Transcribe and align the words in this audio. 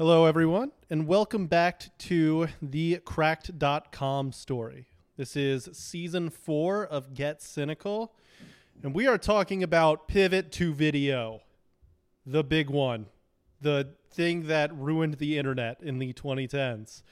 Hello, 0.00 0.24
everyone, 0.24 0.72
and 0.88 1.06
welcome 1.06 1.46
back 1.46 1.90
to 1.98 2.48
the 2.62 3.00
Cracked.com 3.04 4.32
story. 4.32 4.86
This 5.18 5.36
is 5.36 5.68
season 5.74 6.30
four 6.30 6.86
of 6.86 7.12
Get 7.12 7.42
Cynical, 7.42 8.14
and 8.82 8.94
we 8.94 9.06
are 9.06 9.18
talking 9.18 9.62
about 9.62 10.08
pivot 10.08 10.52
to 10.52 10.72
video, 10.72 11.42
the 12.24 12.42
big 12.42 12.70
one, 12.70 13.08
the 13.60 13.90
thing 14.10 14.46
that 14.46 14.74
ruined 14.74 15.18
the 15.18 15.36
internet 15.36 15.82
in 15.82 15.98
the 15.98 16.14
2010s. 16.14 17.02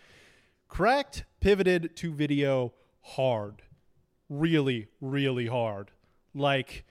Cracked 0.68 1.24
pivoted 1.40 1.94
to 1.96 2.14
video 2.14 2.72
hard, 3.02 3.60
really, 4.30 4.88
really 5.02 5.48
hard. 5.48 5.90
Like, 6.34 6.86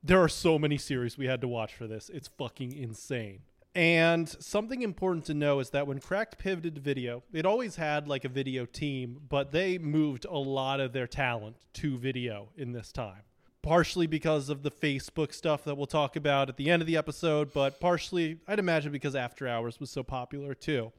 there 0.00 0.22
are 0.22 0.28
so 0.28 0.60
many 0.60 0.78
series 0.78 1.18
we 1.18 1.26
had 1.26 1.40
to 1.40 1.48
watch 1.48 1.74
for 1.74 1.88
this. 1.88 2.08
It's 2.08 2.28
fucking 2.38 2.72
insane. 2.72 3.40
And 3.74 4.28
something 4.28 4.82
important 4.82 5.26
to 5.26 5.34
know 5.34 5.60
is 5.60 5.70
that 5.70 5.86
when 5.86 6.00
Cracked 6.00 6.38
pivoted 6.38 6.74
to 6.74 6.80
video, 6.80 7.22
it 7.32 7.46
always 7.46 7.76
had 7.76 8.08
like 8.08 8.24
a 8.24 8.28
video 8.28 8.66
team, 8.66 9.20
but 9.28 9.52
they 9.52 9.78
moved 9.78 10.26
a 10.28 10.38
lot 10.38 10.80
of 10.80 10.92
their 10.92 11.06
talent 11.06 11.56
to 11.74 11.96
video 11.96 12.48
in 12.56 12.72
this 12.72 12.90
time. 12.90 13.22
Partially 13.62 14.08
because 14.08 14.48
of 14.48 14.62
the 14.62 14.70
Facebook 14.70 15.32
stuff 15.32 15.64
that 15.64 15.76
we'll 15.76 15.86
talk 15.86 16.16
about 16.16 16.48
at 16.48 16.56
the 16.56 16.68
end 16.70 16.82
of 16.82 16.86
the 16.86 16.96
episode, 16.96 17.52
but 17.52 17.78
partially, 17.78 18.38
I'd 18.48 18.58
imagine, 18.58 18.90
because 18.90 19.14
After 19.14 19.46
Hours 19.46 19.78
was 19.78 19.90
so 19.90 20.02
popular 20.02 20.54
too. 20.54 20.90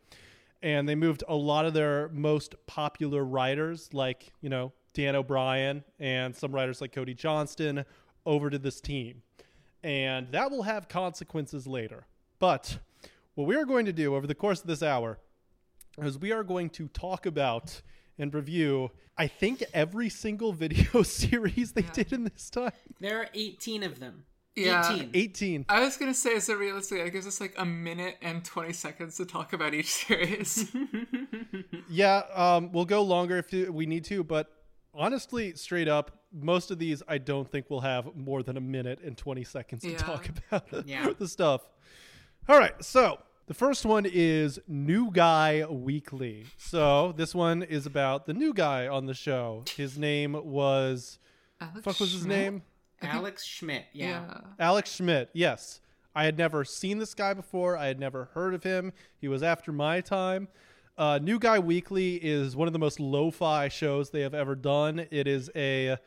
And 0.61 0.87
they 0.87 0.95
moved 0.95 1.23
a 1.27 1.35
lot 1.35 1.65
of 1.65 1.73
their 1.73 2.07
most 2.09 2.55
popular 2.67 3.25
writers, 3.25 3.89
like, 3.93 4.31
you 4.41 4.49
know, 4.49 4.71
Dan 4.93 5.15
O'Brien 5.15 5.83
and 5.99 6.35
some 6.35 6.51
writers 6.51 6.79
like 6.79 6.93
Cody 6.93 7.15
Johnston, 7.15 7.83
over 8.25 8.49
to 8.49 8.59
this 8.59 8.79
team. 8.79 9.23
And 9.83 10.31
that 10.31 10.51
will 10.51 10.63
have 10.63 10.87
consequences 10.87 11.65
later. 11.65 12.05
But 12.41 12.79
what 13.35 13.45
we 13.47 13.55
are 13.55 13.65
going 13.65 13.85
to 13.85 13.93
do 13.93 14.15
over 14.15 14.25
the 14.25 14.33
course 14.33 14.61
of 14.61 14.67
this 14.67 14.81
hour 14.81 15.19
is 16.01 16.17
we 16.17 16.31
are 16.31 16.43
going 16.43 16.71
to 16.71 16.87
talk 16.87 17.27
about 17.27 17.83
and 18.17 18.33
review, 18.33 18.89
I 19.15 19.27
think, 19.27 19.63
every 19.75 20.09
single 20.09 20.51
video 20.65 21.03
series 21.03 21.73
they 21.73 21.83
Yeah. 21.83 21.91
did 21.93 22.11
in 22.13 22.23
this 22.23 22.49
time. 22.49 22.71
There 22.99 23.19
are 23.19 23.27
18 23.35 23.83
of 23.83 23.99
them. 23.99 24.23
Yeah. 24.55 24.91
18. 24.95 25.11
18. 25.13 25.65
I 25.69 25.81
was 25.81 25.95
gonna 25.97 26.13
say, 26.15 26.39
so 26.39 26.55
realistically, 26.55 27.05
it 27.05 27.11
gives 27.11 27.25
us 27.27 27.39
like 27.39 27.53
a 27.57 27.63
minute 27.63 28.17
and 28.21 28.43
twenty 28.43 28.73
seconds 28.73 29.15
to 29.17 29.25
talk 29.25 29.53
about 29.53 29.73
each 29.73 29.93
series. 29.93 30.69
Yeah, 31.89 32.23
um, 32.33 32.71
we'll 32.71 32.85
go 32.85 33.01
longer 33.01 33.37
if 33.37 33.51
we 33.69 33.85
need 33.85 34.03
to, 34.05 34.23
but 34.23 34.51
honestly, 34.93 35.53
straight 35.55 35.87
up, 35.87 36.19
most 36.33 36.69
of 36.71 36.79
these 36.79 37.01
I 37.07 37.17
don't 37.17 37.47
think 37.49 37.69
we'll 37.69 37.81
have 37.81 38.13
more 38.15 38.43
than 38.43 38.55
a 38.57 38.61
minute 38.61 38.99
and 39.03 39.17
20 39.17 39.43
seconds 39.43 39.81
to 39.83 39.91
Yeah. 39.91 39.97
talk 39.97 40.29
about 40.29 40.87
Yeah. 40.87 41.11
the 41.17 41.27
stuff. 41.27 41.61
All 42.49 42.57
right, 42.57 42.73
so 42.83 43.19
the 43.47 43.53
first 43.53 43.85
one 43.85 44.05
is 44.05 44.59
New 44.67 45.11
Guy 45.11 45.65
Weekly. 45.69 46.45
So 46.57 47.13
this 47.15 47.35
one 47.35 47.63
is 47.63 47.85
about 47.85 48.25
the 48.25 48.33
new 48.33 48.53
guy 48.53 48.87
on 48.87 49.05
the 49.05 49.13
show. 49.13 49.63
His 49.77 49.97
name 49.97 50.33
was, 50.33 51.19
Alex 51.59 51.81
fuck 51.83 51.99
was 51.99 52.11
his 52.11 52.23
Schmidt? 52.23 52.37
name? 52.37 52.61
Alex 53.01 53.45
Schmidt. 53.45 53.85
Yeah. 53.93 54.07
Yeah. 54.27 54.39
Alex 54.59 54.91
Schmidt, 54.95 55.29
yes. 55.33 55.81
I 56.13 56.25
had 56.25 56.37
never 56.37 56.65
seen 56.65 56.97
this 56.97 57.13
guy 57.13 57.33
before. 57.33 57.77
I 57.77 57.85
had 57.87 57.99
never 57.99 58.25
heard 58.33 58.53
of 58.53 58.63
him. 58.63 58.91
He 59.19 59.27
was 59.27 59.43
after 59.43 59.71
my 59.71 60.01
time. 60.01 60.49
Uh, 60.97 61.19
New 61.21 61.39
Guy 61.39 61.57
Weekly 61.57 62.15
is 62.15 62.55
one 62.55 62.67
of 62.67 62.73
the 62.73 62.79
most 62.79 62.99
lo-fi 62.99 63.69
shows 63.69 64.09
they 64.09 64.21
have 64.21 64.33
ever 64.33 64.55
done. 64.55 65.07
It 65.09 65.25
is 65.25 65.49
a 65.55 65.97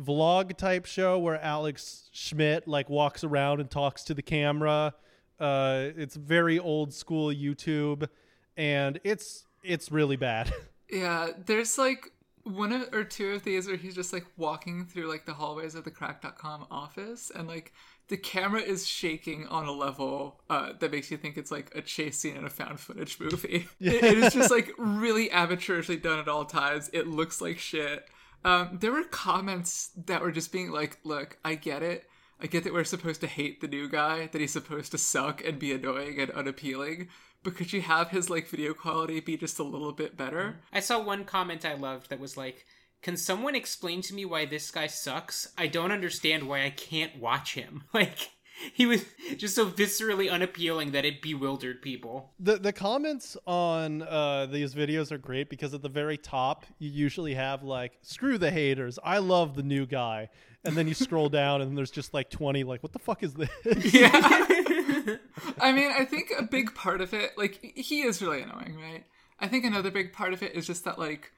vlog 0.00 0.56
type 0.56 0.86
show 0.86 1.18
where 1.18 1.38
Alex 1.40 2.08
Schmidt 2.12 2.66
like 2.66 2.88
walks 2.88 3.24
around 3.24 3.60
and 3.60 3.70
talks 3.70 4.02
to 4.04 4.14
the 4.14 4.22
camera. 4.22 4.94
Uh, 5.42 5.90
it's 5.96 6.14
very 6.16 6.58
old 6.58 6.94
school 6.94 7.28
YouTube, 7.34 8.08
and 8.56 9.00
it's 9.04 9.44
it's 9.64 9.90
really 9.92 10.16
bad. 10.16 10.52
Yeah, 10.90 11.28
there's 11.46 11.78
like 11.78 12.12
one 12.42 12.70
of, 12.70 12.92
or 12.92 13.02
two 13.02 13.28
of 13.30 13.44
these 13.44 13.66
where 13.66 13.76
he's 13.76 13.94
just 13.94 14.12
like 14.12 14.26
walking 14.36 14.84
through 14.84 15.08
like 15.08 15.24
the 15.24 15.32
hallways 15.32 15.74
of 15.74 15.84
the 15.84 15.90
Cracked.com 15.90 16.66
office 16.70 17.32
and 17.34 17.48
like 17.48 17.72
the 18.08 18.18
camera 18.18 18.60
is 18.60 18.86
shaking 18.86 19.46
on 19.46 19.64
a 19.66 19.72
level 19.72 20.42
uh, 20.50 20.74
that 20.80 20.92
makes 20.92 21.10
you 21.10 21.16
think 21.16 21.38
it's 21.38 21.50
like 21.50 21.72
a 21.74 21.80
chase 21.80 22.18
scene 22.18 22.36
in 22.36 22.44
a 22.44 22.50
found 22.50 22.78
footage 22.78 23.18
movie. 23.18 23.68
It- 23.80 24.04
it 24.04 24.18
is 24.18 24.34
just 24.34 24.50
like 24.50 24.70
really 24.76 25.30
amateurishly 25.30 26.02
done 26.02 26.18
at 26.18 26.28
all 26.28 26.44
times. 26.44 26.90
It 26.92 27.06
looks 27.06 27.40
like 27.40 27.58
shit. 27.58 28.04
Um, 28.44 28.76
there 28.82 28.92
were 28.92 29.04
comments 29.04 29.92
that 30.04 30.20
were 30.20 30.32
just 30.32 30.52
being 30.52 30.70
like, 30.72 30.98
look, 31.04 31.38
I 31.42 31.54
get 31.54 31.82
it. 31.82 32.04
I 32.42 32.46
get 32.46 32.64
that 32.64 32.72
we're 32.72 32.82
supposed 32.84 33.20
to 33.20 33.28
hate 33.28 33.60
the 33.60 33.68
new 33.68 33.88
guy, 33.88 34.26
that 34.26 34.40
he's 34.40 34.52
supposed 34.52 34.90
to 34.90 34.98
suck 34.98 35.44
and 35.44 35.60
be 35.60 35.72
annoying 35.72 36.18
and 36.18 36.30
unappealing, 36.32 37.08
but 37.44 37.54
could 37.54 37.72
you 37.72 37.80
have 37.82 38.10
his 38.10 38.28
like 38.28 38.48
video 38.48 38.74
quality 38.74 39.20
be 39.20 39.36
just 39.36 39.60
a 39.60 39.62
little 39.64 39.92
bit 39.92 40.16
better? 40.16 40.60
I 40.72 40.80
saw 40.80 41.00
one 41.00 41.24
comment 41.24 41.64
I 41.64 41.74
loved 41.74 42.10
that 42.10 42.18
was 42.20 42.36
like, 42.36 42.66
"Can 43.00 43.16
someone 43.16 43.54
explain 43.54 44.02
to 44.02 44.14
me 44.14 44.24
why 44.24 44.44
this 44.44 44.70
guy 44.72 44.88
sucks? 44.88 45.52
I 45.56 45.68
don't 45.68 45.92
understand 45.92 46.48
why 46.48 46.64
I 46.64 46.70
can't 46.70 47.18
watch 47.18 47.54
him." 47.54 47.84
Like 47.94 48.30
he 48.74 48.86
was 48.86 49.04
just 49.36 49.54
so 49.54 49.66
viscerally 49.68 50.30
unappealing 50.30 50.92
that 50.92 51.04
it 51.04 51.22
bewildered 51.22 51.80
people. 51.82 52.32
the 52.38 52.56
the 52.58 52.72
comments 52.72 53.36
on 53.46 54.02
uh, 54.02 54.46
these 54.46 54.74
videos 54.74 55.10
are 55.10 55.18
great 55.18 55.48
because 55.48 55.74
at 55.74 55.82
the 55.82 55.88
very 55.88 56.16
top 56.18 56.64
you 56.78 56.90
usually 56.90 57.34
have 57.34 57.62
like 57.62 57.98
screw 58.02 58.38
the 58.38 58.50
haters 58.50 58.98
i 59.02 59.18
love 59.18 59.56
the 59.56 59.62
new 59.62 59.86
guy 59.86 60.28
and 60.64 60.76
then 60.76 60.86
you 60.88 60.94
scroll 60.94 61.28
down 61.28 61.60
and 61.60 61.76
there's 61.76 61.90
just 61.90 62.14
like 62.14 62.30
20 62.30 62.64
like 62.64 62.82
what 62.82 62.92
the 62.92 62.98
fuck 62.98 63.22
is 63.22 63.34
this 63.34 63.50
Yeah. 63.94 64.10
I 65.60 65.72
mean, 65.72 65.90
I 65.96 66.04
think 66.04 66.32
a 66.38 66.42
big 66.42 66.74
part 66.74 67.00
of 67.00 67.12
it, 67.14 67.32
like, 67.36 67.60
he 67.76 68.02
is 68.02 68.20
really 68.22 68.42
annoying, 68.42 68.76
right? 68.76 69.04
I 69.40 69.48
think 69.48 69.64
another 69.64 69.90
big 69.90 70.12
part 70.12 70.32
of 70.32 70.42
it 70.42 70.54
is 70.54 70.66
just 70.66 70.84
that, 70.84 70.98
like, 70.98 71.32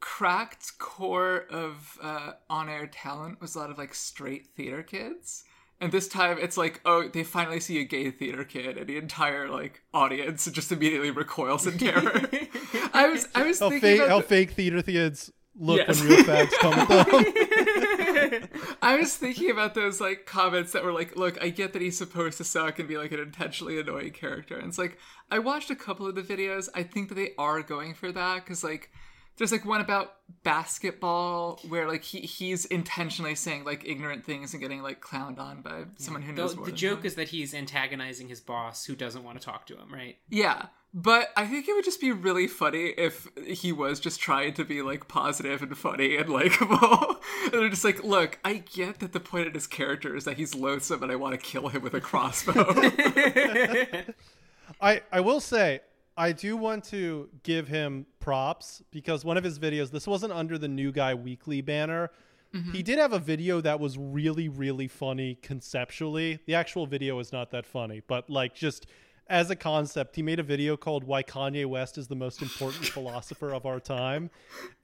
cracked 0.00 0.78
core 0.78 1.46
of 1.50 1.98
uh, 2.02 2.32
on 2.48 2.68
air 2.68 2.86
talent 2.86 3.40
was 3.40 3.54
a 3.54 3.58
lot 3.58 3.70
of, 3.70 3.78
like, 3.78 3.94
straight 3.94 4.48
theater 4.56 4.82
kids. 4.82 5.44
And 5.80 5.92
this 5.92 6.08
time 6.08 6.38
it's 6.40 6.56
like, 6.56 6.80
oh, 6.84 7.08
they 7.08 7.24
finally 7.24 7.60
see 7.60 7.80
a 7.80 7.84
gay 7.84 8.10
theater 8.10 8.44
kid, 8.44 8.76
and 8.76 8.86
the 8.86 8.96
entire, 8.98 9.48
like, 9.48 9.82
audience 9.94 10.46
just 10.46 10.72
immediately 10.72 11.10
recoils 11.10 11.66
in 11.66 11.78
terror. 11.78 12.22
I 12.92 13.08
was, 13.08 13.28
I 13.34 13.44
was 13.44 13.60
how, 13.60 13.70
thinking 13.70 13.80
fake, 13.80 13.98
about 14.00 14.08
how 14.10 14.18
the- 14.20 14.26
fake 14.26 14.50
theater 14.52 14.82
kids 14.82 15.30
look 15.56 15.78
Yes. 15.78 16.00
when 16.00 16.08
real 16.10 16.24
facts 16.24 16.56
come 16.58 16.72
at 16.74 16.88
them 16.88 17.04
I 18.82 18.96
was 18.96 19.16
thinking 19.16 19.50
about 19.50 19.74
those 19.74 20.00
like 20.00 20.26
comments 20.26 20.72
that 20.72 20.84
were 20.84 20.92
like, 20.92 21.16
look, 21.16 21.42
I 21.42 21.48
get 21.50 21.72
that 21.72 21.82
he's 21.82 21.98
supposed 21.98 22.38
to 22.38 22.44
suck 22.44 22.78
and 22.78 22.88
be 22.88 22.96
like 22.96 23.12
an 23.12 23.20
intentionally 23.20 23.78
annoying 23.78 24.12
character. 24.12 24.56
And 24.56 24.68
it's 24.68 24.78
like, 24.78 24.98
I 25.30 25.38
watched 25.38 25.70
a 25.70 25.76
couple 25.76 26.06
of 26.06 26.14
the 26.14 26.22
videos. 26.22 26.68
I 26.74 26.82
think 26.82 27.08
that 27.08 27.14
they 27.14 27.32
are 27.38 27.62
going 27.62 27.94
for 27.94 28.12
that 28.12 28.44
because 28.44 28.64
like 28.64 28.90
there's 29.38 29.52
like 29.52 29.64
one 29.64 29.80
about 29.80 30.14
basketball 30.44 31.60
where 31.68 31.88
like 31.88 32.02
he 32.04 32.20
he's 32.20 32.64
intentionally 32.66 33.34
saying 33.34 33.64
like 33.64 33.86
ignorant 33.86 34.24
things 34.24 34.52
and 34.52 34.60
getting 34.62 34.82
like 34.82 35.00
clowned 35.00 35.38
on 35.38 35.62
by 35.62 35.84
someone 35.96 36.22
who 36.22 36.32
The, 36.34 36.40
knows 36.42 36.56
more. 36.56 36.64
the 36.66 36.70
than 36.72 36.76
joke 36.76 37.00
him. 37.00 37.06
is 37.06 37.14
that 37.14 37.28
he's 37.28 37.54
antagonizing 37.54 38.28
his 38.28 38.40
boss 38.40 38.84
who 38.84 38.94
doesn't 38.94 39.24
want 39.24 39.40
to 39.40 39.44
talk 39.44 39.66
to 39.68 39.74
him, 39.76 39.92
right? 39.92 40.16
Yeah. 40.28 40.66
But 40.94 41.28
I 41.36 41.46
think 41.46 41.68
it 41.68 41.74
would 41.74 41.84
just 41.84 42.00
be 42.00 42.12
really 42.12 42.46
funny 42.46 42.94
if 42.96 43.28
he 43.46 43.72
was 43.72 44.00
just 44.00 44.20
trying 44.20 44.54
to 44.54 44.64
be 44.64 44.80
like 44.80 45.06
positive 45.06 45.60
and 45.62 45.76
funny 45.76 46.16
and 46.16 46.28
likable. 46.30 47.16
and 47.44 47.52
they're 47.52 47.68
just 47.68 47.84
like, 47.84 48.02
look, 48.02 48.38
I 48.42 48.54
get 48.74 49.00
that 49.00 49.12
the 49.12 49.20
point 49.20 49.46
of 49.46 49.52
his 49.54 49.66
character 49.66 50.16
is 50.16 50.24
that 50.24 50.38
he's 50.38 50.54
loathsome 50.54 51.02
and 51.02 51.12
I 51.12 51.16
want 51.16 51.34
to 51.34 51.38
kill 51.38 51.68
him 51.68 51.82
with 51.82 51.92
a 51.92 52.00
crossbow. 52.00 52.64
I, 54.80 55.02
I 55.12 55.20
will 55.20 55.40
say 55.40 55.80
I 56.16 56.32
do 56.32 56.56
want 56.56 56.84
to 56.84 57.28
give 57.42 57.68
him 57.68 58.06
props 58.28 58.82
because 58.90 59.24
one 59.24 59.38
of 59.38 59.44
his 59.44 59.58
videos, 59.58 59.90
this 59.90 60.06
wasn't 60.06 60.30
under 60.34 60.58
the 60.58 60.68
New 60.68 60.92
Guy 60.92 61.14
Weekly 61.14 61.62
banner. 61.62 62.10
Mm-hmm. 62.54 62.72
He 62.72 62.82
did 62.82 62.98
have 62.98 63.14
a 63.14 63.18
video 63.18 63.62
that 63.62 63.80
was 63.80 63.96
really, 63.96 64.50
really 64.50 64.86
funny 64.86 65.38
conceptually. 65.40 66.38
The 66.44 66.54
actual 66.54 66.86
video 66.86 67.18
is 67.20 67.32
not 67.32 67.50
that 67.52 67.64
funny, 67.64 68.02
but 68.06 68.28
like 68.28 68.54
just 68.54 68.86
as 69.28 69.48
a 69.48 69.56
concept, 69.56 70.14
he 70.14 70.20
made 70.22 70.38
a 70.38 70.42
video 70.42 70.76
called 70.76 71.04
Why 71.04 71.22
Kanye 71.22 71.64
West 71.64 71.96
is 71.96 72.06
the 72.08 72.16
Most 72.16 72.42
Important 72.42 72.84
Philosopher 72.96 73.54
of 73.54 73.64
Our 73.64 73.80
Time. 73.80 74.28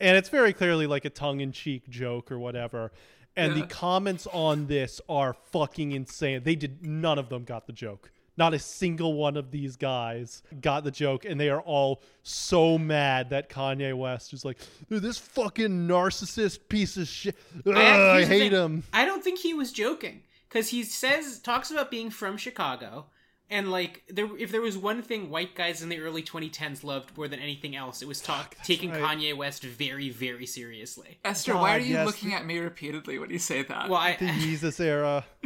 And 0.01 0.17
it's 0.17 0.31
very 0.31 0.55
clearly 0.55 0.87
like 0.87 1.05
a 1.05 1.11
tongue 1.11 1.41
in 1.41 1.53
cheek 1.53 1.87
joke 1.91 2.33
or 2.33 2.39
whatever. 2.39 2.93
And 3.37 3.55
Yeah. 3.55 3.61
the 3.61 3.67
comments 3.67 4.27
on 4.33 4.69
this 4.69 5.03
are 5.07 5.35
fucking 5.53 5.93
insane. 5.93 6.45
They 6.45 6.55
did, 6.55 6.83
none 6.83 7.19
of 7.19 7.29
them 7.29 7.45
got 7.45 7.67
the 7.67 7.75
joke. 7.75 8.11
Not 8.37 8.53
a 8.53 8.59
single 8.59 9.15
one 9.15 9.37
of 9.37 9.51
these 9.51 9.77
guys 9.77 10.43
got 10.61 10.83
the 10.83 10.91
joke, 10.91 11.25
and 11.25 11.41
they 11.41 11.51
are 11.51 11.61
all 11.61 12.03
so 12.23 12.77
mad 12.79 13.31
that 13.31 13.49
Kanye 13.49 13.97
West 13.97 14.33
is 14.33 14.45
like, 14.45 14.59
"Dude, 14.89 15.03
this 15.03 15.19
fucking 15.19 15.87
narcissist 15.87 16.69
piece 16.69 16.97
of 16.97 17.07
shit. 17.07 17.37
Ugh, 17.67 17.77
I, 17.77 18.17
here's 18.17 18.29
the 18.29 18.35
hate 18.35 18.51
thing. 18.51 18.61
him. 18.61 18.83
I 18.93 19.05
don't 19.05 19.23
think 19.23 19.39
he 19.39 19.55
was 19.55 19.73
joking 19.73 20.23
because 20.49 20.69
he 20.69 20.83
says 20.85 21.41
talks 21.41 21.71
about 21.71 21.91
being 21.91 22.11
from 22.11 22.37
Chicago. 22.37 23.07
And 23.51 23.71
like, 23.71 24.03
there, 24.09 24.29
if 24.39 24.51
there 24.51 24.63
was 24.63 24.79
one 24.79 25.03
thing 25.03 25.29
white 25.29 25.55
guys 25.55 25.83
in 25.83 25.89
the 25.89 26.01
early 26.01 26.23
2010s 26.23 26.83
loved 26.83 27.17
more 27.17 27.29
than 27.29 27.41
anything 27.41 27.77
else, 27.77 28.01
it 28.01 28.09
was 28.09 28.21
talk 28.21 28.57
taking 28.65 28.91
right. 28.91 29.01
Kanye 29.01 29.37
West 29.37 29.63
very, 29.63 30.09
very 30.09 30.47
seriously. 30.47 31.19
Esther, 31.25 31.55
why 31.55 31.77
are 31.77 31.81
you 31.81 31.95
yes. 31.95 32.07
looking 32.07 32.33
at 32.33 32.47
me 32.47 32.59
repeatedly 32.59 33.19
when 33.19 33.31
you 33.31 33.39
say 33.39 33.63
that? 33.63 33.89
Well, 33.89 34.01
I, 34.01 34.17
The 34.17 34.33
Jesus 34.41 34.81
era. 34.81 35.25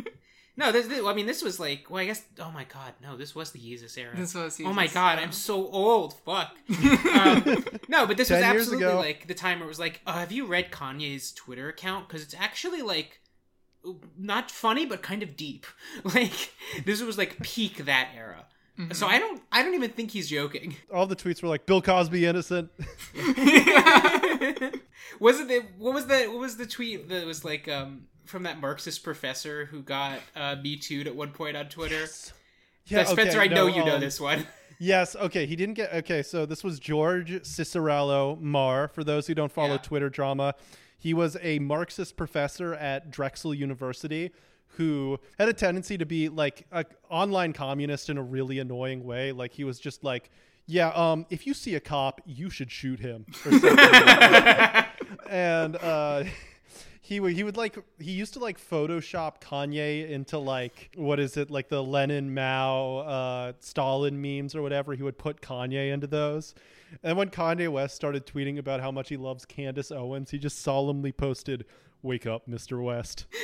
No, 0.58 0.72
this, 0.72 0.88
this- 0.88 1.04
I 1.06 1.14
mean, 1.14 1.26
this 1.26 1.40
was 1.40 1.60
like, 1.60 1.86
well, 1.88 2.02
I 2.02 2.06
guess. 2.06 2.20
Oh 2.40 2.50
my 2.50 2.64
god, 2.64 2.92
no, 3.00 3.16
this 3.16 3.32
was 3.32 3.52
the 3.52 3.60
Yeezus 3.60 3.96
era. 3.96 4.10
This 4.16 4.34
was 4.34 4.56
Jesus, 4.56 4.68
Oh 4.68 4.74
my 4.74 4.88
god, 4.88 5.18
yeah. 5.18 5.24
I'm 5.24 5.30
so 5.30 5.68
old. 5.68 6.14
Fuck. 6.14 6.56
um, 7.14 7.64
no, 7.88 8.06
but 8.08 8.16
this 8.16 8.28
was 8.28 8.40
10 8.40 8.52
years 8.52 8.62
absolutely 8.62 8.86
ago. 8.86 8.96
like 8.98 9.28
the 9.28 9.34
time 9.34 9.60
where 9.60 9.66
it 9.66 9.68
was 9.68 9.78
like, 9.78 10.00
oh, 10.04 10.12
have 10.12 10.32
you 10.32 10.46
read 10.46 10.72
Kanye's 10.72 11.30
Twitter 11.30 11.68
account? 11.68 12.08
Because 12.08 12.24
it's 12.24 12.34
actually 12.34 12.82
like 12.82 13.20
not 14.18 14.50
funny, 14.50 14.84
but 14.84 15.00
kind 15.00 15.22
of 15.22 15.36
deep. 15.36 15.64
Like 16.04 16.52
this 16.84 17.00
was 17.02 17.16
like 17.16 17.40
peak 17.40 17.84
that 17.84 18.08
era. 18.16 18.46
Mm-hmm. 18.76 18.92
So 18.94 19.06
I 19.06 19.20
don't, 19.20 19.40
I 19.52 19.62
don't 19.62 19.74
even 19.74 19.90
think 19.90 20.10
he's 20.10 20.28
joking. 20.28 20.74
All 20.92 21.06
the 21.06 21.14
tweets 21.16 21.40
were 21.40 21.48
like, 21.48 21.66
Bill 21.66 21.80
Cosby 21.80 22.26
innocent. 22.26 22.70
was 25.20 25.38
it 25.40 25.46
the 25.48 25.64
what 25.78 25.94
was 25.94 26.06
the 26.06 26.26
what 26.26 26.40
was 26.40 26.56
the 26.56 26.66
tweet 26.66 27.08
that 27.08 27.24
was 27.24 27.44
like 27.44 27.68
um 27.68 28.08
from 28.28 28.42
that 28.44 28.60
Marxist 28.60 29.02
professor 29.02 29.66
who 29.66 29.82
got 29.82 30.20
uh, 30.36 30.56
me 30.62 30.76
too 30.76 31.02
at 31.06 31.14
one 31.14 31.30
point 31.30 31.56
on 31.56 31.68
Twitter? 31.68 32.06
Yeah, 32.86 33.00
Uh, 33.00 33.04
Spencer, 33.04 33.40
okay, 33.40 33.50
I 33.50 33.54
know 33.54 33.68
no, 33.68 33.74
you 33.76 33.84
know 33.84 33.94
um, 33.96 34.00
this 34.00 34.20
one. 34.20 34.46
Yes, 34.80 35.16
okay. 35.16 35.44
He 35.44 35.56
didn't 35.56 35.74
get 35.74 35.92
okay. 35.92 36.22
So 36.22 36.46
this 36.46 36.62
was 36.62 36.78
George 36.78 37.32
Ciccariello-Maher. 37.42 38.86
For 38.86 39.02
those 39.02 39.26
who 39.26 39.34
don't 39.34 39.50
follow 39.50 39.72
Yeah. 39.72 39.78
Twitter 39.78 40.08
drama, 40.08 40.54
he 40.96 41.12
was 41.14 41.36
a 41.42 41.58
Marxist 41.58 42.16
professor 42.16 42.74
at 42.74 43.10
Drexel 43.10 43.52
University 43.54 44.30
who 44.76 45.18
had 45.36 45.48
a 45.48 45.52
tendency 45.52 45.98
to 45.98 46.06
be 46.06 46.28
like 46.28 46.64
an 46.70 46.84
online 47.10 47.52
communist 47.52 48.08
in 48.08 48.18
a 48.18 48.22
really 48.22 48.60
annoying 48.60 49.02
way. 49.02 49.32
Like 49.32 49.52
he 49.52 49.64
was 49.64 49.80
just 49.80 50.04
like, 50.04 50.30
yeah, 50.66 50.90
um, 50.90 51.26
if 51.30 51.44
you 51.44 51.54
see 51.54 51.74
a 51.74 51.80
cop, 51.80 52.20
you 52.24 52.48
should 52.48 52.70
shoot 52.70 53.00
him. 53.00 53.26
Or 53.46 53.50
something 53.50 53.76
like 53.76 54.86
and 55.28 55.74
uh, 55.76 56.24
he 57.08 57.20
would 57.20 57.32
he 57.32 57.42
would 57.42 57.56
like 57.56 57.78
he 57.98 58.10
used 58.12 58.34
to 58.34 58.38
like 58.38 58.60
Photoshop 58.60 59.40
Kanye 59.40 60.10
into 60.10 60.36
like 60.36 60.90
what 60.94 61.18
is 61.18 61.38
it 61.38 61.50
like 61.50 61.70
the 61.70 61.82
Lenin 61.82 62.34
Mao 62.34 62.98
uh, 62.98 63.52
Stalin 63.60 64.20
memes 64.20 64.54
or 64.54 64.60
whatever. 64.60 64.94
He 64.94 65.02
would 65.02 65.16
put 65.16 65.40
Kanye 65.40 65.90
into 65.90 66.06
those. 66.06 66.54
And 67.02 67.16
when 67.16 67.30
Kanye 67.30 67.70
West 67.72 67.96
started 67.96 68.26
tweeting 68.26 68.58
about 68.58 68.82
how 68.82 68.90
much 68.90 69.08
he 69.08 69.16
loves 69.16 69.46
Candace 69.46 69.90
Owens, 69.90 70.30
he 70.30 70.38
just 70.38 70.58
solemnly 70.60 71.10
posted, 71.10 71.64
"Wake 72.02 72.26
up, 72.26 72.46
Mr. 72.46 72.84
West." 72.84 73.24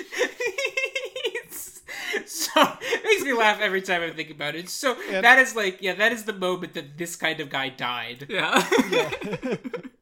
so 2.26 2.50
it 2.82 3.04
makes 3.04 3.22
me 3.22 3.32
laugh 3.32 3.60
every 3.62 3.80
time 3.80 4.02
I 4.02 4.10
think 4.10 4.30
about 4.30 4.54
it. 4.54 4.68
So 4.68 4.94
And- 5.10 5.24
that 5.24 5.38
is 5.38 5.56
like, 5.56 5.78
yeah, 5.80 5.94
that 5.94 6.12
is 6.12 6.24
the 6.24 6.34
moment 6.34 6.74
that 6.74 6.98
this 6.98 7.16
kind 7.16 7.40
of 7.40 7.48
guy 7.48 7.70
died. 7.70 8.26
yeah. 8.28 8.62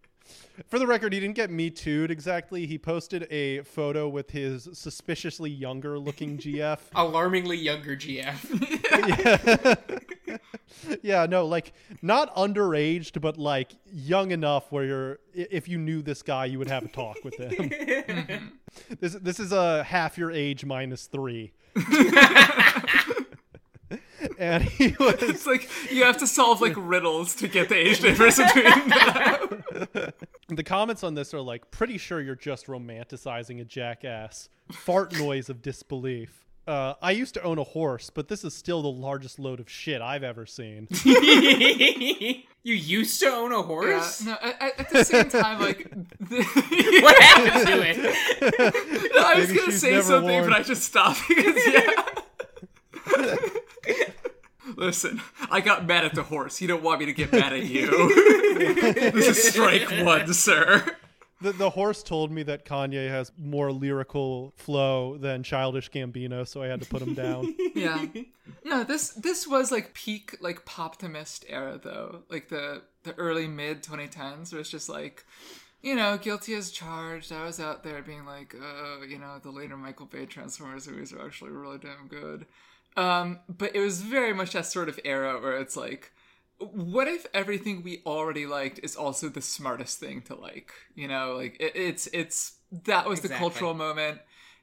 For 0.69 0.79
the 0.79 0.87
record, 0.87 1.13
he 1.13 1.21
didn't 1.21 1.37
get 1.37 1.51
me 1.51 1.71
too'd 1.71 2.11
exactly. 2.11 2.67
He 2.67 2.79
posted 2.79 3.27
a 3.31 3.63
photo 3.63 4.09
with 4.09 4.31
his 4.31 4.69
suspiciously 4.73 5.51
younger 5.51 5.99
looking 5.99 6.39
GF. 6.39 6.79
Alarmingly 6.95 7.57
younger 7.57 7.97
GF. 7.97 9.79
yeah. 10.29 10.39
yeah, 11.03 11.27
no, 11.27 11.47
like 11.47 11.73
not 12.01 12.35
underaged, 12.35 13.21
but 13.21 13.37
like 13.37 13.73
young 13.93 14.31
enough 14.31 14.71
where 14.71 14.85
you're 14.85 15.19
if 15.35 15.69
you 15.69 15.79
knew 15.79 16.03
this 16.03 16.23
guy, 16.23 16.47
you 16.47 16.59
would 16.59 16.69
have 16.69 16.85
a 16.85 16.89
talk 16.89 17.19
with 17.25 17.35
him. 17.35 18.53
this 19.01 19.15
this 19.15 19.41
is 19.41 19.53
a 19.53 19.83
half 19.85 20.17
your 20.19 20.31
age 20.31 20.65
minus 20.65 21.07
three. 21.07 21.53
And 24.39 24.63
he 24.65 24.89
was 25.01 25.17
it's 25.23 25.47
like 25.47 25.69
you 25.91 26.05
have 26.05 26.17
to 26.19 26.27
solve 26.27 26.61
like 26.61 26.75
riddles 26.77 27.35
to 27.37 27.49
get 27.49 27.69
the 27.69 27.77
age 27.77 28.01
difference 28.01 28.37
between 28.39 28.65
them. 28.89 30.13
the 30.49 30.63
comments 30.65 31.03
on 31.03 31.15
this 31.15 31.33
are 31.35 31.41
like 31.41 31.71
pretty 31.71 31.99
sure 31.99 32.21
you're 32.21 32.35
just 32.35 32.67
romanticizing 32.67 33.61
a 33.61 33.65
jackass. 33.65 34.49
Fart 34.71 35.13
noise 35.19 35.49
of 35.51 35.63
disbelief. 35.63 36.39
Uh, 36.65 36.95
I 37.03 37.11
used 37.11 37.35
to 37.35 37.43
own 37.43 37.59
a 37.59 37.65
horse, 37.65 38.09
but 38.09 38.29
this 38.29 38.45
is 38.45 38.55
still 38.55 38.83
the 38.83 38.89
largest 38.91 39.41
load 39.41 39.59
of 39.59 39.69
shit 39.69 40.01
I've 40.01 40.23
ever 40.23 40.47
seen. 40.47 40.87
you 41.05 42.45
used 42.63 43.19
to 43.21 43.27
own 43.27 43.51
a 43.53 43.57
Yeah, 43.57 43.63
horse? 43.65 44.23
no, 44.25 44.37
at, 44.41 44.63
at- 44.63 44.79
at 44.81 44.91
the 44.91 45.05
same 45.05 45.29
time, 45.29 45.61
like, 45.61 45.91
the, 46.21 47.01
What 47.03 47.21
happened 47.21 47.67
to 47.67 47.83
it? 47.85 49.13
No, 49.13 49.23
I 49.23 49.35
was 49.41 49.53
gonna 49.53 49.73
say 49.73 50.01
something, 50.03 50.31
worn- 50.31 50.45
but 50.51 50.53
I 50.61 50.63
just 50.63 50.85
stopped 50.85 51.21
because 51.29 51.57
yeah. 51.67 52.05
Listen, 54.77 55.21
I 55.51 55.61
got 55.61 55.87
mad 55.87 56.05
at 56.05 56.15
the 56.15 56.23
horse. 56.23 56.61
You 56.61 56.69
don't 56.69 56.83
want 56.83 57.01
me 57.01 57.07
to 57.07 57.13
get 57.13 57.33
mad 57.33 57.53
at 57.53 57.65
you. 57.65 57.89
this 58.57 59.29
is 59.29 59.53
strike 59.53 59.89
one, 60.05 60.33
sir. 60.33 60.97
The, 61.41 61.53
the 61.53 61.71
horse 61.71 62.05
told 62.05 62.31
me 62.31 62.45
that 62.45 62.65
Kanye 62.65 63.09
has 63.09 63.33
more 63.37 63.73
lyrical 63.73 64.53
flow 64.57 65.19
than 65.19 65.43
Childish 65.43 65.91
Gambino, 65.91 66.47
so 66.47 66.63
I 66.63 66.69
had 66.69 66.81
to 66.81 66.89
put 66.89 67.03
him 67.03 67.15
down. 67.15 67.55
Yeah. 67.75 68.07
No, 68.65 68.85
this 68.85 69.09
this 69.11 69.47
was 69.47 69.73
like 69.73 69.95
peak 69.95 70.37
like 70.41 70.67
poptimist 70.67 71.45
era 71.49 71.81
though. 71.83 72.23
Like 72.29 72.49
the 72.49 72.83
the 73.03 73.15
early 73.15 73.49
mid 73.49 73.83
2010s 73.83 74.53
where 74.53 74.61
it's 74.61 74.71
just 74.71 74.91
like 74.91 75.25
you 75.81 75.97
know, 75.97 76.17
guilty 76.17 76.55
as 76.55 76.71
charged. 76.71 77.33
I 77.33 77.45
was 77.45 77.59
out 77.59 77.83
there 77.83 78.03
being 78.03 78.25
like, 78.25 78.55
uh, 78.55 79.05
you 79.05 79.19
know, 79.19 79.39
the 79.43 79.51
later 79.51 79.77
Michael 79.77 80.07
Bay 80.07 80.27
Transformers 80.27 80.87
movies 80.87 81.13
are 81.13 81.25
actually 81.25 81.51
really 81.51 81.79
damn 81.79 82.07
good. 82.09 82.47
Um, 82.97 83.41
but 83.49 83.75
it 83.75 83.81
was 83.81 84.03
very 84.03 84.33
much 84.33 84.53
that 84.53 84.67
sort 84.67 84.89
of 84.89 85.01
era 85.05 85.41
where 85.41 85.57
it's 85.57 85.77
like, 85.77 86.13
what 86.59 87.09
if 87.09 87.27
everything 87.35 87.83
we 87.83 88.03
already 88.07 88.47
liked 88.47 88.81
is 88.83 88.95
also 88.95 89.29
the 89.29 89.43
smartest 89.43 89.99
thing 89.99 90.23
to 90.23 90.35
like? 90.35 90.73
You 90.95 91.09
know, 91.09 91.35
like 91.37 91.57
it, 91.59 91.73
it's 91.75 92.07
it's 92.13 92.59
that 92.85 93.09
was 93.09 93.21
the 93.21 93.29
cultural 93.29 93.75
moment, 93.75 94.21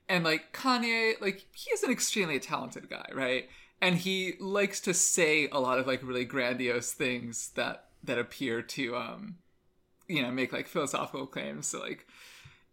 and 0.07 0.23
like 0.23 0.53
Kanye, 0.53 1.19
like 1.21 1.45
he 1.53 1.71
is 1.71 1.83
an 1.83 1.91
extremely 1.91 2.39
talented 2.39 2.89
guy, 2.89 3.09
right? 3.13 3.49
And 3.81 3.95
he 3.95 4.33
likes 4.39 4.79
to 4.81 4.93
say 4.93 5.47
a 5.49 5.59
lot 5.59 5.79
of 5.79 5.87
like 5.87 6.03
really 6.03 6.25
grandiose 6.25 6.93
things 6.93 7.49
that 7.55 7.85
that 8.03 8.17
appear 8.17 8.61
to 8.61 8.95
um 8.95 9.35
you 10.07 10.21
know 10.21 10.31
make 10.31 10.53
like 10.53 10.67
philosophical 10.67 11.27
claims 11.27 11.67
so 11.67 11.79
like 11.79 12.07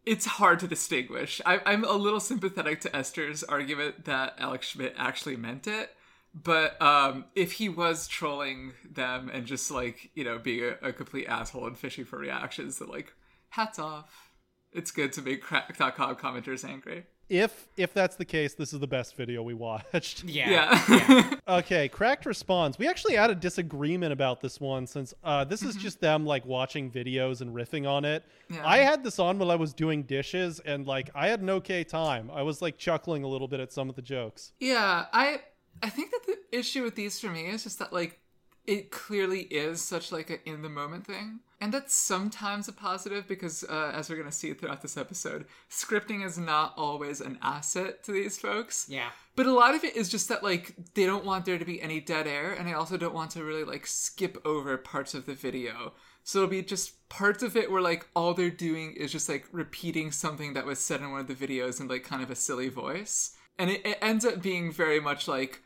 it's 0.07 0.25
hard 0.25 0.61
to 0.61 0.69
distinguish. 0.69 1.41
I, 1.45 1.61
i'm 1.67 1.85
a 1.85 1.93
little 1.93 2.21
sympathetic 2.21 2.81
to 2.83 2.97
esther's 2.97 3.43
argument 3.43 4.05
that 4.07 4.35
alex 4.39 4.69
schmidt 4.69 4.95
actually 4.97 5.37
meant 5.37 5.67
it 5.67 5.91
but 6.35 6.81
um 6.81 7.27
if 7.35 7.53
he 7.53 7.69
was 7.69 8.09
trolling 8.09 8.73
them 8.91 9.31
and 9.33 9.47
just 9.47 9.71
like 9.71 10.11
you 10.15 10.25
know 10.25 10.39
being 10.39 10.75
a, 10.83 10.89
a 10.89 10.93
complete 10.93 11.27
asshole 11.27 11.67
and 11.67 11.77
fishing 11.77 12.05
for 12.05 12.19
reactions 12.19 12.79
then 12.79 12.89
like 12.89 13.13
hats 13.51 13.79
off. 13.79 14.31
It's 14.73 14.91
good 14.91 15.13
to 15.15 15.23
make 15.23 15.43
Cracked.com 15.43 16.17
commenters 16.17 16.69
angry 16.69 17.05
If 17.29 17.69
if 17.77 17.93
that's 17.93 18.17
the 18.17 18.25
case, 18.25 18.55
this 18.55 18.73
is 18.73 18.79
the 18.79 18.87
best 18.87 19.17
video 19.17 19.43
we 19.43 19.55
watched. 19.55 20.25
Yeah. 20.25 20.81
yeah, 20.89 21.35
Okay, 21.59 21.89
Cracked 21.89 22.25
responds. 22.25 22.79
We 22.79 22.87
actually 22.89 23.17
had 23.17 23.31
a 23.31 23.35
disagreement 23.35 24.13
about 24.13 24.41
this 24.41 24.61
one 24.61 24.87
since 24.87 25.13
uh, 25.25 25.45
this 25.45 25.63
is 25.63 25.75
just 25.77 26.01
them 26.01 26.25
like 26.25 26.47
watching 26.47 26.91
videos 26.91 27.41
and 27.41 27.55
riffing 27.55 27.89
on 27.89 28.05
it. 28.05 28.25
Yeah. 28.49 28.63
I 28.65 28.79
had 28.79 29.03
this 29.03 29.19
on 29.19 29.39
while 29.39 29.51
I 29.51 29.57
was 29.57 29.75
doing 29.75 30.05
dishes, 30.05 30.61
and 30.61 30.87
like 30.87 31.11
I 31.15 31.27
had 31.29 31.41
an 31.41 31.51
okay 31.51 31.83
time. 31.83 32.31
I 32.33 32.43
was 32.43 32.63
like 32.63 32.79
chuckling 32.79 33.25
a 33.25 33.29
little 33.29 33.49
bit 33.49 33.59
at 33.61 33.73
some 33.73 33.89
of 33.89 33.97
the 33.97 34.03
jokes. 34.03 34.53
Yeah, 34.61 35.07
I 35.13 35.41
I 35.83 35.91
think 35.91 36.13
that 36.13 36.27
the 36.27 36.59
issue 36.59 36.83
with 36.85 36.95
these 36.95 37.19
for 37.19 37.29
me 37.29 37.47
is 37.47 37.65
just 37.65 37.79
that 37.81 37.93
like 37.93 38.21
it 38.67 38.91
clearly 38.91 39.43
is 39.43 39.83
such 39.83 40.13
like 40.13 40.31
an 40.31 40.39
in 40.45 40.63
the 40.63 40.69
moment 40.69 41.07
thing. 41.07 41.41
And 41.61 41.73
that's 41.73 41.95
sometimes 41.95 42.69
a 42.69 42.73
positive 42.73 43.27
because 43.27 43.65
uh, 43.65 43.93
as 43.95 44.11
we're 44.11 44.17
going 44.17 44.29
to 44.29 44.35
see 44.35 44.53
throughout 44.53 44.83
this 44.83 44.99
episode, 44.99 45.47
scripting 45.71 46.25
is 46.25 46.37
not 46.37 46.75
always 46.77 47.23
an 47.23 47.39
asset 47.41 48.05
to 48.05 48.13
these 48.13 48.37
folks. 48.37 48.87
Yeah. 48.91 49.09
But 49.37 49.47
a 49.47 49.53
lot 49.53 49.75
of 49.75 49.83
it 49.83 49.97
is 49.97 50.11
just 50.11 50.29
that 50.29 50.43
like 50.43 50.75
they 50.95 51.07
don't 51.07 51.25
want 51.25 51.47
there 51.47 51.59
to 51.59 51.65
be 51.65 51.81
any 51.81 52.01
dead 52.01 52.27
air 52.27 52.53
and 52.53 52.69
they 52.69 52.75
also 52.75 52.99
don't 52.99 53.15
want 53.15 53.31
to 53.33 53.45
really 53.45 53.65
like 53.65 53.87
skip 53.87 54.37
over 54.45 54.77
parts 54.77 55.15
of 55.15 55.25
the 55.25 55.35
video. 55.35 55.95
So 56.25 56.41
it'll 56.41 56.51
be 56.51 56.63
just 56.63 57.09
parts 57.09 57.43
of 57.43 57.57
it 57.57 57.71
where 57.71 57.81
like 57.81 58.07
all 58.15 58.35
they're 58.35 58.51
doing 58.51 58.93
is 58.93 59.11
just 59.11 59.29
like 59.29 59.47
repeating 59.51 60.13
something 60.13 60.53
that 60.55 60.67
was 60.67 60.79
said 60.79 61.01
in 61.01 61.11
one 61.11 61.21
of 61.21 61.29
the 61.29 61.35
videos 61.35 61.81
in 61.81 61.89
like 61.89 62.05
kind 62.05 62.23
of 62.23 62.31
a 62.31 62.37
silly 62.37 62.69
voice. 62.69 63.35
And 63.59 63.71
it, 63.71 63.87
it 63.87 63.99
ends 64.03 64.27
up 64.27 64.43
being 64.43 64.71
very 64.71 65.01
much 65.01 65.27
like 65.27 65.63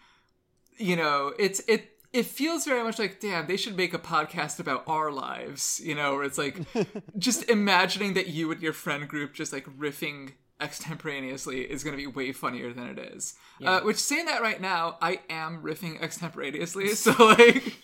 you 0.80 0.97
know, 0.97 1.33
it's 1.38 1.61
it 1.69 1.90
it 2.12 2.26
feels 2.26 2.64
very 2.64 2.83
much 2.83 2.99
like 2.99 3.21
damn, 3.21 3.47
they 3.47 3.57
should 3.57 3.76
make 3.76 3.95
a 3.95 3.99
podcast 3.99 4.59
about 4.59 4.85
our 4.87 5.11
lives, 5.11 5.81
you 5.85 5.95
know, 5.95 6.14
where 6.14 6.25
it's 6.25 6.38
like 6.38 6.57
just 7.19 7.49
imagining 7.49 8.14
that 8.14 8.29
you 8.29 8.50
and 8.50 8.61
your 8.62 8.73
friend 8.73 9.09
group 9.09 9.35
just 9.35 9.52
like 9.52 9.67
riffing 9.79 10.33
extemporaneously 10.61 11.62
is 11.62 11.83
going 11.83 11.97
to 11.97 12.02
be 12.02 12.07
way 12.07 12.33
funnier 12.33 12.73
than 12.73 12.87
it 12.87 12.99
is. 12.99 13.35
Uh, 13.64 13.81
which 13.81 13.97
saying 13.97 14.26
that 14.26 14.43
right 14.43 14.61
now, 14.61 14.99
I 15.00 15.21
am 15.31 15.62
riffing 15.62 16.00
extemporaneously, 16.02 16.88
so 16.95 17.12
like 17.12 17.76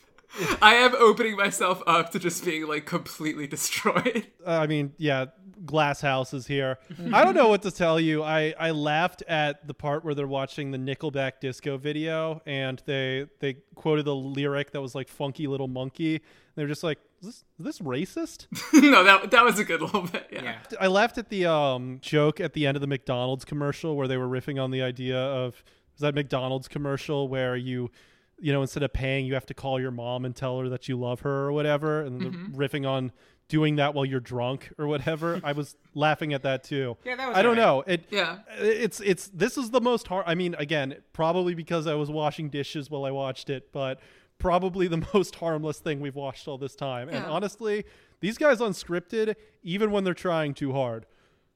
I 0.62 0.74
am 0.74 0.94
opening 0.96 1.36
myself 1.36 1.82
up 1.86 2.10
to 2.12 2.18
just 2.18 2.44
being 2.44 2.66
like 2.66 2.86
completely 2.86 3.46
destroyed. 3.46 4.26
Uh, 4.46 4.50
I 4.50 4.66
mean, 4.66 4.92
yeah, 4.98 5.26
Glass 5.64 6.00
House 6.00 6.34
is 6.34 6.46
here. 6.46 6.78
I 7.12 7.24
don't 7.24 7.34
know 7.34 7.48
what 7.48 7.62
to 7.62 7.70
tell 7.70 7.98
you. 7.98 8.22
I, 8.22 8.54
I 8.58 8.70
laughed 8.70 9.22
at 9.26 9.66
the 9.66 9.74
part 9.74 10.04
where 10.04 10.14
they're 10.14 10.26
watching 10.26 10.70
the 10.70 10.78
Nickelback 10.78 11.40
disco 11.40 11.78
video 11.78 12.42
and 12.46 12.82
they 12.86 13.26
they 13.40 13.54
quoted 13.74 14.06
a 14.06 14.12
lyric 14.12 14.72
that 14.72 14.80
was 14.80 14.94
like 14.94 15.08
"funky 15.08 15.46
little 15.46 15.68
monkey." 15.68 16.20
They're 16.54 16.66
just 16.66 16.84
like, 16.84 16.98
"Is 17.20 17.26
this, 17.26 17.44
is 17.58 17.64
this 17.64 17.78
racist?" 17.80 18.46
no, 18.72 19.04
that 19.04 19.30
that 19.30 19.44
was 19.44 19.58
a 19.58 19.64
good 19.64 19.80
little 19.80 20.02
bit. 20.02 20.28
Yeah. 20.30 20.42
Yeah. 20.42 20.58
I 20.80 20.86
laughed 20.86 21.18
at 21.18 21.28
the 21.28 21.46
um, 21.46 21.98
joke 22.00 22.40
at 22.40 22.52
the 22.52 22.66
end 22.66 22.76
of 22.76 22.80
the 22.80 22.86
McDonald's 22.86 23.44
commercial 23.44 23.96
where 23.96 24.08
they 24.08 24.16
were 24.16 24.28
riffing 24.28 24.62
on 24.62 24.70
the 24.70 24.82
idea 24.82 25.18
of 25.18 25.62
was 25.94 26.02
that 26.02 26.14
McDonald's 26.14 26.68
commercial 26.68 27.28
where 27.28 27.56
you 27.56 27.90
you 28.38 28.52
know 28.52 28.60
instead 28.62 28.82
of 28.82 28.92
paying 28.92 29.24
you 29.26 29.34
have 29.34 29.46
to 29.46 29.54
call 29.54 29.80
your 29.80 29.90
mom 29.90 30.24
and 30.24 30.36
tell 30.36 30.60
her 30.60 30.68
that 30.68 30.88
you 30.88 30.98
love 30.98 31.20
her 31.20 31.46
or 31.46 31.52
whatever 31.52 32.02
and 32.02 32.20
Mm-hmm. 32.20 32.52
the 32.52 32.58
riffing 32.58 32.88
on 32.88 33.12
doing 33.48 33.76
that 33.76 33.94
while 33.94 34.04
you're 34.04 34.18
drunk 34.20 34.72
or 34.76 34.86
whatever. 34.88 35.40
I 35.44 35.52
was 35.52 35.76
laughing 35.94 36.32
at 36.34 36.42
that 36.42 36.64
too. 36.64 36.96
Yeah, 37.04 37.14
that 37.16 37.28
was 37.28 37.36
I 37.36 37.42
don't 37.42 37.56
know. 37.56 37.82
It 37.86 38.04
Yeah. 38.10 38.38
it's 38.58 39.00
it's 39.00 39.28
this 39.28 39.56
is 39.56 39.70
the 39.70 39.80
most 39.80 40.08
hard 40.08 40.24
I 40.26 40.34
mean 40.34 40.54
again, 40.58 40.96
probably 41.12 41.54
because 41.54 41.86
I 41.86 41.94
was 41.94 42.10
washing 42.10 42.50
dishes 42.50 42.90
while 42.90 43.04
I 43.04 43.10
watched 43.12 43.48
it, 43.48 43.72
but 43.72 44.00
probably 44.38 44.86
the 44.88 45.06
most 45.14 45.36
harmless 45.36 45.78
thing 45.78 46.00
we've 46.00 46.16
watched 46.16 46.46
all 46.48 46.58
this 46.58 46.74
time. 46.74 47.08
And 47.08 47.24
honestly, 47.24 47.84
these 48.20 48.36
guys 48.36 48.58
unscripted 48.58 49.34
even 49.62 49.90
when 49.92 50.04
they're 50.04 50.12
trying 50.14 50.52
too 50.52 50.72
hard, 50.72 51.06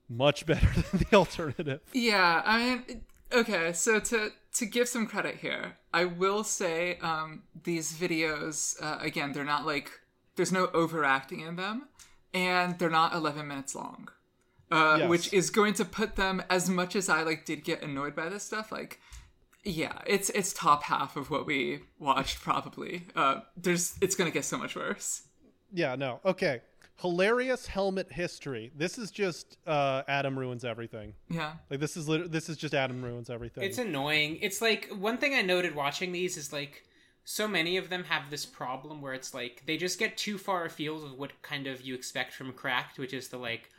much 0.08 0.46
better 0.46 0.66
than 0.92 1.04
the 1.10 1.16
alternative. 1.16 1.80
Yeah, 1.92 2.40
I 2.44 2.58
mean, 2.58 3.02
okay. 3.32 3.72
So 3.72 3.98
to 4.00 4.30
to 4.54 4.66
give 4.66 4.88
some 4.88 5.06
credit 5.06 5.36
here, 5.36 5.76
I 5.92 6.04
will 6.06 6.44
say 6.44 6.98
um, 6.98 7.42
these 7.64 7.92
videos 7.92 8.80
uh, 8.82 8.98
again, 9.00 9.32
they're 9.32 9.44
not 9.44 9.66
like 9.66 9.90
there's 10.36 10.52
no 10.52 10.68
overacting 10.74 11.40
in 11.40 11.56
them, 11.56 11.88
and 12.34 12.78
they're 12.78 12.90
not 12.90 13.12
11 13.14 13.46
minutes 13.46 13.74
long, 13.74 14.08
uh, 14.70 14.96
Yes. 15.00 15.08
which 15.08 15.32
is 15.32 15.50
going 15.50 15.74
to 15.74 15.84
put 15.84 16.16
them 16.16 16.42
as 16.48 16.68
much 16.70 16.96
as 16.96 17.08
I 17.08 17.22
like 17.22 17.44
did 17.44 17.64
get 17.64 17.82
annoyed 17.82 18.14
by 18.16 18.28
this 18.28 18.42
stuff, 18.44 18.70
like. 18.72 19.00
Yeah, 19.62 19.98
it's 20.06 20.30
it's 20.30 20.54
top 20.54 20.84
half 20.84 21.18
of 21.18 21.28
what 21.30 21.44
we 21.44 21.80
watched 21.98 22.40
probably. 22.40 23.02
Uh, 23.14 23.40
there's 23.58 23.94
it's 24.00 24.14
gonna 24.14 24.30
get 24.30 24.46
so 24.46 24.56
much 24.56 24.74
worse. 24.74 25.24
Yeah, 25.70 25.96
no. 25.96 26.20
Okay. 26.24 26.62
Hilarious 27.00 27.66
helmet 27.66 28.12
history. 28.12 28.70
This 28.76 28.98
is 28.98 29.10
just 29.10 29.56
uh, 29.66 30.02
Adam 30.06 30.38
ruins 30.38 30.64
everything. 30.64 31.14
Yeah, 31.30 31.54
Like 31.70 31.80
this 31.80 31.96
is 31.96 32.08
lit- 32.08 32.30
this 32.30 32.48
is 32.48 32.56
just 32.58 32.74
Adam 32.74 33.02
ruins 33.02 33.30
everything. 33.30 33.64
It's 33.64 33.78
annoying. 33.78 34.38
It's 34.42 34.60
like 34.60 34.88
one 34.90 35.16
thing 35.16 35.34
I 35.34 35.42
noted 35.42 35.74
watching 35.74 36.12
these 36.12 36.36
is 36.36 36.52
like 36.52 36.84
so 37.24 37.48
many 37.48 37.76
of 37.78 37.88
them 37.88 38.04
have 38.04 38.28
this 38.28 38.44
problem 38.44 39.00
where 39.00 39.14
it's 39.14 39.32
like 39.32 39.62
they 39.66 39.76
just 39.76 39.98
get 39.98 40.18
too 40.18 40.36
far 40.36 40.64
afield 40.66 41.04
of 41.04 41.18
what 41.18 41.40
kind 41.42 41.66
of 41.66 41.80
you 41.80 41.94
expect 41.94 42.34
from 42.34 42.52
cracked, 42.52 42.98
which 42.98 43.14
is 43.14 43.28
the 43.28 43.38
like 43.38 43.70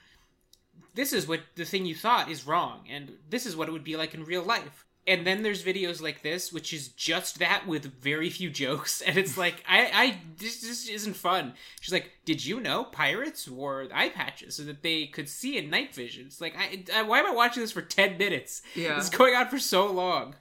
this 0.95 1.13
is 1.13 1.27
what 1.27 1.41
the 1.55 1.65
thing 1.65 1.85
you 1.85 1.95
thought 1.95 2.29
is 2.29 2.47
wrong 2.47 2.85
and 2.89 3.11
this 3.29 3.45
is 3.45 3.55
what 3.55 3.67
it 3.67 3.71
would 3.71 3.83
be 3.83 3.97
like 3.97 4.13
in 4.13 4.23
real 4.23 4.43
life. 4.43 4.85
And 5.07 5.25
then 5.25 5.41
there's 5.41 5.63
videos 5.63 5.99
like 6.01 6.21
this, 6.21 6.53
which 6.53 6.73
is 6.73 6.89
just 6.89 7.39
that 7.39 7.65
with 7.67 7.85
very 8.01 8.29
few 8.29 8.49
jokes, 8.51 9.01
and 9.05 9.17
it's 9.17 9.37
like, 9.37 9.63
I, 9.67 9.89
I, 9.93 10.17
this 10.37 10.61
just 10.61 10.89
isn't 10.89 11.15
fun. 11.15 11.53
She's 11.79 11.93
like, 11.93 12.11
"Did 12.23 12.45
you 12.45 12.59
know 12.59 12.83
pirates 12.83 13.47
wore 13.47 13.87
eye 13.93 14.09
patches 14.09 14.55
so 14.55 14.63
that 14.63 14.83
they 14.83 15.07
could 15.07 15.27
see 15.27 15.57
in 15.57 15.69
night 15.69 15.95
vision?" 15.95 16.27
It's 16.27 16.39
like, 16.39 16.55
I, 16.55 16.83
I, 16.93 17.01
why 17.03 17.19
am 17.19 17.25
I 17.27 17.31
watching 17.31 17.61
this 17.61 17.71
for 17.71 17.81
ten 17.81 18.17
minutes? 18.17 18.61
Yeah. 18.75 18.97
it's 18.97 19.09
going 19.09 19.35
on 19.35 19.47
for 19.47 19.59
so 19.59 19.91
long. 19.91 20.35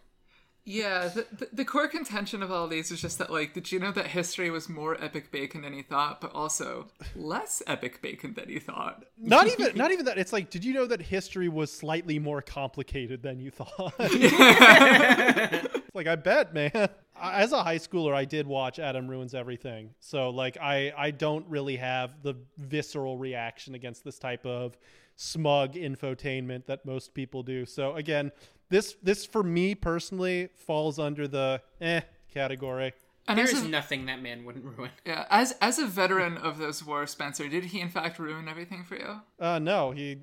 Yeah, 0.64 1.08
the, 1.08 1.26
the, 1.32 1.48
the 1.52 1.64
core 1.64 1.88
contention 1.88 2.42
of 2.42 2.50
all 2.50 2.68
these 2.68 2.90
is 2.90 3.00
just 3.00 3.18
that, 3.18 3.32
like, 3.32 3.54
did 3.54 3.72
you 3.72 3.78
know 3.78 3.92
that 3.92 4.08
history 4.08 4.50
was 4.50 4.68
more 4.68 5.02
epic 5.02 5.32
bacon 5.32 5.62
than 5.62 5.74
you 5.74 5.82
thought, 5.82 6.20
but 6.20 6.32
also 6.34 6.88
less 7.16 7.62
epic 7.66 8.02
bacon 8.02 8.34
than 8.34 8.48
you 8.48 8.60
thought? 8.60 9.04
not 9.18 9.46
even 9.46 9.76
not 9.76 9.90
even 9.90 10.04
that. 10.04 10.18
It's 10.18 10.32
like, 10.32 10.50
did 10.50 10.64
you 10.64 10.74
know 10.74 10.86
that 10.86 11.00
history 11.00 11.48
was 11.48 11.72
slightly 11.72 12.18
more 12.18 12.42
complicated 12.42 13.22
than 13.22 13.40
you 13.40 13.50
thought? 13.50 13.94
It's 15.90 15.96
like 15.96 16.06
I 16.06 16.14
bet, 16.14 16.54
man. 16.54 16.88
As 17.20 17.50
a 17.52 17.64
high 17.64 17.78
schooler, 17.78 18.14
I 18.14 18.24
did 18.24 18.46
watch 18.46 18.78
Adam 18.78 19.08
ruins 19.08 19.34
everything. 19.34 19.90
So 19.98 20.30
like 20.30 20.56
I 20.60 20.92
I 20.96 21.10
don't 21.10 21.44
really 21.48 21.76
have 21.76 22.22
the 22.22 22.34
visceral 22.58 23.18
reaction 23.18 23.74
against 23.74 24.04
this 24.04 24.18
type 24.18 24.46
of 24.46 24.76
smug 25.16 25.74
infotainment 25.74 26.66
that 26.66 26.86
most 26.86 27.12
people 27.12 27.42
do. 27.42 27.66
So 27.66 27.96
again, 27.96 28.30
this 28.70 28.96
this 29.02 29.26
for 29.26 29.42
me 29.42 29.74
personally 29.74 30.48
falls 30.56 30.98
under 30.98 31.28
the 31.28 31.60
eh 31.80 32.00
category. 32.32 32.94
And 33.28 33.38
There 33.38 33.44
as 33.44 33.52
is 33.52 33.64
a, 33.64 33.68
nothing 33.68 34.06
that 34.06 34.22
man 34.22 34.44
wouldn't 34.44 34.64
ruin. 34.64 34.90
yeah, 35.06 35.26
as 35.30 35.52
as 35.60 35.78
a 35.78 35.86
veteran 35.86 36.38
of 36.38 36.58
those 36.58 36.84
wars, 36.84 37.10
Spencer, 37.10 37.48
did 37.48 37.64
he 37.64 37.80
in 37.80 37.90
fact 37.90 38.18
ruin 38.18 38.48
everything 38.48 38.84
for 38.84 38.96
you? 38.96 39.20
Uh 39.38 39.58
no, 39.58 39.90
he 39.90 40.20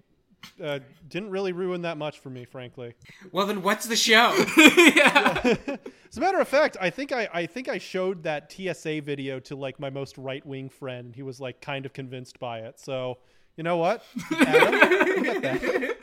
uh, 0.63 0.79
didn't 1.09 1.29
really 1.29 1.51
ruin 1.51 1.81
that 1.81 1.97
much 1.97 2.19
for 2.19 2.29
me, 2.29 2.45
frankly. 2.45 2.93
Well, 3.31 3.47
then 3.47 3.61
what's 3.61 3.85
the 3.87 3.95
show? 3.95 4.33
As 6.09 6.17
a 6.17 6.21
matter 6.21 6.39
of 6.39 6.47
fact, 6.47 6.77
I 6.79 6.89
think 6.89 7.11
I, 7.11 7.27
I 7.33 7.45
think 7.45 7.67
I 7.67 7.77
showed 7.79 8.23
that 8.23 8.51
TSA 8.51 9.01
video 9.01 9.39
to 9.41 9.55
like 9.55 9.79
my 9.79 9.89
most 9.89 10.17
right 10.17 10.45
wing 10.45 10.69
friend, 10.69 11.07
and 11.07 11.15
he 11.15 11.23
was 11.23 11.39
like 11.39 11.59
kind 11.59 11.85
of 11.85 11.93
convinced 11.93 12.39
by 12.39 12.59
it. 12.59 12.79
So 12.79 13.17
you 13.55 13.63
know 13.63 13.77
what, 13.77 14.03
Adam, 14.31 15.23
get 15.23 15.41
that. 15.41 15.97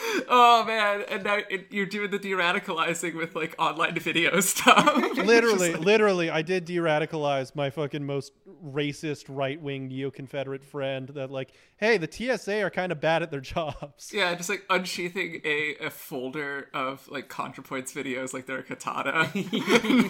Oh 0.30 0.64
man, 0.64 1.04
and 1.08 1.24
now 1.24 1.38
it, 1.48 1.68
you're 1.70 1.86
doing 1.86 2.10
the 2.10 2.18
de-radicalizing 2.18 3.14
with 3.14 3.34
like 3.34 3.54
online 3.58 3.98
video 3.98 4.40
stuff. 4.40 4.94
Literally, 5.16 5.74
literally, 5.74 6.28
I 6.28 6.42
did 6.42 6.64
de-radicalize 6.66 7.54
my 7.54 7.70
fucking 7.70 8.04
most 8.04 8.32
racist 8.64 9.24
right 9.28 9.60
wing 9.60 9.88
neo 9.88 10.10
Confederate 10.10 10.64
friend. 10.64 11.08
That 11.10 11.30
like, 11.30 11.52
hey, 11.78 11.96
the 11.98 12.10
TSA 12.10 12.62
are 12.62 12.70
kind 12.70 12.92
of 12.92 13.00
bad 13.00 13.22
at 13.22 13.30
their 13.30 13.40
jobs. 13.40 14.10
yeah, 14.12 14.34
just 14.34 14.50
like 14.50 14.64
unsheathing 14.68 15.40
a, 15.44 15.76
a 15.86 15.90
folder 15.90 16.68
of 16.74 17.08
like 17.08 17.28
ContraPoints 17.28 17.92
videos 17.94 18.34
like 18.34 18.46
they're 18.46 18.58
a 18.58 18.62
katana. 18.62 19.30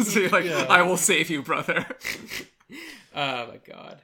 so 0.02 0.20
you're 0.20 0.30
like, 0.30 0.44
Yeah. 0.44 0.66
I 0.68 0.82
will 0.82 0.96
save 0.96 1.30
you, 1.30 1.42
brother. 1.42 1.86
oh 3.14 3.46
my 3.46 3.58
god. 3.66 4.02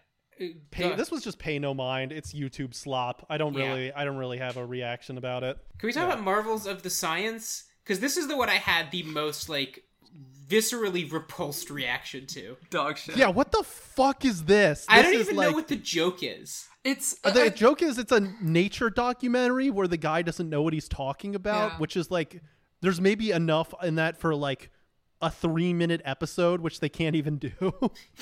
Pay, 0.71 0.95
this 0.97 1.11
was 1.11 1.23
just 1.23 1.39
pay 1.39 1.59
no 1.59 1.75
mind. 1.75 2.13
It's 2.13 2.33
YouTube 2.35 2.75
slop. 2.75 3.27
I 3.29 3.37
don't 3.39 3.55
Yeah. 3.55 3.69
really, 3.69 3.93
I 3.93 4.05
don't 4.05 4.17
really 4.17 4.39
have 4.39 4.57
a 4.57 4.65
reaction 4.67 5.19
about 5.19 5.43
it. 5.45 5.59
Can 5.79 5.87
we 5.87 5.93
talk 5.93 6.05
about 6.05 6.23
marvels 6.23 6.67
of 6.67 6.83
the 6.83 6.91
science? 6.91 7.65
Because 7.83 8.01
this 8.01 8.17
is 8.17 8.29
the 8.29 8.37
one 8.37 8.49
I 8.49 8.55
had 8.57 8.91
the 8.91 9.03
most 9.03 9.49
like 9.49 9.85
viscerally 10.49 11.11
repulsed 11.11 11.71
reaction 11.71 12.27
to. 12.27 12.57
Dog 12.71 12.99
shit. 12.99 13.17
Yeah, 13.17 13.29
what 13.29 13.53
the 13.53 13.63
fuck 13.63 14.25
is 14.25 14.45
this? 14.45 14.85
I 14.89 15.03
This 15.03 15.13
don't 15.13 15.21
even 15.21 15.37
like, 15.37 15.49
know 15.51 15.55
what 15.55 15.69
the 15.69 15.77
joke 15.77 16.19
is. 16.23 16.67
It's 16.85 17.17
Uh, 17.25 17.31
the 17.31 17.45
I- 17.45 17.49
joke 17.49 17.83
is 17.83 17.99
it's 17.99 18.13
a 18.13 18.21
nature 18.43 18.91
documentary 18.91 19.71
where 19.71 19.89
the 19.89 19.97
guy 19.97 20.23
doesn't 20.23 20.51
know 20.51 20.61
what 20.63 20.73
he's 20.75 20.89
talking 20.89 21.35
about, 21.35 21.73
Yeah. 21.73 21.79
which 21.79 21.97
is 21.97 22.11
like 22.11 22.43
there's 22.83 23.01
maybe 23.01 23.31
enough 23.31 23.73
in 23.83 23.95
that 23.95 24.19
for 24.19 24.35
like 24.35 24.71
a 25.23 25.31
three 25.31 25.73
minute 25.73 26.03
episode, 26.05 26.61
which 26.61 26.81
they 26.81 26.91
can't 26.91 27.17
even 27.17 27.39
do. 27.39 27.53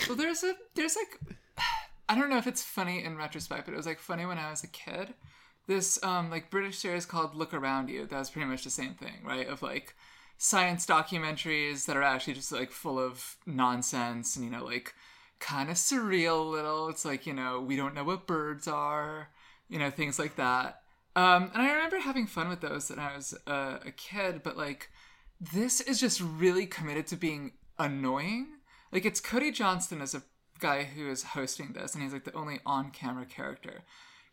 Well, 0.08 0.16
there's 0.16 0.44
a 0.44 0.54
there's 0.74 0.94
like 0.96 1.18
I 2.08 2.14
don't 2.14 2.30
know 2.30 2.38
if 2.38 2.46
it's 2.46 2.62
funny 2.62 3.04
in 3.04 3.16
retrospect, 3.16 3.64
but 3.64 3.74
it 3.74 3.76
was 3.76 3.86
like 3.86 3.98
funny 3.98 4.26
when 4.26 4.38
I 4.38 4.50
was 4.50 4.64
a 4.64 4.68
kid. 4.68 5.14
This 5.66 6.02
um 6.02 6.30
like 6.30 6.50
British 6.50 6.78
series 6.78 7.06
called 7.06 7.34
Look 7.34 7.54
Around 7.54 7.88
You. 7.88 8.06
That 8.06 8.18
was 8.18 8.30
pretty 8.30 8.48
much 8.48 8.64
the 8.64 8.70
same 8.70 8.94
thing, 8.94 9.22
right? 9.24 9.48
Of 9.48 9.62
like 9.62 9.94
science 10.38 10.84
documentaries 10.86 11.86
that 11.86 11.96
are 11.96 12.02
actually 12.02 12.34
just 12.34 12.50
like 12.50 12.72
full 12.72 12.98
of 12.98 13.36
nonsense 13.46 14.34
and 14.34 14.44
you 14.44 14.50
know 14.50 14.64
like 14.64 14.94
kind 15.38 15.70
of 15.70 15.76
surreal 15.76 16.50
little. 16.50 16.88
It's 16.88 17.04
like 17.04 17.26
you 17.26 17.32
know 17.32 17.60
we 17.60 17.76
don't 17.76 17.94
know 17.94 18.04
what 18.04 18.26
birds 18.26 18.66
are, 18.66 19.28
you 19.68 19.78
know 19.78 19.90
things 19.90 20.18
like 20.18 20.36
that. 20.36 20.80
Um, 21.14 21.50
and 21.52 21.62
I 21.62 21.72
remember 21.72 21.98
having 21.98 22.26
fun 22.26 22.48
with 22.48 22.60
those 22.60 22.88
when 22.88 22.98
I 22.98 23.14
was 23.14 23.34
uh, 23.46 23.78
a 23.84 23.90
kid, 23.90 24.42
but 24.42 24.56
like 24.56 24.90
this 25.40 25.80
is 25.80 26.00
just 26.00 26.20
really 26.20 26.66
committed 26.66 27.06
to 27.08 27.16
being 27.16 27.52
annoying. 27.78 28.48
Like 28.92 29.04
it's 29.04 29.20
Cody 29.20 29.50
Johnston 29.50 30.00
as 30.00 30.14
a 30.14 30.22
guy 30.62 30.84
who 30.84 31.10
is 31.10 31.22
hosting 31.22 31.72
this, 31.74 31.94
and 31.94 32.02
he's 32.02 32.12
like 32.14 32.24
the 32.24 32.32
only 32.34 32.60
on-camera 32.64 33.26
character. 33.26 33.82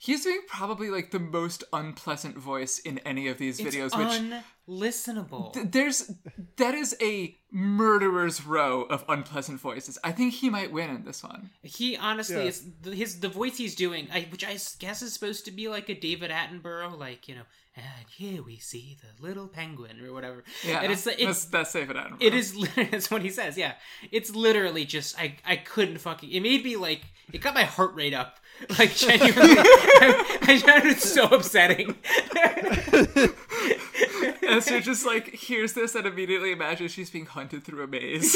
He's 0.01 0.23
doing 0.23 0.39
probably 0.47 0.89
like 0.89 1.11
the 1.11 1.19
most 1.19 1.65
unpleasant 1.73 2.37
voice 2.37 2.79
in 2.79 2.99
any 2.99 3.27
of 3.27 3.37
these 3.37 3.59
It's 3.59 3.75
videos, 3.75 3.97
which 3.97 4.41
unlistenable. 4.69 5.71
there's 5.71 6.09
that 6.55 6.73
is 6.73 6.95
a 7.01 7.37
murderer's 7.51 8.45
row 8.45 8.83
of 8.83 9.03
unpleasant 9.09 9.59
voices. 9.59 9.97
I 10.03 10.13
think 10.13 10.35
he 10.35 10.49
might 10.49 10.71
win 10.71 10.89
in 10.89 11.03
this 11.03 11.21
one. 11.23 11.49
he 11.63 11.97
honestly 11.97 12.35
Yeah. 12.37 12.43
is 12.43 12.63
the, 12.81 12.91
his 12.95 13.19
the 13.19 13.27
voice 13.29 13.57
he's 13.57 13.75
doing, 13.75 14.07
I, 14.13 14.27
which 14.31 14.45
I 14.45 14.57
guess 14.79 15.01
is 15.01 15.11
supposed 15.13 15.43
to 15.45 15.51
be 15.51 15.67
like 15.67 15.89
a 15.89 15.99
David 15.99 16.31
Attenborough, 16.31 16.97
like 16.97 17.27
you 17.27 17.35
know, 17.35 17.43
and 17.97 18.05
here 18.09 18.43
we 18.43 18.57
see 18.57 18.97
the 19.01 19.25
little 19.25 19.47
penguin 19.47 20.03
or 20.03 20.13
whatever. 20.13 20.43
Yeah, 20.65 20.81
and 20.81 20.91
it's 20.91 21.03
that's 21.03 21.17
it's 21.19 21.45
that's 21.45 21.73
David 21.73 21.95
Attenborough. 21.95 22.17
It 22.21 22.33
is. 22.33 22.55
That's 22.75 23.09
what 23.11 23.21
he 23.21 23.29
says. 23.29 23.57
Yeah, 23.57 23.73
it's 24.11 24.35
literally 24.35 24.85
just. 24.85 25.17
I. 25.19 25.35
I 25.45 25.55
couldn't 25.57 25.97
fucking. 25.99 26.31
It 26.31 26.41
made 26.41 26.63
me 26.63 26.75
like. 26.75 27.01
It 27.31 27.41
got 27.41 27.53
my 27.53 27.63
heart 27.63 27.93
rate 27.95 28.13
up. 28.13 28.39
Like 28.77 28.93
genuinely, 28.93 29.55
I, 29.57 30.37
I 30.41 30.57
found 30.59 30.85
it 30.85 30.99
so 30.99 31.27
upsetting. 31.27 31.95
And 34.49 34.61
so 34.61 34.81
just 34.81 35.05
like 35.05 35.33
hears 35.33 35.71
this 35.73 35.95
and 35.95 36.05
immediately 36.05 36.51
imagines 36.51 36.91
she's 36.91 37.09
being 37.09 37.25
hunted 37.25 37.63
through 37.63 37.83
a 37.83 37.87
maze. 37.87 38.35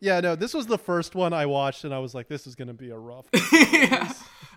yeah, 0.00 0.20
no, 0.20 0.34
this 0.36 0.52
was 0.52 0.66
the 0.66 0.76
first 0.76 1.14
one 1.14 1.32
I 1.32 1.46
watched, 1.46 1.84
and 1.84 1.94
I 1.94 2.00
was 2.00 2.14
like, 2.14 2.28
this 2.28 2.46
is 2.46 2.54
gonna 2.54 2.74
be 2.74 2.90
a 2.90 2.98
rough. 2.98 3.24
yeah. 3.72 4.12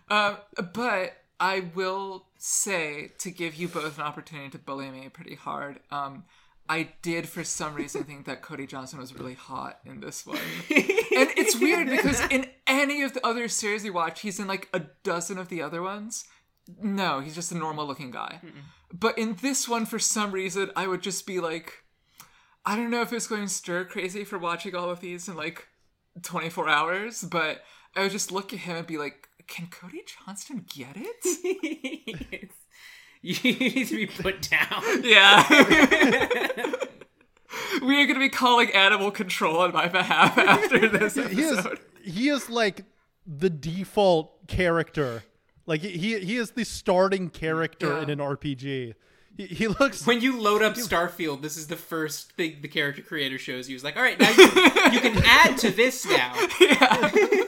Um, 0.10 0.38
but 0.74 1.14
I 1.40 1.66
will 1.76 2.28
say 2.38 3.12
to 3.20 3.32
give 3.32 3.56
you 3.56 3.68
both 3.68 3.98
an 3.98 4.04
opportunity 4.04 4.50
to 4.50 4.58
bully 4.60 4.90
me 4.90 5.10
pretty 5.10 5.36
hard. 5.36 5.80
Um, 5.92 6.24
I 6.68 6.94
did 7.02 7.30
for 7.30 7.44
some 7.44 7.76
reason 7.76 8.04
think 8.04 8.26
that 8.26 8.42
Cody 8.42 8.66
Johnston 8.66 9.00
was 9.00 9.14
really 9.14 9.36
hot 9.36 9.80
in 9.86 10.00
this 10.00 10.26
one. 10.26 10.38
and 10.70 11.30
it's 11.38 11.60
weird 11.60 11.90
because 11.90 12.22
in 12.32 12.48
any 12.66 13.04
of 13.04 13.14
the 13.14 13.26
other 13.26 13.48
series 13.48 13.86
you 13.86 13.94
watch, 13.94 14.22
he's 14.22 14.40
in 14.40 14.48
like 14.48 14.70
a 14.74 14.82
dozen 15.04 15.38
of 15.38 15.50
the 15.50 15.62
other 15.62 15.82
ones. 15.82 16.26
No, 16.82 17.20
he's 17.20 17.36
just 17.36 17.52
a 17.52 17.58
normal 17.58 17.86
looking 17.86 18.10
guy. 18.10 18.40
But 18.92 19.18
in 19.18 19.36
this 19.42 19.68
one, 19.68 19.86
for 19.86 20.00
some 20.00 20.32
reason, 20.32 20.72
I 20.76 20.88
would 20.88 21.04
just 21.04 21.28
be 21.28 21.40
like, 21.40 21.84
I 22.66 22.76
don't 22.76 22.90
know 22.90 23.02
if 23.02 23.14
it's 23.14 23.28
going 23.28 23.48
stir 23.48 23.86
crazy 23.86 24.24
for 24.24 24.40
watching 24.40 24.74
all 24.74 24.90
of 24.90 25.02
these 25.02 25.28
in 25.28 25.36
like 25.36 25.68
24 26.24 26.68
hours, 26.68 27.22
but 27.24 27.62
I 27.96 28.02
would 28.02 28.12
just 28.12 28.32
look 28.32 28.54
at 28.54 28.60
him 28.60 28.78
and 28.78 28.88
be 28.88 28.98
like, 28.98 29.30
can 29.48 29.68
Cody 29.68 30.04
Johnston 30.06 30.66
get 30.74 30.96
it? 30.96 32.50
you 33.22 33.36
need 33.44 33.88
to 33.88 33.96
be 33.96 34.06
put 34.08 34.50
down. 34.50 35.04
yeah. 35.04 35.46
we 37.82 38.02
are 38.02 38.06
going 38.06 38.16
to 38.16 38.20
be 38.20 38.30
calling 38.30 38.72
animal 38.72 39.12
control 39.12 39.58
on 39.60 39.72
my 39.74 39.88
behalf 39.88 40.38
after 40.38 40.88
this 40.90 41.16
he 41.16 41.42
is 41.42 41.58
episode. 41.58 41.80
he 42.04 42.30
is 42.30 42.50
like 42.50 42.84
the 43.26 43.50
default 43.50 44.48
character. 44.48 45.24
Like 45.66 45.82
he 45.82 46.20
he 46.20 46.36
is 46.38 46.52
the 46.52 46.64
starting 46.64 47.30
character 47.30 47.88
Yeah. 47.98 48.04
in 48.04 48.10
an 48.10 48.20
RPG. 48.20 48.94
He, 49.38 49.48
he 49.48 49.68
looks 49.68 50.06
When 50.06 50.22
you 50.22 50.40
load 50.40 50.62
up 50.62 50.76
Starfield, 50.76 51.42
this 51.42 51.58
is 51.58 51.68
the 51.68 51.76
first 51.76 52.32
thing 52.34 52.58
the 52.62 52.68
character 52.68 53.02
creator 53.02 53.38
shows 53.38 53.68
you. 53.68 53.76
He's 53.76 53.84
like, 53.84 53.98
all 53.98 54.04
right, 54.04 54.20
now 54.20 54.30
you 54.30 54.50
can, 54.50 54.94
you 54.94 55.00
can 55.02 55.24
add 55.26 55.58
to 55.60 55.72
this 55.72 56.06
now. 56.06 56.34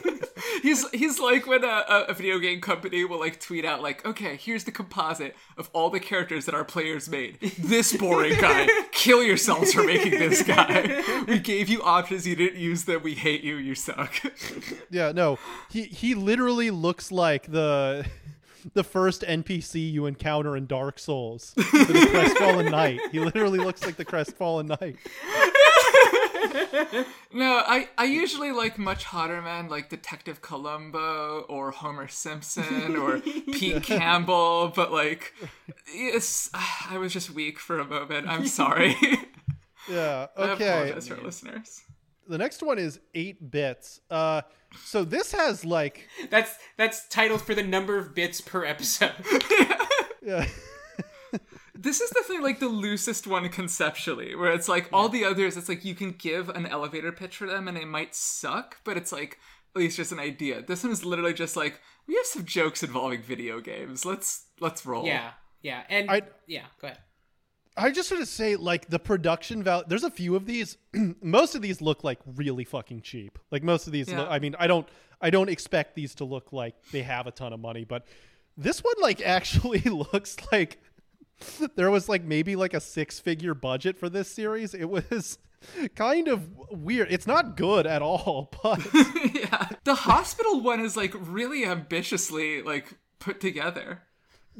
He's 0.62 0.88
he's 0.90 1.18
like 1.18 1.46
when 1.46 1.64
a, 1.64 1.84
a, 1.88 2.04
a 2.08 2.14
video 2.14 2.38
game 2.38 2.60
company 2.60 3.04
will 3.04 3.20
like 3.20 3.40
tweet 3.40 3.64
out 3.64 3.82
like, 3.82 4.04
okay, 4.04 4.36
here's 4.36 4.64
the 4.64 4.72
composite 4.72 5.36
of 5.56 5.70
all 5.72 5.90
the 5.90 6.00
characters 6.00 6.46
that 6.46 6.54
our 6.54 6.64
players 6.64 7.08
made. 7.08 7.40
This 7.58 7.96
boring 7.96 8.38
guy. 8.40 8.66
Kill 8.92 9.22
yourselves 9.22 9.72
for 9.72 9.84
making 9.84 10.12
this 10.12 10.42
guy. 10.42 11.02
We 11.26 11.38
gave 11.38 11.68
you 11.68 11.82
options, 11.82 12.26
you 12.26 12.36
didn't 12.36 12.60
use 12.60 12.84
them. 12.84 13.02
We 13.02 13.14
hate 13.14 13.42
you. 13.42 13.56
You 13.56 13.74
suck. 13.74 14.14
yeah 14.90 15.12
no 15.12 15.38
he 15.70 15.84
he 15.84 16.14
literally 16.14 16.70
looks 16.70 17.12
like 17.12 17.50
the 17.50 18.06
the 18.74 18.84
first 18.84 19.22
NPC 19.22 19.90
you 19.92 20.06
encounter 20.06 20.56
in 20.56 20.66
Dark 20.66 20.98
Souls, 20.98 21.52
the 21.56 22.08
crestfallen 22.10 22.70
knight. 22.70 23.00
He 23.12 23.20
literally 23.20 23.58
looks 23.58 23.84
like 23.84 23.96
the 23.96 24.04
crestfallen 24.04 24.66
knight. 24.68 24.96
No, 27.32 27.62
I, 27.66 27.88
I 27.98 28.04
usually 28.04 28.52
like 28.52 28.78
much 28.78 29.04
hotter 29.04 29.42
men 29.42 29.68
like 29.68 29.90
Detective 29.90 30.40
Columbo 30.40 31.40
or 31.48 31.70
Homer 31.72 32.08
Simpson 32.08 32.96
or 32.96 33.20
Pete 33.52 33.82
Campbell, 33.82 34.72
but 34.74 34.90
like, 34.90 35.34
yes, 35.94 36.48
I 36.54 36.96
was 36.98 37.12
just 37.12 37.30
weak 37.30 37.58
for 37.58 37.78
a 37.78 37.84
moment. 37.84 38.28
I'm 38.28 38.46
sorry. 38.46 38.96
Yeah. 39.90 40.26
I 40.36 40.42
Okay. 40.50 40.68
apologize 40.68 41.08
for 41.08 41.16
our 41.16 41.22
listeners. 41.22 41.80
The 42.28 42.38
next 42.38 42.62
one 42.62 42.78
is 42.78 43.00
eight 43.14 43.50
bits. 43.50 44.00
Uh, 44.10 44.42
so 44.84 45.02
this 45.04 45.32
has 45.32 45.64
like 45.64 46.08
That's 46.30 46.54
that's 46.76 47.08
titled 47.08 47.40
for 47.42 47.54
the 47.54 47.62
number 47.62 47.96
of 47.98 48.14
bits 48.14 48.40
per 48.40 48.64
episode. 48.64 49.12
yeah. 50.22 50.46
This 51.80 52.00
is 52.00 52.10
definitely 52.10 52.42
like 52.42 52.58
the 52.58 52.66
loosest 52.68 53.28
one 53.28 53.48
conceptually, 53.50 54.34
where 54.34 54.50
it's 54.52 54.68
like 54.68 54.88
all 54.92 55.08
the 55.08 55.24
others, 55.24 55.56
it's 55.56 55.68
like 55.68 55.84
you 55.84 55.94
can 55.94 56.10
give 56.10 56.48
an 56.48 56.66
elevator 56.66 57.12
pitch 57.12 57.36
for 57.36 57.46
them 57.46 57.68
and 57.68 57.78
it 57.78 57.86
might 57.86 58.16
suck, 58.16 58.78
but 58.82 58.96
it's 58.96 59.12
like 59.12 59.38
at 59.76 59.78
least 59.80 59.96
just 59.96 60.10
an 60.10 60.18
idea. 60.18 60.60
This 60.60 60.82
one 60.82 60.90
is 60.92 61.04
literally 61.04 61.34
just 61.34 61.56
like 61.56 61.80
we 62.08 62.16
have 62.16 62.26
some 62.26 62.44
jokes 62.44 62.82
involving 62.82 63.22
video 63.22 63.60
games. 63.60 64.04
Let's 64.04 64.46
let's 64.58 64.84
roll. 64.84 65.06
Yeah, 65.06 65.30
yeah, 65.62 65.84
and 65.88 66.10
I- 66.10 66.22
yeah. 66.48 66.64
Go 66.80 66.88
ahead. 66.88 66.98
I 67.78 67.90
just 67.90 68.10
want 68.10 68.22
to 68.22 68.26
say, 68.26 68.56
like, 68.56 68.88
the 68.88 68.98
production 68.98 69.62
value. 69.62 69.84
There's 69.86 70.04
a 70.04 70.10
few 70.10 70.36
of 70.36 70.46
these. 70.46 70.76
most 71.22 71.54
of 71.54 71.62
these 71.62 71.80
look 71.80 72.04
like 72.04 72.18
really 72.36 72.64
fucking 72.64 73.02
cheap. 73.02 73.38
Like 73.50 73.62
most 73.62 73.86
of 73.86 73.92
these. 73.92 74.08
Yeah. 74.08 74.20
Look, 74.20 74.30
I 74.30 74.38
mean, 74.38 74.56
I 74.58 74.66
don't. 74.66 74.88
I 75.20 75.30
don't 75.30 75.48
expect 75.48 75.96
these 75.96 76.14
to 76.16 76.24
look 76.24 76.52
like 76.52 76.74
they 76.92 77.02
have 77.02 77.26
a 77.26 77.32
ton 77.32 77.52
of 77.52 77.58
money, 77.58 77.84
but 77.84 78.06
this 78.56 78.84
one, 78.84 78.94
like, 79.00 79.20
actually 79.24 79.80
looks 79.80 80.36
like 80.52 80.78
there 81.76 81.90
was 81.90 82.08
like 82.08 82.24
maybe 82.24 82.56
like 82.56 82.74
a 82.74 82.80
six 82.80 83.18
figure 83.18 83.54
budget 83.54 83.98
for 83.98 84.08
this 84.08 84.30
series. 84.30 84.74
It 84.74 84.86
was 84.86 85.38
kind 85.94 86.28
of 86.28 86.48
weird. 86.70 87.08
It's 87.10 87.26
not 87.26 87.56
good 87.56 87.86
at 87.86 88.02
all, 88.02 88.50
but 88.62 88.80
yeah. 89.34 89.68
The 89.84 89.94
hospital 89.94 90.60
one 90.60 90.80
is 90.80 90.96
like 90.96 91.14
really 91.14 91.64
ambitiously 91.64 92.62
like 92.62 92.94
put 93.18 93.40
together. 93.40 94.02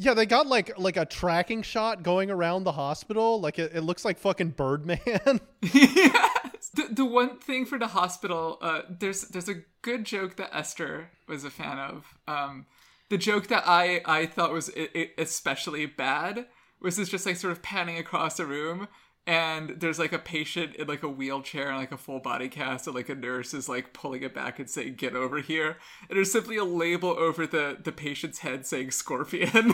Yeah, 0.01 0.15
they 0.15 0.27
got 0.27 0.47
like 0.47 0.79
like 0.79 0.97
a 0.97 1.05
tracking 1.05 1.63
shot 1.63 2.05
going 2.05 2.31
around 2.31 2.63
the 2.63 2.73
hospital. 2.73 3.41
Like 3.41 3.59
it, 3.59 3.73
it 3.75 3.81
looks 3.81 4.05
like 4.05 4.17
fucking 4.19 4.51
Birdman. 4.51 5.01
yes. 5.61 6.71
The, 6.73 6.89
the 6.93 7.05
one 7.05 7.39
thing 7.39 7.67
for 7.67 7.81
the 7.81 7.89
hospital, 7.89 8.59
uh, 8.63 8.83
there's 8.89 9.23
there's 9.23 9.49
a 9.49 9.63
good 9.83 10.05
joke 10.05 10.37
that 10.37 10.57
Esther 10.57 11.11
was 11.27 11.43
a 11.43 11.51
fan 11.51 11.79
of. 11.79 12.15
Um, 12.29 12.67
the 13.09 13.19
joke 13.19 13.49
that 13.49 13.65
I 13.67 14.01
I 14.05 14.27
thought 14.27 14.53
was 14.53 14.71
especially 15.19 15.87
bad 15.87 16.47
was 16.81 16.97
this 16.97 17.09
just 17.09 17.27
like 17.27 17.37
sort 17.37 17.51
of 17.51 17.61
panning 17.61 17.99
across 17.99 18.39
a 18.39 18.47
room. 18.47 18.87
And 19.29 19.79
there's 19.79 19.99
like 19.99 20.15
a 20.15 20.19
patient 20.19 20.75
in 20.77 20.89
like 20.89 21.03
a 21.03 21.09
wheelchair 21.09 21.69
and 21.69 21.77
like 21.77 21.93
a 21.93 21.99
full 21.99 22.19
body 22.19 22.49
cast, 22.49 22.87
and 22.87 22.97
like 22.97 23.11
a 23.11 23.15
nurse 23.15 23.53
is 23.53 23.69
like 23.69 23.93
pulling 23.93 24.23
it 24.23 24.35
back 24.35 24.59
and 24.59 24.69
saying, 24.69 24.95
"Get 24.95 25.15
over 25.15 25.41
here." 25.41 25.77
And 26.09 26.17
there's 26.17 26.33
simply 26.33 26.57
a 26.57 26.65
label 26.65 27.11
over 27.11 27.47
the 27.47 27.77
the 27.79 27.93
patient's 27.93 28.39
head 28.39 28.67
saying 28.67 28.91
"Scorpion." 28.91 29.73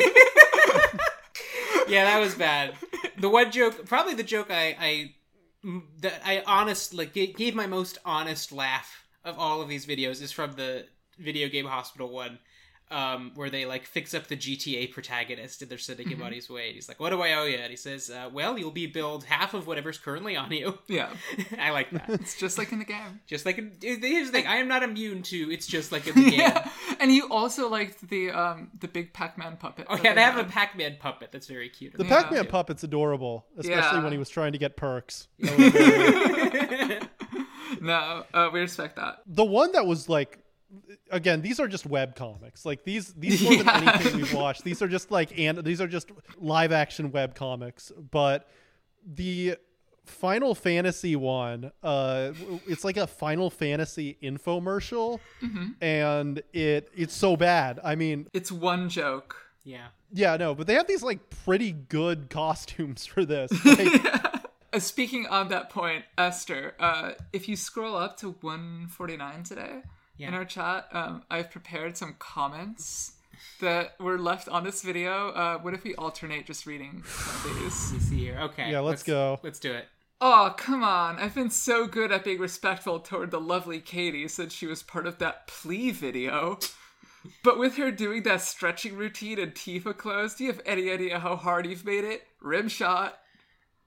Yeah, 1.87 2.05
that 2.05 2.19
was 2.19 2.35
bad. 2.35 2.75
The 3.19 3.29
one 3.29 3.53
joke, 3.53 3.87
probably 3.87 4.14
the 4.14 4.23
joke 4.23 4.49
I 4.51 4.77
I 4.81 5.14
that 6.01 6.21
I 6.25 6.43
honestly 6.47 6.99
like, 6.99 7.37
gave 7.37 7.55
my 7.55 7.67
most 7.67 7.99
honest 8.05 8.53
laugh 8.53 9.07
of 9.25 9.38
all 9.38 9.62
of 9.62 9.69
these 9.69 9.87
videos 9.87 10.23
is 10.23 10.33
from 10.33 10.53
the 10.53 10.87
video 11.19 11.49
game 11.49 11.67
hospital 11.67 12.11
one. 12.11 12.38
Um, 12.90 13.33
where 13.35 13.49
they 13.51 13.64
like 13.64 13.87
fix 13.87 14.12
up 14.14 14.27
the 14.29 14.37
GTA 14.37 14.92
protagonist 14.92 15.62
and 15.62 15.70
they're 15.70 15.79
sending 15.79 16.07
him 16.09 16.23
on 16.23 16.33
his 16.33 16.49
way. 16.51 16.66
And 16.66 16.75
he's 16.75 16.87
like, 16.87 17.01
"What 17.01 17.11
do 17.11 17.23
I 17.23 17.33
owe 17.33 17.44
you?" 17.44 17.57
And 17.57 17.70
he 17.70 17.77
says, 17.77 18.11
uh, 18.11 18.29
"Well, 18.33 18.59
you'll 18.59 18.70
be 18.70 18.87
billed 18.87 19.25
half 19.25 19.55
of 19.55 19.66
whatever's 19.66 19.97
currently 19.99 20.37
on 20.37 20.53
you." 20.53 20.79
yeah, 20.87 21.09
I 21.59 21.70
like 21.70 21.90
that. 21.92 22.09
it's 22.11 22.37
just 22.38 22.59
like 22.59 22.73
in 22.73 22.79
the 22.79 22.85
game. 22.85 23.20
Just 23.27 23.47
like 23.47 23.57
here's 23.83 24.27
the 24.27 24.33
thing, 24.33 24.47
I 24.47 24.57
am 24.57 24.68
not 24.68 24.83
immune 24.83 25.23
to. 25.25 25.51
It's 25.51 25.66
just 25.66 25.92
like 25.92 26.07
in 26.07 26.14
the 26.25 26.31
game. 26.31 26.38
Yeah, 26.40 26.68
and 27.01 27.11
you 27.11 27.27
also 27.31 27.68
liked 27.70 28.07
the 28.09 28.31
um 28.31 28.70
the 28.79 28.87
big 28.87 29.12
Pac-Man 29.14 29.57
puppet. 29.57 29.87
Oh 29.88 29.99
yeah, 30.05 30.12
they 30.14 30.20
have 30.20 30.37
a. 30.38 30.44
Pac-Man 30.44 30.99
puppet 31.01 31.33
that's 31.33 31.47
very 31.49 31.70
cute. 31.70 31.94
The 31.94 32.05
Yeah. 32.05 32.23
Pac-Man 32.23 32.47
puppet's 32.47 32.85
adorable, 32.85 33.47
especially 33.57 33.97
Yeah. 33.99 34.03
when 34.05 34.12
he 34.12 34.18
was 34.18 34.29
trying 34.29 34.53
to 34.53 34.59
get 34.59 34.77
perks. 34.77 35.27
No, 37.81 38.25
uh, 38.33 38.51
we 38.53 38.61
respect 38.61 38.97
that. 38.97 39.20
the 39.27 39.44
one 39.44 39.73
that 39.73 39.85
was 39.87 40.09
like 40.09 40.38
again 41.11 41.41
these 41.43 41.59
are 41.61 41.69
just 41.69 41.87
web 41.87 42.15
comics 42.17 42.65
like 42.65 42.85
these 42.85 43.13
these 43.15 43.43
more 43.45 43.57
than 43.57 43.67
Yeah. 43.67 43.93
anything 43.95 44.17
we've 44.17 44.35
watched 44.35 44.65
these 44.65 44.81
are 44.83 44.89
just 44.89 45.11
like 45.11 45.39
and 45.39 45.59
these 45.65 45.81
are 45.81 45.87
just 45.89 46.11
live 46.39 46.73
action 46.73 47.11
web 47.13 47.35
comics 47.35 47.93
but 48.11 48.49
the 49.07 49.57
final 50.05 50.55
fantasy 50.55 51.17
one 51.17 51.73
uh 51.83 52.33
it's 52.67 52.85
like 52.85 52.97
a 52.99 53.07
final 53.07 53.49
fantasy 53.51 54.19
infomercial 54.23 55.19
and 55.81 56.43
it 56.53 56.91
it's 56.95 57.15
so 57.15 57.37
bad 57.37 57.81
i 57.83 57.95
mean 57.95 58.27
It's 58.35 58.53
one 58.53 58.89
joke. 58.91 59.37
yeah. 59.65 59.87
yeah 60.13 60.37
no 60.37 60.55
but 60.55 60.67
they 60.67 60.75
have 60.75 60.87
these 60.87 61.03
like 61.03 61.31
pretty 61.45 61.73
good 61.73 62.29
costumes 62.31 63.07
for 63.07 63.25
this 63.25 63.51
like, 63.65 64.05
Uh, 64.75 64.81
speaking 64.81 65.25
on 65.29 65.47
that 65.51 65.71
point, 65.71 66.05
Esther, 66.19 66.75
uh, 66.81 67.13
if 67.33 67.49
you 67.49 67.55
scroll 67.55 67.95
up 67.97 68.17
to 68.17 68.31
149 68.41 69.45
today 69.45 69.83
in 70.18 70.35
our 70.35 70.44
chat, 70.44 70.88
um, 70.92 71.22
I've 71.31 71.50
prepared 71.50 71.96
some 71.96 72.16
comments 72.18 73.12
that 73.61 73.98
were 74.00 74.18
left 74.18 74.48
on 74.48 74.64
this 74.64 74.83
video. 74.83 75.31
Uh, 75.31 75.59
what 75.59 75.74
if 75.74 75.85
we 75.85 75.94
alternate 75.96 76.46
just 76.46 76.66
reading 76.66 77.03
some 77.07 77.50
of 77.50 77.61
these? 77.61 77.92
Let 77.92 77.92
me 77.92 77.98
see 78.00 78.18
here. 78.18 78.38
Okay. 78.42 78.70
Yeah, 78.70 78.81
let's 78.81 79.03
go. 79.03 79.40
Let's 79.42 79.59
do 79.59 79.72
it. 79.72 79.87
Oh, 80.20 80.55
come 80.57 80.85
on. 80.85 81.18
I've 81.18 81.35
been 81.35 81.50
so 81.50 81.87
good 81.87 82.12
at 82.12 82.24
being 82.24 82.38
respectful 82.38 83.00
toward 83.00 83.31
the 83.31 83.40
lovely 83.40 83.81
Katie 83.81 84.29
since 84.29 84.53
she 84.53 84.66
was 84.66 84.83
part 84.83 85.07
of 85.07 85.18
that 85.18 85.46
plea 85.46 85.90
video. 85.90 86.59
But 87.42 87.59
with 87.59 87.77
her 87.77 87.90
doing 87.90 88.22
that 88.24 88.42
stretching 88.42 88.96
routine 88.96 89.38
in 89.38 89.53
Tifa 89.53 89.96
clothes, 89.96 90.35
do 90.35 90.44
you 90.44 90.53
have 90.53 90.61
any 90.66 90.90
idea 90.90 91.18
how 91.18 91.37
hard 91.37 91.66
you've 91.66 91.85
made 91.85 92.05
it? 92.05 92.22
Rim 92.40 92.68
shot. 92.68 93.18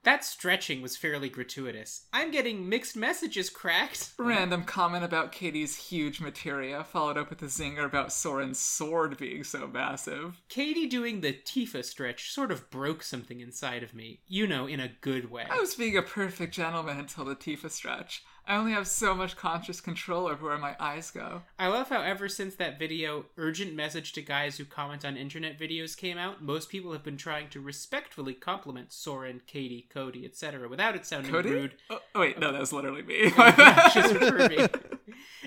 That 0.08 0.24
stretching 0.24 0.82
was 0.82 0.96
fairly 0.96 1.28
gratuitous. 1.28 2.06
I'm 2.14 2.32
getting 2.32 2.70
mixed 2.70 2.96
messages 2.96 3.50
cracked. 3.50 4.12
Random 4.18 4.64
comment 4.64 5.04
about 5.04 5.34
Katie's 5.34 5.76
huge 5.76 6.22
materia, 6.22 6.86
followed 6.86 7.18
up 7.18 7.30
with 7.30 7.42
a 7.42 7.48
zinger 7.48 7.84
about 7.84 8.14
Soren's 8.14 8.58
sword 8.58 9.18
being 9.18 9.44
so 9.44 9.68
massive. 9.68 10.40
Katie 10.48 10.88
doing 10.88 11.20
the 11.20 11.34
Tifa 11.34 11.84
stretch 11.84 12.32
sort 12.32 12.54
of 12.54 12.70
broke 12.70 13.04
something 13.04 13.42
inside 13.42 13.84
of 13.84 13.94
me. 13.94 14.22
You 14.30 14.48
know, 14.48 14.66
in 14.66 14.80
a 14.80 14.94
good 15.02 15.30
way. 15.30 15.44
I 15.50 15.60
was 15.60 15.76
being 15.76 15.98
a 15.98 16.02
perfect 16.02 16.54
gentleman 16.54 16.98
until 16.98 17.26
the 17.26 17.36
Tifa 17.36 17.70
stretch. 17.70 18.24
I 18.48 18.56
only 18.56 18.72
have 18.72 18.88
so 18.88 19.14
much 19.14 19.36
conscious 19.36 19.82
control 19.82 20.28
over 20.28 20.46
where 20.46 20.58
my 20.58 20.74
eyes 20.80 21.12
go. 21.12 21.42
I 21.60 21.68
love 21.68 21.90
how 21.90 22.02
ever 22.02 22.30
since 22.30 22.56
that 22.56 22.80
video, 22.80 23.26
urgent 23.36 23.76
message 23.76 24.14
to 24.14 24.22
guys 24.22 24.58
who 24.58 24.64
comment 24.64 25.04
on 25.04 25.18
internet 25.18 25.60
videos 25.60 25.98
came 25.98 26.18
out, 26.18 26.42
most 26.42 26.70
people 26.70 26.94
have 26.94 27.04
been 27.04 27.18
trying 27.18 27.50
to 27.50 27.60
respectfully 27.60 28.34
compliment 28.34 28.94
Soren, 28.94 29.42
Katie, 29.48 29.88
Cody, 29.94 30.24
etc. 30.26 30.70
without 30.70 30.96
it 30.96 31.06
sounding 31.06 31.30
Cody? 31.30 31.50
rude. 31.50 31.74
Oh, 31.90 32.00
oh, 32.16 32.20
wait, 32.22 32.40
no, 32.40 32.54
that 32.54 32.62
was 32.62 32.72
literally 32.72 33.02
me. 33.02 33.30
Just 33.94 34.16
for 34.16 34.48
me. 34.48 34.68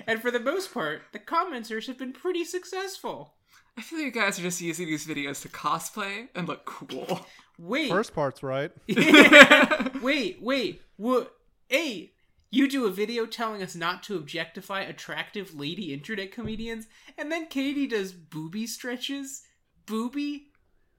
And 0.07 0.19
for 0.21 0.31
the 0.31 0.39
most 0.39 0.73
part, 0.73 1.03
the 1.13 1.19
commenters 1.19 1.87
have 1.87 1.97
been 1.97 2.11
pretty 2.11 2.43
successful. 2.43 3.33
I 3.77 3.81
feel 3.81 3.99
like 3.99 4.05
you 4.05 4.11
guys 4.11 4.37
are 4.39 4.41
just 4.41 4.59
using 4.59 4.87
these 4.87 5.05
videos 5.05 5.41
to 5.43 5.47
cosplay 5.49 6.27
and 6.35 6.47
look 6.47 6.65
cool. 6.65 7.25
Wait, 7.57 7.89
First 7.89 8.13
part's 8.13 8.41
right. 8.43 8.71
wait, 10.01 10.41
wait. 10.41 10.81
What? 10.97 11.33
Hey, 11.69 12.11
you 12.51 12.67
do 12.67 12.85
a 12.85 12.91
video 12.91 13.25
telling 13.25 13.63
us 13.63 13.75
not 13.75 14.03
to 14.03 14.17
objectify 14.17 14.81
attractive 14.81 15.55
lady 15.55 15.93
internet 15.93 16.31
comedians, 16.31 16.85
and 17.17 17.31
then 17.31 17.47
Katie 17.47 17.87
does 17.87 18.11
booby 18.11 18.67
stretches? 18.67 19.43
Booby 19.85 20.49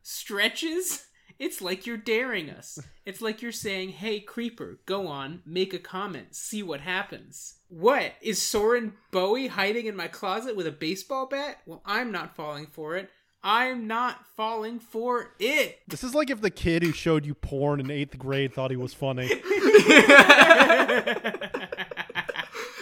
stretches? 0.03 1.07
It's 1.39 1.61
like 1.61 1.87
you're 1.87 1.97
daring 1.97 2.51
us. 2.51 2.79
It's 3.05 3.21
like 3.21 3.43
you're 3.43 3.53
saying, 3.53 3.91
hey, 3.91 4.21
creeper, 4.21 4.81
go 4.87 5.09
on, 5.09 5.43
make 5.45 5.75
a 5.75 5.79
comment, 5.79 6.35
see 6.35 6.63
what 6.63 6.81
happens. 6.81 7.57
What? 7.69 8.13
Is 8.21 8.41
Soren 8.41 8.95
Bowie 9.11 9.49
hiding 9.49 9.87
in 9.87 9.97
my 9.97 10.09
closet 10.09 10.57
with 10.57 10.67
a 10.67 10.73
baseball 10.73 11.27
bat? 11.27 11.59
Well, 11.67 11.83
I'm 11.85 12.13
not 12.13 12.37
falling 12.37 12.67
for 12.67 12.97
it. 12.97 13.11
I'm 13.45 13.87
not 13.89 14.25
falling 14.37 14.79
for 14.79 15.33
it. 15.41 15.81
This 15.89 16.05
is 16.05 16.15
like 16.15 16.31
if 16.31 16.41
the 16.41 16.51
kid 16.51 16.83
who 16.83 16.93
showed 16.93 17.27
you 17.27 17.35
porn 17.35 17.81
in 17.81 17.91
eighth 17.91 18.17
grade 18.19 18.55
thought 18.55 18.71
he 18.71 18.77
was 18.77 18.95
funny. 18.95 19.31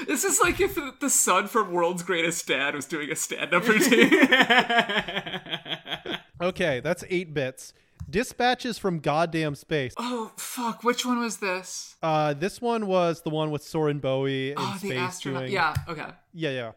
This 0.07 0.25
is 0.25 0.41
like 0.41 0.59
if 0.61 0.77
the 0.99 1.11
son 1.11 1.47
from 1.47 1.73
World's 1.73 2.03
Greatest 2.03 2.47
Dad 2.49 2.75
was 2.75 2.85
doing 2.87 3.11
a 3.13 3.17
stand-up 3.17 3.67
routine. 3.69 4.11
Okay, 6.43 6.81
that's 6.81 7.05
eight 7.11 7.35
bits. 7.35 7.75
Dispatches 8.09 8.79
from 8.79 9.01
goddamn 9.01 9.55
space. 9.55 9.93
oh 9.99 10.33
fuck! 10.39 10.83
Which 10.83 11.05
one 11.05 11.21
was 11.21 11.37
this? 11.37 11.97
Uh, 12.03 12.33
this 12.33 12.63
one 12.63 12.87
was 12.87 13.21
the 13.21 13.29
one 13.29 13.51
with 13.51 13.63
Soren 13.63 13.99
Bowie 13.99 14.53
in 14.53 14.57
Oh, 14.59 14.75
space 14.79 14.91
the 14.91 14.97
astronaut. 14.97 15.41
doing. 15.43 15.53
Yeah. 15.53 15.75
Okay. 15.87 16.07
yeah, 16.33 16.51
yeah. 16.51 16.73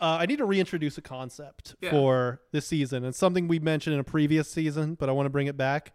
Uh, 0.00 0.18
I 0.20 0.26
need 0.26 0.38
to 0.38 0.44
reintroduce 0.44 0.98
a 0.98 1.02
concept 1.02 1.74
Yeah. 1.80 1.90
for 1.90 2.40
this 2.52 2.66
season. 2.66 3.04
It's 3.04 3.18
something 3.18 3.48
we 3.48 3.58
mentioned 3.58 3.94
in 3.94 4.00
a 4.00 4.04
previous 4.04 4.50
season, 4.50 4.94
but 4.94 5.08
I 5.08 5.12
want 5.12 5.26
to 5.26 5.30
bring 5.30 5.46
it 5.46 5.56
back. 5.56 5.92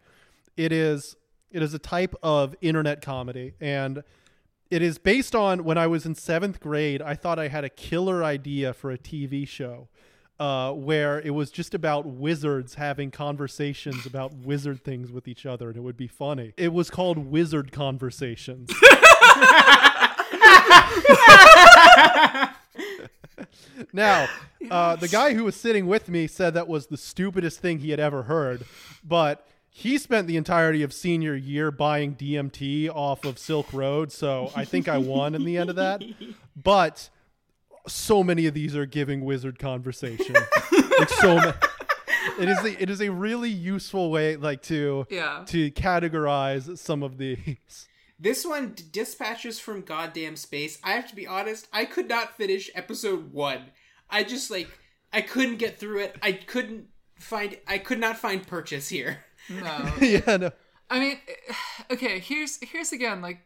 It 0.56 0.72
is 0.72 1.16
it 1.50 1.62
is 1.62 1.74
a 1.74 1.78
type 1.80 2.14
of 2.22 2.54
internet 2.60 3.02
comedy, 3.02 3.54
and 3.60 4.04
it 4.70 4.82
is 4.82 4.98
based 4.98 5.34
on 5.34 5.64
when 5.64 5.76
I 5.78 5.86
was 5.88 6.06
in 6.06 6.14
seventh 6.14 6.60
grade. 6.60 7.02
I 7.02 7.14
thought 7.14 7.38
I 7.40 7.48
had 7.48 7.64
a 7.64 7.68
killer 7.68 8.22
idea 8.24 8.72
for 8.72 8.90
a 8.90 8.98
TV 8.98 9.46
show. 9.46 9.88
Uh, 10.38 10.72
where 10.72 11.20
it 11.20 11.34
was 11.34 11.50
just 11.50 11.74
about 11.74 12.06
wizards 12.06 12.76
having 12.76 13.10
conversations 13.10 14.06
about 14.06 14.32
wizard 14.34 14.82
things 14.82 15.12
with 15.12 15.28
each 15.28 15.44
other, 15.44 15.68
and 15.68 15.76
it 15.76 15.82
would 15.82 15.98
be 15.98 16.06
funny. 16.06 16.54
It 16.56 16.72
was 16.72 16.88
called 16.88 17.18
Wizard 17.18 17.72
Conversations. 17.72 18.70
Now, 23.92 24.28
uh, 24.70 24.96
the 24.96 25.08
guy 25.08 25.34
who 25.34 25.44
was 25.44 25.56
sitting 25.56 25.86
with 25.86 26.08
me 26.08 26.26
said 26.26 26.54
that 26.54 26.68
was 26.68 26.86
the 26.88 26.96
stupidest 26.96 27.60
thing 27.60 27.78
he 27.78 27.90
had 27.90 28.00
ever 28.00 28.24
heard, 28.24 28.64
but 29.04 29.46
he 29.70 29.96
spent 29.98 30.26
the 30.26 30.36
entirety 30.36 30.82
of 30.82 30.92
senior 30.92 31.34
year 31.34 31.70
buying 31.70 32.14
DMT 32.14 32.90
off 32.90 33.24
of 33.24 33.38
Silk 33.38 33.72
Road, 33.72 34.12
so 34.12 34.50
I 34.54 34.64
think 34.64 34.88
I 34.88 34.98
won 34.98 35.34
in 35.34 35.44
the 35.44 35.56
end 35.56 35.70
of 35.70 35.76
that. 35.76 36.02
But 36.60 37.08
so 37.86 38.22
many 38.22 38.46
of 38.46 38.54
these 38.54 38.76
are 38.76 38.84
giving 38.86 39.24
wizard 39.24 39.58
conversation. 39.58 40.34
like 40.98 41.08
so 41.08 41.36
ma- 41.36 41.52
It 42.38 42.48
is 42.48 42.58
a, 42.58 42.82
it 42.82 42.90
is 42.90 43.00
a 43.00 43.10
really 43.10 43.48
useful 43.48 44.10
way 44.10 44.36
like 44.36 44.60
to 44.64 45.06
Yeah. 45.08 45.44
to 45.46 45.70
categorize 45.70 46.76
some 46.78 47.02
of 47.02 47.16
these. 47.18 47.88
This 48.20 48.44
one, 48.44 48.72
D- 48.72 48.84
Dispatches 48.92 49.58
from 49.58 49.80
Goddamn 49.80 50.36
Space. 50.36 50.78
I 50.84 50.92
have 50.92 51.08
to 51.08 51.16
be 51.16 51.26
honest, 51.26 51.68
I 51.72 51.86
could 51.86 52.08
not 52.08 52.36
finish 52.36 52.70
episode 52.74 53.32
one. 53.32 53.70
I 54.10 54.24
just 54.24 54.50
like 54.50 54.68
I 55.12 55.22
couldn't 55.22 55.56
get 55.56 55.78
through 55.78 56.00
it. 56.00 56.16
I 56.22 56.32
couldn't 56.32 56.88
find. 57.18 57.56
I 57.66 57.78
could 57.78 57.98
not 57.98 58.18
find 58.18 58.46
purchase 58.46 58.90
here. 58.90 59.24
No. 59.48 59.92
yeah, 60.00 60.36
no. 60.36 60.50
I 60.90 61.00
mean, 61.00 61.18
okay. 61.90 62.18
Here's 62.18 62.58
here's 62.62 62.92
again 62.92 63.22
like 63.22 63.40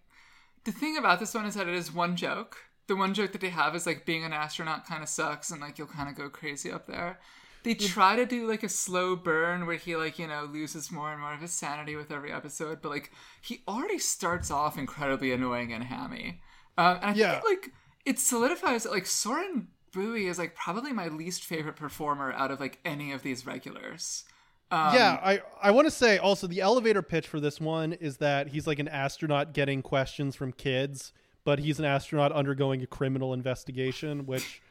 the 0.64 0.72
thing 0.72 0.96
about 0.96 1.20
this 1.20 1.34
one 1.34 1.46
is 1.46 1.54
that 1.54 1.68
it 1.68 1.74
is 1.74 1.92
one 1.92 2.16
joke. 2.16 2.56
The 2.86 2.96
one 2.96 3.14
joke 3.14 3.32
that 3.32 3.40
they 3.40 3.50
have 3.50 3.74
is 3.74 3.86
like 3.86 4.04
being 4.04 4.24
an 4.24 4.32
astronaut 4.32 4.86
kind 4.86 5.02
of 5.02 5.08
sucks, 5.08 5.50
and 5.52 5.60
like 5.60 5.78
you'll 5.78 5.86
kind 5.86 6.08
of 6.08 6.16
go 6.16 6.28
crazy 6.28 6.72
up 6.72 6.86
there. 6.86 7.20
They 7.64 7.74
try 7.74 8.14
to 8.16 8.26
do 8.26 8.46
like 8.46 8.62
a 8.62 8.68
slow 8.68 9.16
burn 9.16 9.66
where 9.66 9.76
he 9.76 9.96
like 9.96 10.18
you 10.18 10.26
know 10.28 10.44
loses 10.44 10.92
more 10.92 11.10
and 11.12 11.20
more 11.20 11.34
of 11.34 11.40
his 11.40 11.52
sanity 11.52 11.96
with 11.96 12.12
every 12.12 12.32
episode, 12.32 12.82
but 12.82 12.90
like 12.90 13.10
he 13.42 13.62
already 13.66 13.98
starts 13.98 14.50
off 14.50 14.78
incredibly 14.78 15.32
annoying 15.32 15.72
and 15.72 15.84
hammy. 15.84 16.40
Um, 16.78 16.96
and 16.96 17.06
I 17.06 17.14
Yeah. 17.14 17.30
think 17.30 17.42
like 17.44 17.72
it 18.04 18.18
solidifies 18.18 18.84
that 18.84 18.92
like 18.92 19.06
Soren 19.06 19.68
Bowie 19.92 20.26
is 20.26 20.38
like 20.38 20.54
probably 20.54 20.92
my 20.92 21.08
least 21.08 21.44
favorite 21.44 21.76
performer 21.76 22.32
out 22.32 22.50
of 22.50 22.60
like 22.60 22.80
any 22.84 23.12
of 23.12 23.22
these 23.22 23.46
regulars. 23.46 24.24
Um, 24.70 24.80
yeah, 24.92 25.18
I, 25.22 25.40
I 25.62 25.70
want 25.70 25.86
to 25.86 25.90
say 25.90 26.18
also 26.18 26.46
the 26.46 26.60
elevator 26.60 27.00
pitch 27.02 27.26
for 27.26 27.40
this 27.40 27.60
one 27.60 27.94
is 27.94 28.18
that 28.18 28.48
he's 28.48 28.66
like 28.66 28.78
an 28.78 28.88
astronaut 28.88 29.54
getting 29.54 29.80
questions 29.82 30.36
from 30.36 30.52
kids, 30.52 31.12
but 31.44 31.58
he's 31.58 31.78
an 31.78 31.86
astronaut 31.86 32.32
undergoing 32.32 32.82
a 32.82 32.86
criminal 32.86 33.32
investigation, 33.32 34.26
which 34.26 34.62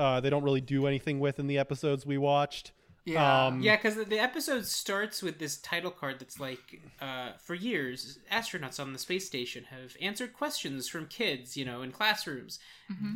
uh, 0.00 0.18
they 0.18 0.30
don't 0.30 0.42
really 0.42 0.62
do 0.62 0.86
anything 0.86 1.20
with 1.20 1.38
in 1.38 1.46
the 1.46 1.58
episodes 1.58 2.06
we 2.06 2.16
watched. 2.16 2.72
Yeah. 3.04 3.46
Um, 3.46 3.60
Yeah, 3.60 3.76
because 3.76 3.96
the 3.96 4.18
episode 4.18 4.66
starts 4.66 5.22
with 5.22 5.38
this 5.38 5.58
title 5.58 5.90
card 5.90 6.18
that's 6.18 6.40
like, 6.40 6.80
uh, 7.00 7.32
for 7.38 7.54
years, 7.54 8.18
astronauts 8.32 8.80
on 8.80 8.92
the 8.94 8.98
space 8.98 9.26
station 9.26 9.64
have 9.64 9.96
answered 10.00 10.32
questions 10.32 10.88
from 10.88 11.06
kids, 11.06 11.56
you 11.56 11.64
know, 11.66 11.82
in 11.82 11.92
classrooms. 11.92 12.58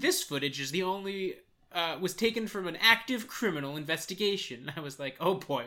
This 0.01 0.23
footage 0.23 0.61
is 0.61 0.71
the 0.71 0.83
only. 0.83 1.37
Uh, 1.73 1.99
was 2.01 2.15
taken 2.15 2.47
from 2.47 2.69
an 2.69 2.77
active 2.77 3.27
criminal 3.27 3.77
investigation. 3.77 4.71
I 4.77 4.81
was 4.81 5.01
like, 5.01 5.17
oh 5.19 5.35
boy, 5.35 5.65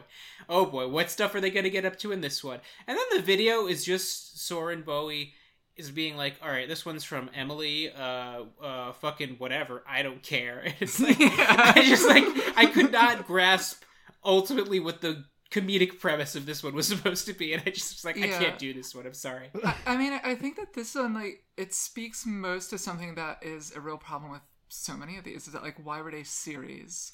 oh 0.48 0.66
boy, 0.66 0.88
what 0.88 1.12
stuff 1.12 1.36
are 1.36 1.42
they 1.42 1.50
going 1.50 1.66
to 1.66 1.70
get 1.70 1.84
up 1.84 2.00
to 2.00 2.14
in 2.14 2.22
this 2.22 2.42
one? 2.42 2.62
And 2.88 2.98
then 2.98 3.06
the 3.14 3.22
video 3.22 3.68
is 3.68 3.84
just 3.84 4.40
Soren 4.40 4.84
Bowie 4.84 5.34
is 5.78 5.92
being 5.92 6.18
like, 6.18 6.36
all 6.44 6.50
right, 6.50 6.68
this 6.68 6.86
one's 6.86 7.04
from 7.04 7.30
Emily, 7.34 7.92
uh, 7.92 8.44
uh, 8.62 8.92
fucking 8.94 9.36
whatever, 9.38 9.84
I 9.88 10.02
don't 10.02 10.22
care. 10.24 10.60
And 10.66 10.76
it's 10.80 11.00
like, 11.00 11.18
I 11.20 11.84
just 11.86 12.08
like, 12.08 12.26
I 12.58 12.66
could 12.66 12.92
not 12.92 13.28
grasp 13.28 13.84
ultimately 14.24 14.80
what 14.80 15.02
the 15.02 15.26
comedic 15.52 16.00
premise 16.00 16.36
of 16.36 16.46
this 16.46 16.64
one 16.64 16.74
was 16.74 16.88
supposed 16.90 17.26
to 17.28 17.34
be, 17.34 17.54
and 17.54 17.64
I 17.66 17.70
just 17.70 17.96
was 17.96 18.06
like, 18.06 18.18
I 18.18 18.28
can't 18.28 18.60
do 18.60 18.74
this 18.74 18.94
one. 18.94 19.06
I'm 19.06 19.14
sorry. 19.14 19.50
I, 19.64 19.76
I 19.86 19.98
mean, 19.98 20.20
I 20.24 20.36
think 20.36 20.58
that 20.58 20.74
this 20.74 20.96
one, 20.96 21.14
like, 21.14 21.44
it 21.56 21.74
speaks 21.74 22.26
most 22.26 22.70
to 22.72 22.78
something 22.78 23.16
that 23.16 23.40
is 23.42 23.76
a 23.76 23.80
real 23.80 23.98
problem 23.98 24.32
with 24.32 24.42
so 24.70 24.96
many 24.96 25.18
of 25.18 25.24
these. 25.24 25.48
Is 25.48 25.54
that 25.54 25.64
like, 25.64 25.78
why 25.84 26.02
were 26.02 26.12
they 26.12 26.24
series? 26.24 27.14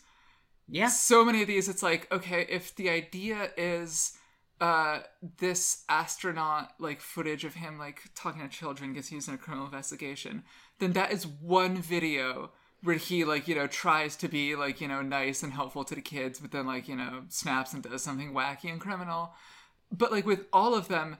Yeah, 0.67 0.87
So 0.87 1.25
many 1.25 1.41
of 1.41 1.47
these, 1.47 1.67
it's 1.67 1.83
like, 1.83 2.11
okay, 2.11 2.45
if 2.49 2.73
the 2.75 2.89
idea 2.89 3.49
is 3.57 4.13
uh 4.61 4.99
this 5.37 5.83
astronaut 5.89 6.71
like 6.79 7.01
footage 7.01 7.43
of 7.43 7.55
him 7.55 7.77
like 7.77 8.01
talking 8.15 8.41
to 8.41 8.47
children 8.47 8.93
gets 8.93 9.11
used 9.11 9.27
in 9.27 9.33
a 9.33 9.37
criminal 9.37 9.65
investigation 9.65 10.43
then 10.79 10.93
that 10.93 11.11
is 11.11 11.25
one 11.25 11.77
video 11.77 12.51
where 12.83 12.97
he 12.97 13.23
like 13.23 13.47
you 13.47 13.55
know 13.55 13.67
tries 13.67 14.15
to 14.17 14.27
be 14.27 14.55
like 14.55 14.81
you 14.81 14.87
know 14.87 15.01
nice 15.01 15.41
and 15.41 15.53
helpful 15.53 15.83
to 15.83 15.95
the 15.95 16.01
kids 16.01 16.39
but 16.39 16.51
then 16.51 16.67
like 16.67 16.87
you 16.87 16.95
know 16.95 17.23
snaps 17.29 17.73
and 17.73 17.83
does 17.83 18.03
something 18.03 18.33
wacky 18.33 18.69
and 18.71 18.81
criminal. 18.81 19.33
But 19.91 20.11
like 20.11 20.25
with 20.25 20.45
all 20.51 20.75
of 20.75 20.87
them 20.87 21.17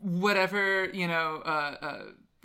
whatever 0.00 0.86
you 0.86 1.06
know 1.06 1.42
uh, 1.44 1.76
uh 1.80 2.02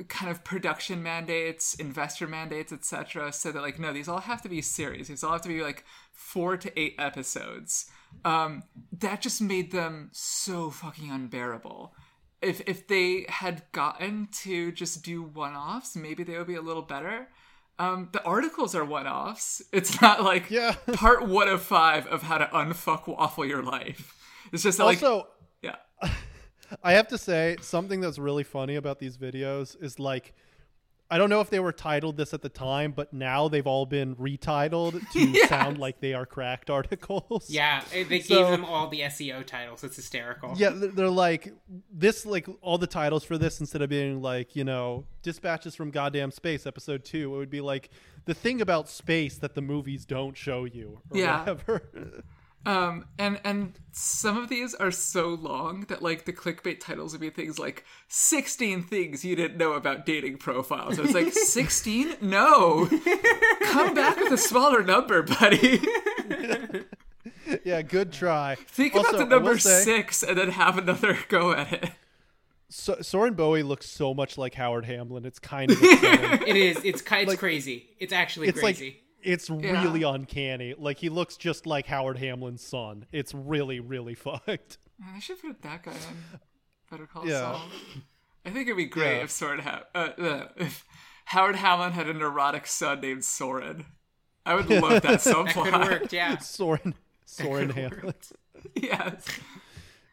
kind 0.09 0.29
of 0.29 0.43
production 0.43 1.01
mandates 1.01 1.73
investor 1.75 2.27
mandates 2.27 2.73
etc 2.73 3.31
so 3.31 3.51
that 3.51 3.61
like 3.61 3.79
no 3.79 3.93
these 3.93 4.07
all 4.09 4.19
have 4.19 4.41
to 4.41 4.49
be 4.49 4.61
series. 4.61 5.07
These 5.07 5.23
all 5.23 5.31
have 5.33 5.41
to 5.41 5.47
be 5.49 5.61
like 5.61 5.83
four 6.11 6.57
to 6.57 6.79
eight 6.79 6.95
episodes. 6.99 7.85
Um 8.25 8.63
that 8.99 9.21
just 9.21 9.41
made 9.41 9.71
them 9.71 10.09
so 10.11 10.69
fucking 10.69 11.09
unbearable. 11.11 11.93
If 12.41 12.61
if 12.67 12.87
they 12.87 13.25
had 13.29 13.63
gotten 13.71 14.27
to 14.43 14.71
just 14.71 15.03
do 15.03 15.23
one-offs 15.23 15.95
maybe 15.95 16.23
they 16.23 16.37
would 16.37 16.47
be 16.47 16.55
a 16.55 16.61
little 16.61 16.83
better. 16.83 17.29
Um 17.79 18.09
the 18.11 18.23
articles 18.23 18.75
are 18.75 18.83
one-offs. 18.85 19.61
It's 19.71 20.01
not 20.01 20.23
like 20.23 20.49
Yeah. 20.51 20.75
part 20.93 21.25
one 21.27 21.47
of 21.47 21.61
five 21.61 22.05
of 22.07 22.23
how 22.23 22.37
to 22.37 22.45
unfuck 22.47 23.07
waffle 23.07 23.45
your 23.45 23.63
life. 23.63 24.13
It's 24.51 24.63
just 24.63 24.79
like 24.79 25.01
Also, 25.01 25.27
yeah 25.61 25.77
I 26.83 26.93
have 26.93 27.07
to 27.09 27.17
say 27.17 27.57
something 27.61 28.01
that's 28.01 28.17
really 28.19 28.43
funny 28.43 28.75
about 28.75 28.99
these 28.99 29.17
videos 29.17 29.81
is 29.81 29.99
like 29.99 30.33
I 31.07 31.19
don't 31.19 31.29
know 31.29 31.39
if 31.39 31.51
they 31.51 31.59
were 31.59 31.71
titled 31.71 32.17
this 32.17 32.33
at 32.33 32.41
the 32.41 32.49
time, 32.49 32.91
but 32.91 33.13
now 33.13 33.47
they've 33.47 33.67
all 33.67 33.85
been 33.85 34.15
retitled 34.15 35.07
to 35.11 35.19
Yes. 35.19 35.49
sound 35.49 35.77
like 35.77 35.99
they 35.99 36.15
are 36.15 36.25
cracked 36.25 36.69
articles. 36.71 37.47
yeah. 37.47 37.83
eh, 37.93 38.05
They 38.09 38.19
So- 38.21 38.35
gave 38.35 38.47
them 38.47 38.65
all 38.65 38.87
the 38.87 39.01
SEO 39.01 39.45
titles. 39.45 39.83
It's 39.83 39.97
hysterical. 39.97 40.55
Yeah, 40.57 40.69
they're 40.71 40.89
they're 40.89 41.09
like 41.09 41.53
this, 41.93 42.25
like 42.25 42.47
all 42.61 42.79
the 42.79 42.87
titles 42.87 43.23
for 43.23 43.37
this 43.37 43.59
instead 43.59 43.83
of 43.83 43.89
being 43.89 44.21
like 44.23 44.55
you 44.55 44.63
know 44.63 45.05
dispatches 45.21 45.75
from 45.75 45.91
goddamn 45.91 46.31
space 46.31 46.65
episode 46.65 47.05
two, 47.05 47.35
it 47.35 47.37
would 47.37 47.51
be 47.51 47.61
like 47.61 47.91
the 48.25 48.33
thing 48.33 48.59
about 48.61 48.89
space 48.89 49.37
that 49.37 49.53
the 49.53 49.61
movies 49.61 50.05
don't 50.05 50.35
show 50.35 50.65
you, 50.65 50.99
or 51.11 51.17
Yeah. 51.19 51.39
whatever. 51.41 51.83
Um, 52.65 53.05
and 53.19 53.39
and 53.43 53.73
some 53.91 54.37
of 54.37 54.49
these 54.49 54.73
are 54.73 54.89
so 54.91 55.29
long 55.29 55.81
that 55.89 56.01
like 56.01 56.25
the 56.25 56.33
clickbait 56.33 56.79
titles 56.79 57.11
would 57.11 57.21
be 57.21 57.29
things 57.29 57.59
like 57.59 57.85
16 58.07 58.81
things 58.83 59.23
you 59.23 59.35
didn't 59.35 59.57
know 59.57 59.73
about 59.73 60.05
dating 60.05 60.37
profiles. 60.37 60.97
And 60.97 61.05
it's 61.05 61.13
like 61.13 61.31
16? 61.33 62.15
No. 62.21 62.87
Come 63.65 63.93
back 63.93 64.17
with 64.17 64.31
a 64.33 64.37
smaller 64.37 64.81
number, 64.83 65.21
buddy. 65.21 65.79
yeah, 67.63 67.81
good 67.81 68.11
try. 68.11 68.55
Think 68.67 68.95
Also, 68.95 69.09
about 69.09 69.17
the 69.19 69.25
number 69.35 69.57
say- 69.59 69.83
six 69.83 70.23
and 70.23 70.37
then 70.37 70.51
have 70.51 70.77
another 70.77 71.17
go 71.29 71.51
at 71.53 71.71
it. 71.71 71.91
So, 72.69 72.97
Soren 73.01 73.35
Bowie 73.35 73.61
looks 73.63 73.87
so 73.87 74.13
much 74.13 74.37
like 74.39 74.55
Howard 74.55 74.85
Hamlin. 74.85 75.23
It's 75.23 75.39
kind 75.39 75.69
of 75.71 75.77
upsetting. 75.81 76.47
It 76.47 76.55
is. 76.57 76.77
It's 76.83 77.01
ki- 77.01 77.17
it's 77.17 77.29
Like- 77.29 77.39
crazy. 77.39 77.89
It's 77.99 78.11
actually 78.11 78.47
it's 78.47 78.59
crazy. 78.59 78.85
like 78.85 79.01
it's 79.25 79.49
really 79.49 80.03
uncanny. 80.03 80.73
Like 80.77 80.97
he 80.99 81.09
looks 81.09 81.35
just 81.37 81.65
like 81.65 81.87
Howard 81.87 82.17
Hamlin's 82.17 82.61
son. 82.65 83.05
It's 83.11 83.33
really 83.33 83.79
really 83.79 84.15
fucked. 84.15 84.77
I 85.15 85.19
should 85.19 85.41
put 85.41 85.61
that 85.63 85.83
guy 85.83 85.91
in 85.91 86.39
Better 86.89 87.05
Call 87.05 87.27
Yeah. 87.27 87.39
Saul. 87.53 87.61
I 88.45 88.49
think 88.51 88.67
it'd 88.67 88.77
be 88.77 88.85
great 88.85 89.17
Yeah. 89.17 89.23
if 89.23 89.31
Soren 89.31 89.59
ha- 89.59 89.83
uh, 89.95 90.09
uh, 90.17 90.47
if 90.57 90.85
Howard 91.25 91.55
Hamlin 91.55 91.91
had 91.93 92.07
a 92.07 92.13
neurotic 92.13 92.67
son 92.67 93.01
named 93.01 93.25
Soren. 93.25 93.85
I 94.45 94.53
would 94.53 94.69
love 94.69 95.01
that 95.01 95.01
that 95.03 95.19
subplot. 95.21 95.53
could 95.71 95.73
work. 96.01 96.11
Yeah. 96.11 96.37
Soren 96.39 96.93
Soren 97.25 97.71
Hamlin. 97.71 98.01
worked. 98.05 98.33
yes. 98.75 99.25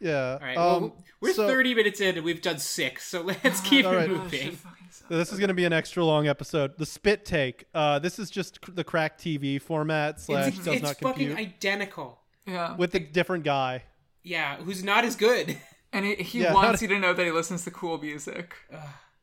Yeah. 0.01 0.39
All 0.41 0.47
right. 0.47 0.57
um, 0.57 0.83
well, 0.83 0.97
we're 1.21 1.35
so- 1.35 1.47
30 1.47 1.75
minutes 1.75 2.01
in 2.01 2.17
and 2.17 2.25
we've 2.25 2.41
done 2.43 2.59
six, 2.59 3.07
so 3.07 3.21
let's 3.21 3.61
keep 3.61 3.85
All 3.85 3.93
it 3.93 3.97
right. 3.97 4.11
Oh, 4.11 4.15
moving. 4.17 4.59
Shit 5.03 5.09
fucking 5.09 5.09
sucks. 5.09 5.09
So 5.11 5.17
this 5.19 5.33
is 5.33 5.39
going 5.39 5.49
to 5.49 5.55
be 5.55 5.65
an 5.65 5.73
extra 5.73 6.05
long 6.05 6.27
episode. 6.29 6.79
The 6.79 6.87
spit 6.87 7.25
take. 7.25 7.65
Uh, 7.75 7.99
this 7.99 8.19
is 8.19 8.31
just 8.31 8.61
cr- 8.61 8.71
the 8.73 8.85
crack 8.85 9.19
TV 9.19 9.61
format 9.61 10.21
slash 10.21 10.49
It's, 10.57 10.65
does 10.65 10.75
it's 10.77 10.83
not 10.83 10.97
fucking 11.01 11.37
identical. 11.37 12.19
Yeah. 12.47 12.75
with 12.77 12.95
a 12.95 13.01
different 13.01 13.45
guy. 13.45 13.85
Yeah, 14.25 14.57
who's 14.57 14.83
not 14.83 15.05
as 15.05 15.17
good. 15.17 15.57
And 15.93 16.05
he, 16.07 16.15
he 16.17 16.41
Yeah, 16.43 16.55
wants 16.55 16.81
not- 16.81 16.83
you 16.83 16.89
to 16.95 16.99
know 17.01 17.13
that 17.13 17.25
he 17.25 17.31
listens 17.31 17.65
to 17.65 17.71
cool 17.71 17.99
music. 17.99 18.55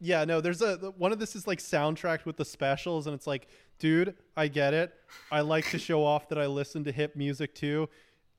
Yeah, 0.01 0.23
no, 0.23 0.39
there's 0.39 0.61
a 0.61 0.75
one 0.97 1.11
of 1.11 1.19
this 1.19 1.35
is 1.35 1.47
like 1.47 1.59
soundtracked 1.59 2.25
with 2.25 2.37
the 2.37 2.45
specials, 2.45 3.05
and 3.07 3.13
it's 3.13 3.27
like, 3.27 3.47
dude, 3.79 4.15
I 4.37 4.47
get 4.47 4.73
it. 4.73 4.93
I 5.31 5.41
like 5.41 5.69
to 5.71 5.79
show 5.79 6.05
off 6.05 6.29
that 6.29 6.37
I 6.37 6.45
listen 6.45 6.83
to 6.85 6.91
hip 6.91 7.15
music 7.17 7.53
too. 7.55 7.89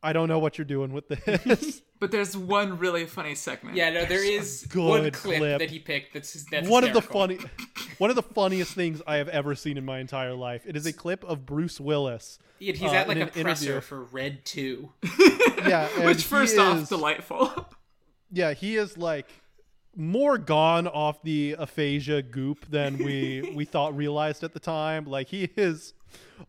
I 0.02 0.12
don't 0.12 0.28
know 0.28 0.38
what 0.38 0.56
you're 0.58 0.64
doing 0.64 0.92
with 0.92 1.08
this. 1.08 1.82
But 2.00 2.10
there's 2.12 2.34
one 2.34 2.78
really 2.78 3.04
funny 3.04 3.34
segment. 3.34 3.76
Yeah, 3.76 3.90
no, 3.90 4.06
there 4.06 4.24
is 4.24 4.66
good 4.70 4.88
one 4.88 5.10
clip, 5.10 5.36
clip. 5.36 5.58
that 5.58 5.68
he 5.68 5.78
picked 5.78 6.14
that's 6.14 6.32
that's 6.44 6.66
one 6.66 6.82
of 6.82 6.94
the 6.94 7.02
funny, 7.02 7.38
one 7.98 8.08
of 8.08 8.16
the 8.16 8.22
funniest 8.22 8.72
things 8.72 9.02
I 9.06 9.16
have 9.16 9.28
ever 9.28 9.54
seen 9.54 9.76
in 9.76 9.84
my 9.84 9.98
entire 9.98 10.32
life. 10.32 10.62
It 10.66 10.76
is 10.76 10.86
a 10.86 10.94
clip 10.94 11.22
of 11.24 11.44
Bruce 11.44 11.78
Willis. 11.78 12.38
Yeah, 12.58 12.72
He's 12.72 12.90
uh, 12.90 12.94
at 12.94 13.08
like 13.08 13.18
in 13.18 13.22
a 13.24 13.26
an 13.26 13.42
presser 13.42 13.64
interview. 13.72 13.80
for 13.82 14.02
Red 14.04 14.46
2. 14.46 14.90
Yeah, 15.68 16.06
Which 16.06 16.24
first 16.24 16.58
off, 16.58 16.78
is- 16.84 16.88
delightful. 16.88 17.68
yeah, 18.32 18.54
he 18.54 18.76
is 18.76 18.96
like 18.96 19.28
more 19.94 20.38
gone 20.38 20.86
off 20.86 21.22
the 21.22 21.54
aphasia 21.58 22.22
goop 22.22 22.64
than 22.70 22.96
we 22.96 23.52
we 23.54 23.66
thought 23.66 23.94
realized 23.94 24.42
at 24.42 24.54
the 24.54 24.60
time. 24.60 25.04
Like 25.04 25.28
he 25.28 25.50
is 25.54 25.92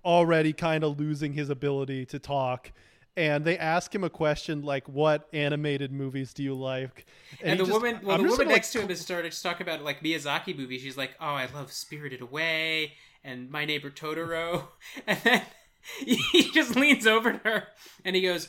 already 0.05 0.53
kind 0.53 0.85
of 0.85 0.97
losing 0.97 1.33
his 1.33 1.49
ability 1.49 2.05
to 2.05 2.19
talk. 2.19 2.71
And 3.17 3.43
they 3.43 3.57
ask 3.57 3.93
him 3.93 4.03
a 4.05 4.09
question 4.09 4.61
like, 4.61 4.87
"What 4.87 5.27
animated 5.33 5.91
movies 5.91 6.33
do 6.33 6.43
you 6.43 6.53
like?" 6.53 7.05
And, 7.41 7.51
he 7.51 7.57
the 7.57 7.63
just- 7.63 7.71
woman, 7.71 7.99
well, 8.03 8.17
the 8.17 8.23
woman 8.23 8.47
next 8.47 8.71
to 8.71 8.81
him 8.81 8.89
is 8.89 9.01
started 9.01 9.33
to 9.33 9.43
talk 9.43 9.59
about 9.59 9.83
like 9.83 10.01
Miyazaki 10.01 10.57
movies. 10.57 10.81
She's 10.81 10.97
like, 10.97 11.15
"Oh, 11.19 11.25
I 11.33 11.47
love 11.53 11.73
Spirited 11.73 12.21
Away 12.21 12.93
and 13.23 13.51
My 13.51 13.65
Neighbor 13.65 13.89
Totoro," 13.89 14.69
and 15.07 15.19
then 15.23 15.41
he 16.05 16.51
just 16.53 16.75
leans 16.75 17.05
over 17.05 17.33
to 17.33 17.37
her 17.39 17.67
and 18.05 18.15
he 18.15 18.21
goes, 18.21 18.47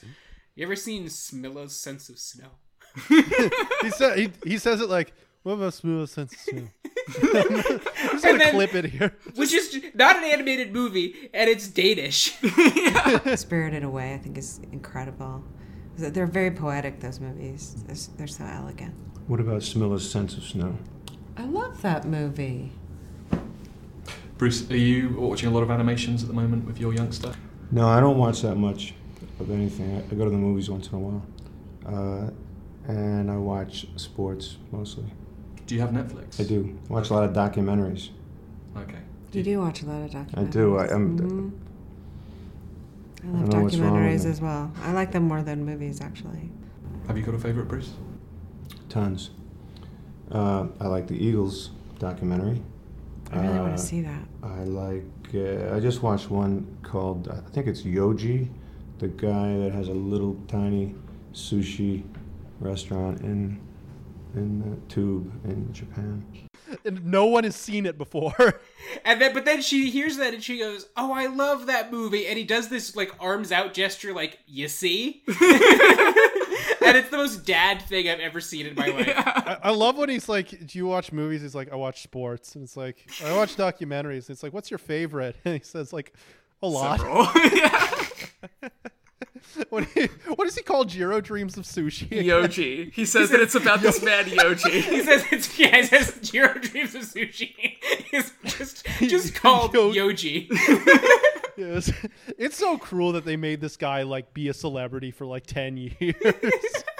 "You 0.54 0.64
ever 0.64 0.76
seen 0.76 1.06
Smilla's 1.06 1.76
Sense 1.76 2.08
of 2.08 2.18
Snow?" 2.18 2.50
he 3.08 3.90
said 3.90 4.18
he, 4.18 4.30
he 4.44 4.58
says 4.58 4.80
it 4.80 4.88
like, 4.88 5.12
"What 5.42 5.54
about 5.54 5.74
smooth 5.74 6.08
sense 6.08 6.32
of 6.32 6.38
smell?" 6.38 6.68
I'm 7.08 7.24
just 8.12 8.24
gonna 8.24 8.38
then- 8.38 8.54
clip 8.54 8.74
it 8.74 8.84
here. 8.86 9.16
Which 9.34 9.52
is 9.52 9.82
not 9.94 10.16
an 10.16 10.24
animated 10.24 10.72
movie, 10.72 11.30
and 11.34 11.48
it's 11.50 11.68
Danish. 11.68 12.34
Spirited 13.36 13.82
Away, 13.82 14.14
I 14.14 14.18
think, 14.18 14.38
is 14.38 14.60
incredible. 14.70 15.42
They're 15.96 16.26
very 16.26 16.50
poetic. 16.50 17.00
Those 17.00 17.20
movies. 17.20 17.74
They're, 17.86 18.16
they're 18.16 18.26
so 18.26 18.44
elegant. 18.44 18.94
What 19.26 19.40
about 19.40 19.62
Smilla's 19.62 20.08
Sense 20.10 20.36
of 20.36 20.44
Snow? 20.44 20.76
I 21.36 21.44
love 21.44 21.82
that 21.82 22.06
movie. 22.06 22.72
Bruce, 24.38 24.68
are 24.70 24.76
you 24.76 25.10
watching 25.18 25.48
a 25.48 25.52
lot 25.52 25.62
of 25.62 25.70
animations 25.70 26.22
at 26.22 26.28
the 26.28 26.34
moment 26.34 26.66
with 26.66 26.78
your 26.80 26.92
youngster? 26.94 27.32
No, 27.70 27.88
I 27.88 28.00
don't 28.00 28.18
watch 28.18 28.42
that 28.42 28.56
much 28.56 28.94
of 29.38 29.50
anything. 29.50 29.96
I, 29.96 29.98
I 30.12 30.16
go 30.16 30.24
to 30.24 30.30
the 30.30 30.36
movies 30.36 30.68
once 30.68 30.88
in 30.88 30.94
a 30.94 30.98
while. 30.98 31.22
Uh, 31.86 32.30
and 32.90 33.30
I 33.30 33.36
watch 33.36 33.86
sports 33.96 34.56
mostly. 34.70 35.04
Do 35.72 35.76
you 35.76 35.80
have 35.80 35.92
Netflix? 35.92 36.38
I 36.38 36.44
do. 36.44 36.78
I 36.90 36.92
watch 36.92 37.08
a 37.08 37.14
lot 37.14 37.24
of 37.24 37.32
documentaries. 37.34 38.10
Okay. 38.76 38.98
Do 39.30 39.38
you 39.38 39.42
do 39.44 39.58
watch 39.60 39.80
a 39.82 39.86
lot 39.86 40.02
of 40.02 40.10
documentaries. 40.10 40.38
I 40.38 40.44
do. 40.50 40.76
I, 40.76 40.84
I'm, 40.92 41.18
Mhm. 41.18 41.52
I 43.24 43.26
love 43.38 43.48
know 43.48 43.62
what's 43.62 43.76
wrong 43.78 43.92
documentaries 43.96 44.26
as 44.26 44.42
well. 44.42 44.70
I 44.82 44.92
like 44.92 45.12
them 45.12 45.22
more 45.26 45.42
than 45.42 45.64
movies, 45.64 46.02
actually. 46.02 46.50
Have 47.06 47.16
you 47.16 47.22
got 47.24 47.34
a 47.34 47.38
favourite, 47.38 47.68
Bruce? 47.70 47.94
Tons. 48.90 49.30
Uh, 50.30 50.66
I 50.78 50.88
like 50.88 51.06
the 51.06 51.16
Eagles 51.16 51.70
documentary. 51.98 52.60
I 53.32 53.40
really 53.40 53.58
want 53.58 53.72
Uh, 53.72 53.76
to 53.76 53.82
see 53.82 54.02
that. 54.02 54.28
I 54.42 54.64
like. 54.64 55.06
Uh, 55.34 55.74
I 55.74 55.80
just 55.80 56.02
watched 56.02 56.30
one 56.30 56.66
called. 56.82 57.28
I 57.28 57.40
think 57.50 57.66
it's 57.66 57.80
Yoji, 57.80 58.50
the 58.98 59.08
guy 59.08 59.56
that 59.56 59.72
has 59.72 59.88
a 59.88 59.94
little 59.94 60.36
tiny 60.48 60.94
sushi 61.32 62.02
restaurant 62.60 63.22
in 63.22 63.58
in 64.34 64.60
the 64.60 64.76
tube 64.92 65.32
in 65.44 65.72
Japan. 65.72 66.24
And 66.84 67.04
no 67.04 67.26
one 67.26 67.44
has 67.44 67.56
seen 67.56 67.86
it 67.86 67.98
before. 67.98 68.60
And 69.04 69.20
then, 69.20 69.32
but 69.32 69.44
then 69.44 69.62
she 69.62 69.90
hears 69.90 70.16
that 70.18 70.34
and 70.34 70.42
she 70.42 70.58
goes, 70.58 70.86
"Oh, 70.96 71.12
I 71.12 71.26
love 71.26 71.66
that 71.66 71.90
movie." 71.90 72.26
And 72.26 72.36
he 72.36 72.44
does 72.44 72.68
this 72.68 72.94
like 72.94 73.12
arms 73.20 73.50
out 73.50 73.74
gesture, 73.74 74.12
like 74.12 74.38
"You 74.46 74.68
see," 74.68 75.22
and 75.28 75.36
it's 76.96 77.08
the 77.08 77.16
most 77.16 77.46
dad 77.46 77.80
thing 77.82 78.08
I've 78.08 78.20
ever 78.20 78.40
seen 78.40 78.66
in 78.66 78.74
my 78.74 78.88
life. 78.88 79.12
I, 79.16 79.58
I 79.62 79.70
love 79.70 79.96
when 79.96 80.08
he's 80.08 80.28
like, 80.28 80.66
"Do 80.66 80.78
you 80.78 80.86
watch 80.86 81.10
movies?" 81.12 81.42
He's 81.42 81.54
like, 81.54 81.72
"I 81.72 81.76
watch 81.76 82.02
sports," 82.02 82.54
and 82.54 82.64
it's 82.64 82.76
like, 82.76 83.08
"I 83.24 83.34
watch 83.34 83.56
documentaries." 83.56 84.28
It's 84.28 84.42
like, 84.42 84.52
"What's 84.52 84.70
your 84.70 84.78
favorite?" 84.78 85.36
And 85.44 85.54
he 85.54 85.64
says 85.64 85.92
like, 85.92 86.12
"A 86.62 86.66
lot." 86.66 87.00
Several. 89.42 89.66
what, 89.70 89.94
do 89.94 90.00
you- 90.02 90.08
what 90.34 90.44
does 90.44 90.56
he 90.56 90.62
call 90.62 90.84
Jiro 90.84 91.20
Dreams 91.20 91.56
of 91.56 91.64
Sushi? 91.64 92.08
Yoji. 92.10 92.92
He 92.92 93.04
says 93.04 93.30
that 93.30 93.40
it's 93.40 93.54
about 93.54 93.80
this 93.80 94.02
man 94.02 94.24
Yoji. 94.26 94.70
He 94.82 95.02
says 95.02 95.24
it's 95.30 95.58
yeah. 95.58 95.76
He 95.76 95.82
says 95.84 96.18
Jiro 96.22 96.54
Dreams 96.54 96.94
of 96.94 97.02
Sushi 97.02 97.52
is 98.12 98.32
just 98.44 98.86
just 99.00 99.34
called 99.34 99.74
Yo- 99.74 99.92
Yoji. 99.92 100.48
Yes. 101.54 101.92
It's 102.38 102.56
so 102.56 102.78
cruel 102.78 103.12
that 103.12 103.26
they 103.26 103.36
made 103.36 103.60
this 103.60 103.76
guy 103.76 104.02
like 104.04 104.32
be 104.32 104.48
a 104.48 104.54
celebrity 104.54 105.10
for 105.10 105.26
like 105.26 105.44
ten 105.46 105.76
years. 105.76 106.14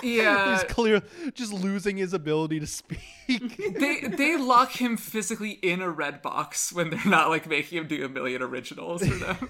Yeah. 0.03 0.53
he's 0.53 0.65
clear, 0.65 1.01
just 1.33 1.53
losing 1.55 1.97
his 1.97 2.13
ability 2.13 2.61
to 2.61 2.67
speak. 2.67 2.99
They 3.29 4.01
they 4.01 4.37
lock 4.37 4.73
him 4.73 4.99
physically 4.99 5.53
in 5.63 5.81
a 5.81 5.89
red 5.89 6.21
box 6.21 6.71
when 6.73 6.91
they're 6.91 7.01
not 7.07 7.31
like 7.31 7.47
making 7.49 7.79
him 7.79 7.87
do 7.87 8.05
a 8.05 8.09
million 8.11 8.43
originals 8.43 9.07
for 9.07 9.15
them. 9.15 9.49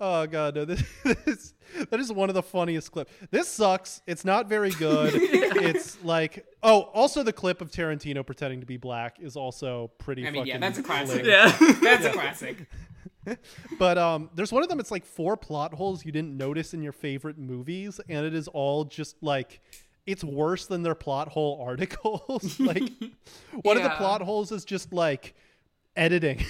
Oh 0.00 0.26
god, 0.26 0.54
no! 0.56 0.64
This, 0.64 0.84
this 1.24 1.54
that 1.90 2.00
is 2.00 2.12
one 2.12 2.28
of 2.28 2.34
the 2.34 2.42
funniest 2.42 2.90
clips. 2.92 3.12
This 3.30 3.48
sucks. 3.48 4.02
It's 4.06 4.24
not 4.24 4.48
very 4.48 4.70
good. 4.70 5.12
It's 5.60 6.02
like 6.02 6.46
oh, 6.62 6.82
also 6.94 7.22
the 7.22 7.32
clip 7.32 7.60
of 7.60 7.70
Tarantino 7.70 8.24
pretending 8.24 8.60
to 8.60 8.66
be 8.66 8.76
black 8.76 9.18
is 9.20 9.36
also 9.36 9.90
pretty. 9.98 10.26
I 10.26 10.30
mean, 10.30 10.46
yeah, 10.46 10.58
that's 10.58 10.78
a 10.78 10.82
classic. 10.82 11.18
lame. 11.18 11.26
yeah. 11.26 11.56
That's 11.82 12.04
a 12.04 12.12
classic. 12.12 12.66
But 13.78 13.98
um, 13.98 14.30
there's 14.34 14.50
one 14.50 14.62
of 14.62 14.68
them. 14.68 14.80
It's 14.80 14.90
like 14.90 15.04
four 15.04 15.36
plot 15.36 15.74
holes 15.74 16.04
you 16.04 16.12
didn't 16.12 16.36
notice 16.36 16.72
in 16.72 16.82
your 16.82 16.92
favorite 16.92 17.38
movies, 17.38 18.00
and 18.08 18.24
it 18.24 18.34
is 18.34 18.48
all 18.48 18.84
just 18.84 19.22
like 19.22 19.60
it's 20.06 20.24
worse 20.24 20.66
than 20.66 20.82
their 20.82 20.94
plot 20.94 21.28
hole 21.28 21.62
articles. 21.66 22.58
like 22.60 22.90
one 23.62 23.76
of 23.76 23.82
the 23.82 23.90
plot 23.90 24.22
holes 24.22 24.52
is 24.52 24.64
just 24.64 24.92
like 24.92 25.34
editing. 25.96 26.44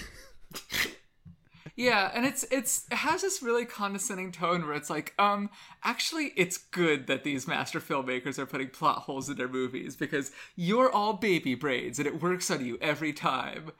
Yeah, 1.81 2.11
and 2.13 2.27
it's 2.27 2.45
it's 2.51 2.85
it 2.91 2.99
has 2.99 3.23
this 3.23 3.43
really 3.43 3.65
condescending 3.65 4.33
tone 4.33 4.67
where 4.67 4.75
it's 4.75 4.91
like, 4.91 5.15
um, 5.19 5.49
actually, 5.83 6.35
it's 6.37 6.59
good 6.59 7.07
that 7.07 7.25
these 7.25 7.49
master 7.49 7.81
filmmakers 7.81 8.39
are 8.39 8.45
putting 8.45 8.69
plot 8.69 8.99
holes 8.99 9.31
in 9.31 9.39
their 9.39 9.49
movies 9.49 9.97
because 9.97 10.31
you're 10.57 10.93
all 10.93 11.15
baby 11.15 11.55
brains 11.55 11.99
and 11.99 12.07
it 12.07 12.21
works 12.21 12.51
on 12.51 12.63
you 12.63 12.77
every 12.83 13.15
time, 13.15 13.73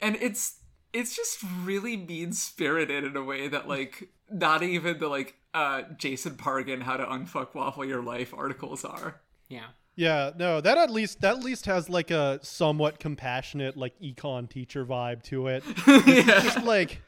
and 0.00 0.16
it's 0.22 0.60
it's 0.94 1.14
just 1.14 1.44
really 1.62 1.98
mean 1.98 2.32
spirited 2.32 3.04
in 3.04 3.14
a 3.14 3.22
way 3.22 3.46
that 3.46 3.68
like 3.68 4.08
not 4.30 4.62
even 4.62 4.98
the 4.98 5.08
like 5.08 5.34
uh 5.52 5.82
Jason 5.98 6.36
Pargin 6.36 6.80
how 6.80 6.96
to 6.96 7.04
unfuck 7.04 7.54
waffle 7.54 7.84
your 7.84 8.02
life 8.02 8.32
articles 8.32 8.86
are. 8.86 9.20
Yeah. 9.50 9.66
Yeah, 9.96 10.30
no, 10.34 10.62
that 10.62 10.78
at 10.78 10.88
least 10.88 11.20
that 11.20 11.36
at 11.36 11.44
least 11.44 11.66
has 11.66 11.90
like 11.90 12.10
a 12.10 12.40
somewhat 12.42 12.98
compassionate 12.98 13.76
like 13.76 13.92
econ 14.00 14.48
teacher 14.48 14.86
vibe 14.86 15.22
to 15.24 15.48
it. 15.48 15.62
This 15.86 16.26
is 16.26 16.42
just 16.42 16.64
like 16.64 17.02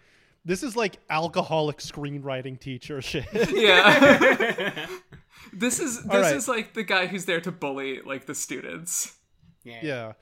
this 0.46 0.62
is 0.62 0.76
like 0.76 0.98
alcoholic 1.10 1.78
screenwriting 1.78 2.58
teacher 2.58 3.02
shit. 3.02 3.26
Yeah. 3.50 4.86
this 5.52 5.80
is 5.80 6.02
this 6.04 6.22
right. 6.22 6.36
is 6.36 6.48
like 6.48 6.72
the 6.72 6.84
guy 6.84 7.06
who's 7.06 7.24
there 7.24 7.40
to 7.40 7.50
bully 7.52 8.00
like 8.00 8.26
the 8.26 8.34
students. 8.34 9.16
Yeah. 9.64 9.80
yeah. 9.82 10.12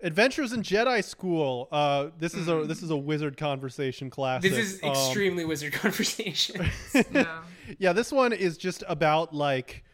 Adventures 0.00 0.52
in 0.52 0.62
Jedi 0.62 1.04
School. 1.04 1.68
Uh, 1.70 2.08
this 2.18 2.34
is 2.34 2.48
a 2.48 2.64
this 2.64 2.82
is 2.82 2.90
a 2.90 2.96
wizard 2.96 3.36
conversation 3.36 4.08
class. 4.08 4.42
This 4.42 4.56
is 4.56 4.80
Um, 4.82 4.90
extremely 4.90 5.44
wizard 5.44 5.72
conversation. 5.84 6.70
Yeah. 7.12 7.42
yeah, 7.78 7.92
this 7.92 8.10
one 8.10 8.32
is 8.32 8.56
just 8.56 8.82
about 8.88 9.34
like 9.34 9.84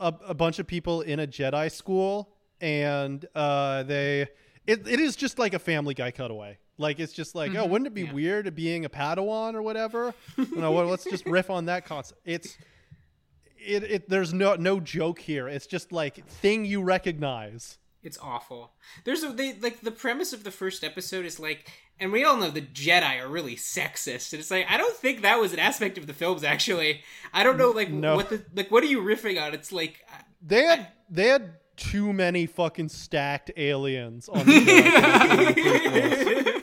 a, 0.00 0.12
a 0.26 0.34
bunch 0.34 0.58
of 0.58 0.66
people 0.66 1.02
in 1.02 1.20
a 1.20 1.26
Jedi 1.26 1.70
school, 1.70 2.34
and 2.60 3.24
uh, 3.34 3.84
they 3.84 4.28
it, 4.66 4.88
it 4.88 4.98
is 5.00 5.14
just 5.14 5.38
like 5.38 5.54
a 5.54 5.58
Family 5.60 5.94
Guy 5.94 6.10
cutaway. 6.10 6.58
Like 6.78 6.98
it's 6.98 7.12
just 7.12 7.34
like, 7.34 7.52
oh, 7.52 7.62
mm-hmm. 7.62 7.70
wouldn't 7.70 7.86
it 7.86 7.94
be 7.94 8.02
Yeah. 8.02 8.12
weird 8.12 8.54
being 8.54 8.84
a 8.84 8.88
Padawan 8.88 9.54
or 9.54 9.62
whatever? 9.62 10.12
you 10.36 10.56
know, 10.56 10.72
well, 10.72 10.86
let's 10.86 11.04
just 11.04 11.24
riff 11.26 11.50
on 11.50 11.66
that 11.66 11.84
concept. 11.86 12.20
It's 12.24 12.56
it, 13.58 13.82
it 13.84 14.08
there's 14.08 14.34
no 14.34 14.56
no 14.56 14.80
joke 14.80 15.18
here. 15.20 15.48
It's 15.48 15.66
just 15.66 15.92
like 15.92 16.26
thing 16.26 16.64
you 16.64 16.82
recognize. 16.82 17.78
It's 18.02 18.18
awful. 18.20 18.72
There's 19.04 19.22
a 19.22 19.28
they 19.32 19.54
like 19.54 19.80
the 19.80 19.90
premise 19.90 20.32
of 20.34 20.44
the 20.44 20.50
first 20.50 20.84
episode 20.84 21.24
is 21.24 21.40
like, 21.40 21.70
and 21.98 22.12
we 22.12 22.22
all 22.24 22.36
know 22.36 22.50
the 22.50 22.60
Jedi 22.60 23.18
are 23.22 23.28
really 23.28 23.56
sexist, 23.56 24.32
and 24.34 24.40
it's 24.40 24.50
like 24.50 24.66
I 24.68 24.76
don't 24.76 24.94
think 24.96 25.22
that 25.22 25.40
was 25.40 25.52
an 25.54 25.58
aspect 25.58 25.96
of 25.96 26.06
the 26.06 26.12
films 26.12 26.44
actually. 26.44 27.02
I 27.32 27.42
don't 27.44 27.56
know 27.56 27.70
like 27.70 27.88
No. 27.90 28.16
what 28.16 28.28
the 28.28 28.44
like 28.54 28.70
what 28.70 28.82
are 28.82 28.88
you 28.88 29.00
riffing 29.00 29.40
on? 29.40 29.54
It's 29.54 29.72
like 29.72 30.04
They 30.46 30.64
had 30.64 30.88
they 31.08 31.28
had 31.28 31.52
too 31.76 32.12
many 32.12 32.44
fucking 32.46 32.88
stacked 32.90 33.50
aliens 33.56 34.28
on 34.28 34.38
the 34.46 34.52
Jedi 34.52 34.92
Council 34.92 35.38
in 35.38 35.54
the 35.54 36.60
prequels. 36.60 36.62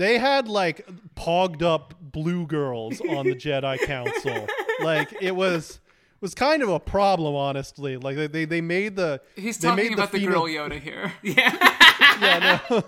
They 0.00 0.16
had 0.18 0.48
like 0.48 0.88
pogged 1.14 1.60
up 1.60 1.92
blue 2.00 2.46
girls 2.46 3.02
on 3.02 3.26
the 3.26 3.34
Jedi 3.36 3.78
Council. 3.80 4.46
Like 4.80 5.12
it 5.20 5.36
was 5.36 5.78
was 6.22 6.34
kind 6.34 6.62
of 6.62 6.70
a 6.70 6.80
problem, 6.80 7.34
honestly. 7.34 7.98
Like 7.98 8.16
they 8.16 8.26
they, 8.28 8.44
they 8.46 8.60
made 8.62 8.96
the 8.96 9.20
He's 9.36 9.58
they 9.58 9.68
talking 9.68 9.84
made 9.84 9.92
about 9.92 10.10
the, 10.10 10.20
female- 10.20 10.46
girl 10.46 10.68
Yoda 10.70 10.80
here. 10.80 11.12
yeah 11.22 12.58
no 12.70 12.82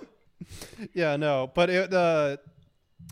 yeah 0.94 1.16
no 1.16 1.50
but 1.54 1.68
it 1.68 1.92
uh 1.92 2.38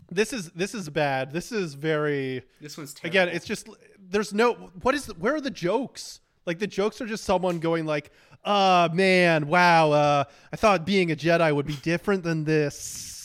this 0.09 0.33
is 0.33 0.49
this 0.51 0.73
is 0.73 0.89
bad. 0.89 1.31
This 1.31 1.51
is 1.51 1.75
very 1.75 2.41
this 2.59 2.75
one's 2.75 2.95
terrible. 2.95 3.11
again 3.11 3.27
it's 3.35 3.45
just 3.45 3.69
there's 3.99 4.33
no 4.33 4.53
what 4.81 4.95
is 4.95 5.05
where 5.19 5.35
are 5.35 5.41
the 5.41 5.51
jokes 5.51 6.21
like 6.47 6.57
the 6.57 6.65
jokes 6.65 7.01
are 7.01 7.05
just 7.05 7.23
someone 7.23 7.59
going 7.59 7.85
like 7.85 8.09
uh 8.45 8.89
man 8.91 9.47
wow 9.47 9.91
uh 9.91 10.23
i 10.51 10.55
thought 10.55 10.85
being 10.87 11.11
a 11.11 11.15
jedi 11.15 11.53
would 11.55 11.67
be 11.67 11.75
different 11.75 12.23
than 12.23 12.43
this 12.43 13.20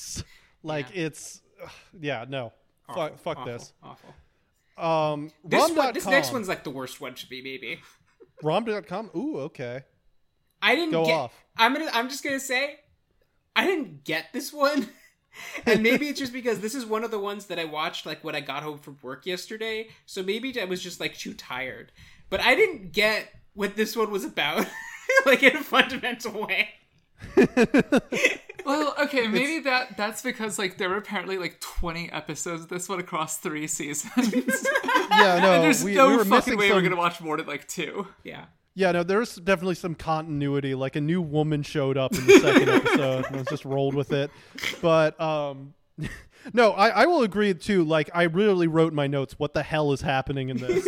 like 0.66 0.87
it's 0.94 1.40
ugh, 1.62 1.70
yeah 2.00 2.24
no 2.29 2.52
Awful, 2.88 3.02
fuck, 3.02 3.18
fuck 3.18 3.38
awful, 3.38 3.52
this 3.52 3.72
Awful. 3.83 4.14
um 4.85 5.31
This 5.44 5.61
rom.com 5.62 5.76
one, 5.85 5.94
this 5.94 6.07
next 6.07 6.33
one's 6.33 6.48
like 6.48 6.62
the 6.64 6.70
worst 6.70 7.00
one 7.00 7.14
should 7.14 7.29
be 7.31 7.42
maybe. 7.42 7.81
rom.com 8.42 9.11
ooh 9.16 9.38
okay 9.40 9.83
I 10.62 10.74
didn't 10.74 10.92
Go 10.92 11.05
get. 11.05 11.14
off. 11.14 11.44
I'm 11.59 11.74
gonna. 11.74 11.90
I'm 11.92 12.09
just 12.09 12.24
gonna 12.24 12.40
say, 12.40 12.76
I 13.55 13.66
didn't 13.66 14.05
get 14.05 14.33
this 14.33 14.52
one, 14.55 14.88
and 15.66 15.83
maybe 15.83 16.09
it's 16.09 16.18
just 16.18 16.33
because 16.33 16.61
this 16.61 16.74
is 16.74 16.87
one 16.87 17.05
of 17.05 17.11
the 17.11 17.18
ones 17.18 17.46
that 17.46 17.59
I 17.59 17.64
watched 17.66 18.07
like 18.07 18.24
when 18.24 18.35
I 18.35 18.40
got 18.40 18.62
home 18.62 18.79
from 18.79 18.96
work 19.02 19.26
yesterday. 19.26 19.88
So 20.07 20.22
maybe 20.22 20.59
I 20.61 20.64
was 20.64 20.83
just 20.83 20.98
like 20.98 21.16
too 21.16 21.35
tired. 21.35 21.92
But 22.31 22.40
I 22.40 22.55
didn't 22.55 22.92
get 22.92 23.29
what 23.52 23.76
this 23.76 23.94
one 23.96 24.11
was 24.11 24.24
about, 24.24 24.66
like 25.26 25.42
in 25.42 25.57
a 25.57 25.62
fundamental 25.62 26.46
way. 26.46 26.70
Well, 28.66 28.94
okay, 29.02 29.29
maybe 29.29 29.61
that 29.61 29.96
that's 29.96 30.22
because 30.22 30.59
like 30.59 30.76
there 30.76 30.88
were 30.88 30.96
apparently 30.96 31.38
like 31.38 31.61
20 31.61 32.11
episodes 32.12 32.62
of 32.62 32.68
this 32.68 32.88
one 32.88 33.00
across 33.00 33.38
three 33.38 33.66
seasons. 33.66 34.12
yeah 35.11 35.38
no 35.40 35.62
There's 35.62 35.85
we, 35.85 35.94
no 35.94 36.09
we 36.09 36.16
were 36.16 36.24
fucking 36.24 36.59
way 36.59 36.68
some 36.68 36.76
we're 36.76 36.83
gonna 36.83 36.96
watch 36.96 37.20
more 37.20 37.37
than 37.37 37.46
like 37.46 37.68
two. 37.68 38.09
Yeah. 38.24 38.46
yeah 38.74 38.92
no 38.92 39.02
there's 39.02 39.37
definitely 39.37 39.76
some 39.76 39.94
continuity 39.94 40.74
like 40.74 40.96
a 40.96 41.00
new 41.00 41.22
woman 41.22 41.62
showed 41.62 41.96
up 41.96 42.12
in 42.14 42.26
the 42.26 42.40
second 42.40 42.68
episode 42.68 43.26
and 43.26 43.37
I 43.37 43.38
was 43.38 43.46
just 43.48 43.64
rolled 43.64 43.94
with 43.94 44.12
it 44.12 44.31
but 44.83 45.18
um 45.20 45.74
no 46.52 46.72
I, 46.72 46.88
I 46.88 47.07
will 47.07 47.22
agree 47.22 47.55
too 47.55 47.85
like 47.85 48.11
i 48.12 48.24
really 48.24 48.66
wrote 48.66 48.92
in 48.92 48.96
my 48.96 49.07
notes 49.07 49.38
what 49.38 49.55
the 49.55 49.62
hell 49.62 49.92
is 49.92 50.02
happening 50.02 50.50
in 50.50 50.59
this 50.59 50.87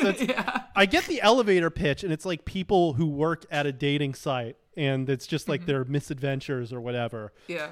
That's- 0.04 0.28
Yeah. 0.28 0.62
i 0.76 0.86
get 0.86 1.04
the 1.04 1.20
elevator 1.20 1.70
pitch 1.70 2.04
and 2.04 2.12
it's 2.12 2.24
like 2.24 2.44
people 2.44 2.94
who 2.94 3.06
work 3.06 3.44
at 3.50 3.66
a 3.66 3.72
dating 3.72 4.14
site 4.14 4.56
and 4.76 5.08
it's 5.10 5.26
just 5.26 5.48
like 5.48 5.66
their 5.66 5.84
misadventures 5.84 6.72
or 6.72 6.80
whatever. 6.80 7.32
Yeah. 7.48 7.66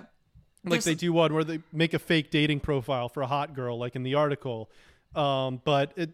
like 0.65 0.71
There's- 0.83 0.85
they 0.85 0.95
do 0.95 1.13
one 1.13 1.33
where 1.33 1.45
they 1.45 1.61
make 1.73 1.95
a 1.95 1.99
fake 1.99 2.31
dating 2.31 2.61
profile 2.61 3.09
for 3.09 3.23
a 3.23 3.27
hot 3.27 3.55
girl 3.55 3.79
like 3.79 3.97
in 3.97 4.03
the 4.03 4.15
article. 4.15 4.71
Um 5.15 5.63
but 5.65 5.93
it 5.97 6.11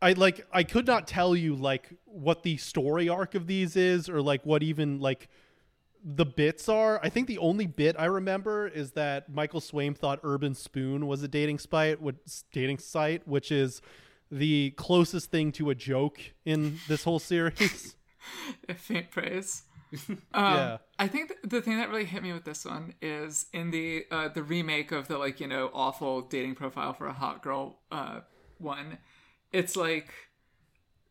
i 0.00 0.12
like 0.14 0.44
i 0.52 0.64
could 0.64 0.86
not 0.86 1.06
tell 1.06 1.36
you 1.36 1.54
like 1.54 1.88
what 2.06 2.42
the 2.42 2.56
story 2.56 3.08
arc 3.08 3.34
of 3.36 3.46
these 3.46 3.76
is 3.76 4.08
or 4.08 4.20
like 4.20 4.44
what 4.44 4.62
even 4.64 4.98
like 5.00 5.28
the 6.04 6.26
bits 6.26 6.68
are. 6.68 6.98
I 7.00 7.08
think 7.08 7.28
the 7.28 7.38
only 7.38 7.68
bit 7.68 7.94
i 7.98 8.06
remember 8.06 8.66
is 8.66 8.92
that 8.92 9.28
michael 9.32 9.60
swaim 9.60 9.96
thought 9.96 10.20
Urbanspoon 10.22 11.04
was 11.04 11.22
a 11.22 11.28
dating 11.28 11.58
site 11.60 11.98
dating 12.52 12.78
site 12.78 13.28
which 13.28 13.52
is 13.52 13.80
the 14.32 14.70
closest 14.72 15.30
thing 15.30 15.52
to 15.52 15.68
a 15.70 15.74
joke 15.74 16.18
in 16.46 16.78
this 16.88 17.04
whole 17.04 17.18
series 17.18 17.94
faint 18.76 19.10
praise. 19.10 19.62
Um, 20.32 20.54
Yeah. 20.54 20.78
I 20.98 21.06
think 21.06 21.28
th- 21.28 21.40
the 21.44 21.60
thing 21.60 21.76
that 21.76 21.90
really 21.90 22.06
hit 22.06 22.22
me 22.22 22.32
with 22.32 22.44
this 22.46 22.64
one 22.64 22.94
is 23.02 23.44
in 23.52 23.70
the 23.70 24.06
uh, 24.10 24.28
the 24.28 24.42
remake 24.42 24.90
of 24.90 25.06
the 25.06 25.18
like 25.18 25.38
you 25.38 25.46
know 25.46 25.70
awful 25.74 26.22
dating 26.22 26.54
profile 26.54 26.94
for 26.94 27.06
a 27.06 27.12
hot 27.12 27.42
girl 27.42 27.80
uh, 27.90 28.20
one. 28.56 28.96
It's 29.52 29.76
like 29.76 30.08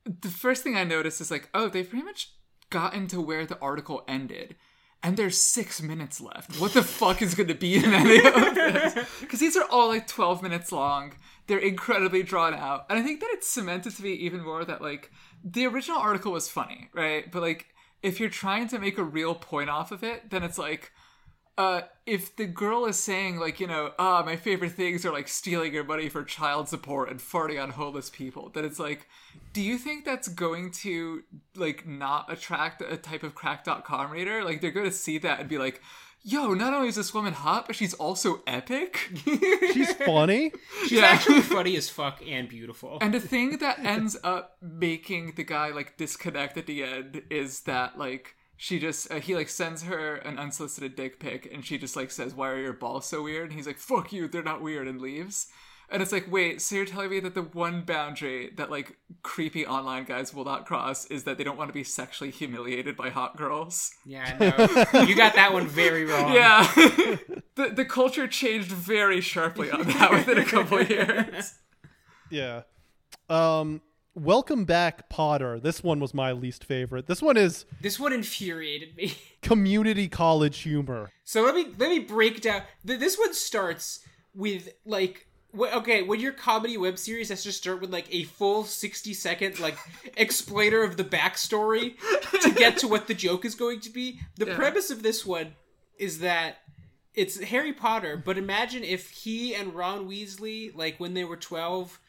the 0.03 0.29
first 0.29 0.63
thing 0.63 0.75
I 0.75 0.83
noticed 0.83 1.21
is 1.21 1.29
like 1.29 1.47
oh 1.53 1.69
they've 1.69 1.87
pretty 1.87 2.03
much 2.05 2.33
gotten 2.71 3.05
to 3.09 3.21
where 3.21 3.45
the 3.45 3.59
article 3.59 4.03
ended. 4.07 4.55
And 5.03 5.17
there's 5.17 5.37
six 5.37 5.81
minutes 5.81 6.21
left. 6.21 6.59
What 6.59 6.73
the 6.73 6.83
fuck 6.83 7.21
is 7.21 7.33
going 7.33 7.47
to 7.47 7.55
be 7.55 7.75
in 7.75 7.93
any 7.93 8.17
of 8.17 8.33
this? 8.55 9.07
Because 9.19 9.39
these 9.39 9.57
are 9.57 9.65
all 9.71 9.87
like 9.87 10.05
12 10.07 10.43
minutes 10.43 10.71
long. 10.71 11.13
They're 11.47 11.57
incredibly 11.57 12.21
drawn 12.21 12.53
out. 12.53 12.85
And 12.89 12.99
I 12.99 13.01
think 13.01 13.19
that 13.19 13.29
it's 13.31 13.49
cemented 13.49 13.95
to 13.95 14.03
me 14.03 14.13
even 14.13 14.43
more 14.43 14.63
that 14.63 14.81
like 14.81 15.11
the 15.43 15.65
original 15.65 15.97
article 15.97 16.31
was 16.31 16.49
funny, 16.49 16.89
right? 16.93 17.31
But 17.31 17.41
like 17.41 17.67
if 18.03 18.19
you're 18.19 18.29
trying 18.29 18.67
to 18.69 18.79
make 18.79 18.97
a 18.97 19.03
real 19.03 19.35
point 19.35 19.69
off 19.69 19.91
of 19.91 20.03
it, 20.03 20.29
then 20.29 20.43
it's 20.43 20.57
like 20.57 20.91
uh 21.57 21.81
if 22.05 22.35
the 22.35 22.45
girl 22.45 22.85
is 22.85 22.97
saying 22.97 23.37
like, 23.37 23.59
you 23.59 23.67
know, 23.67 23.91
ah, 23.99 24.23
my 24.25 24.35
favorite 24.35 24.71
things 24.73 25.05
are 25.05 25.11
like 25.13 25.27
stealing 25.27 25.73
your 25.73 25.83
money 25.83 26.09
for 26.09 26.23
child 26.23 26.67
support 26.67 27.09
and 27.09 27.19
farting 27.19 27.61
on 27.61 27.69
homeless 27.71 28.09
people, 28.09 28.49
then 28.53 28.65
it's 28.65 28.79
like 28.79 29.07
do 29.53 29.61
you 29.61 29.77
think 29.77 30.05
that's 30.05 30.27
going 30.27 30.71
to 30.71 31.23
like 31.55 31.87
not 31.87 32.31
attract 32.31 32.81
a 32.81 32.97
type 32.97 33.23
of 33.23 33.35
Cracked.com 33.35 34.11
reader? 34.11 34.43
Like 34.43 34.61
they're 34.61 34.71
going 34.71 34.89
to 34.89 34.91
see 34.95 35.17
that 35.19 35.39
and 35.41 35.47
be 35.49 35.57
like, 35.57 35.81
"Yo, 36.23 36.53
not 36.53 36.73
only 36.73 36.87
is 36.89 36.95
this 36.95 37.13
woman 37.13 37.33
hot, 37.33 37.67
but 37.67 37.75
she's 37.75 37.93
also 37.93 38.41
epic." 38.47 39.09
she's 39.73 39.93
funny 39.93 40.51
She's 40.83 40.93
Yeah. 40.93 41.05
actually 41.05 41.41
funny 41.41 41.75
as 41.77 41.89
fuck 41.89 42.21
and 42.25 42.47
beautiful. 42.49 42.97
And 43.01 43.13
the 43.13 43.19
thing 43.19 43.57
that 43.59 43.79
ends 43.85 44.17
up 44.23 44.57
making 44.61 45.33
the 45.35 45.43
guy 45.43 45.69
like 45.69 45.97
disconnect 45.97 46.57
at 46.57 46.65
the 46.65 46.83
end 46.83 47.23
is 47.29 47.61
that 47.61 47.97
like 47.97 48.35
she 48.61 48.77
just 48.77 49.11
uh, 49.11 49.19
he 49.19 49.33
like 49.33 49.49
sends 49.49 49.81
her 49.81 50.17
an 50.17 50.37
unsolicited 50.37 50.95
dick 50.95 51.19
pic 51.19 51.51
and 51.51 51.65
she 51.65 51.79
just 51.79 51.95
like 51.95 52.11
says 52.11 52.35
why 52.35 52.47
are 52.47 52.61
your 52.61 52.73
balls 52.73 53.07
so 53.07 53.23
weird? 53.23 53.45
And 53.45 53.53
he's 53.53 53.65
like 53.65 53.79
fuck 53.79 54.13
you 54.13 54.27
they're 54.27 54.43
not 54.43 54.61
weird 54.61 54.87
and 54.87 55.01
leaves. 55.01 55.47
And 55.89 56.03
it's 56.03 56.11
like 56.11 56.31
wait 56.31 56.61
so 56.61 56.75
you're 56.75 56.85
telling 56.85 57.09
me 57.09 57.19
that 57.21 57.33
the 57.33 57.41
one 57.41 57.81
boundary 57.81 58.51
that 58.57 58.69
like 58.69 58.97
creepy 59.23 59.65
online 59.65 60.03
guys 60.03 60.31
will 60.31 60.45
not 60.45 60.67
cross 60.67 61.07
is 61.07 61.23
that 61.23 61.39
they 61.39 61.43
don't 61.43 61.57
want 61.57 61.69
to 61.69 61.73
be 61.73 61.83
sexually 61.83 62.29
humiliated 62.29 62.95
by 62.95 63.09
hot 63.09 63.35
girls? 63.35 63.93
Yeah, 64.05 64.37
no, 64.39 65.01
you 65.01 65.15
got 65.15 65.33
that 65.33 65.53
one 65.53 65.65
very 65.65 66.05
wrong. 66.05 66.31
yeah. 66.33 66.67
The, 67.55 67.67
the 67.67 67.83
culture 67.83 68.27
changed 68.29 68.71
very 68.71 69.19
sharply 69.19 69.69
on 69.69 69.83
that 69.83 70.09
within 70.09 70.37
a 70.37 70.45
couple 70.45 70.77
of 70.77 70.89
years. 70.89 71.55
Yeah. 72.29 72.61
Um 73.29 73.81
Welcome 74.13 74.65
back 74.65 75.07
Potter. 75.09 75.57
This 75.59 75.81
one 75.83 75.99
was 76.01 76.13
my 76.13 76.33
least 76.33 76.65
favorite. 76.65 77.07
This 77.07 77.21
one 77.21 77.37
is 77.37 77.65
This 77.79 77.97
one 77.99 78.11
infuriated 78.11 78.95
me. 78.97 79.13
community 79.41 80.09
college 80.09 80.59
humor. 80.59 81.09
So 81.23 81.43
let 81.43 81.55
me 81.55 81.67
let 81.77 81.89
me 81.89 81.99
break 81.99 82.41
down. 82.41 82.63
Th- 82.85 82.99
This 82.99 83.17
one 83.17 83.33
starts 83.33 84.01
with 84.35 84.73
like 84.85 85.27
wh- 85.57 85.73
okay, 85.77 86.03
when 86.03 86.19
your 86.19 86.33
comedy 86.33 86.75
web 86.77 86.97
series 86.97 87.29
has 87.29 87.43
to 87.43 87.53
start 87.53 87.79
with 87.79 87.93
like 87.93 88.13
a 88.13 88.23
full 88.23 88.65
sixty 88.65 89.13
second 89.13 89.59
like 89.59 89.77
explainer 90.17 90.83
of 90.83 90.97
the 90.97 91.05
backstory 91.05 91.95
to 92.41 92.51
get 92.51 92.77
to 92.79 92.89
what 92.89 93.07
the 93.07 93.13
joke 93.13 93.45
is 93.45 93.55
going 93.55 93.79
to 93.79 93.89
be. 93.89 94.19
The 94.35 94.47
premise 94.47 94.91
of 94.91 95.03
this 95.03 95.25
one 95.25 95.53
is 95.97 96.19
that 96.19 96.57
it's 97.13 97.39
Harry 97.39 97.71
Potter, 97.73 98.21
but 98.23 98.37
imagine 98.37 98.83
if 98.83 99.09
he 99.09 99.55
and 99.55 99.73
Ron 99.73 100.05
Weasley, 100.09 100.75
like 100.75 100.99
when 100.99 101.13
they 101.13 101.23
were 101.23 101.37
twelve, 101.37 101.99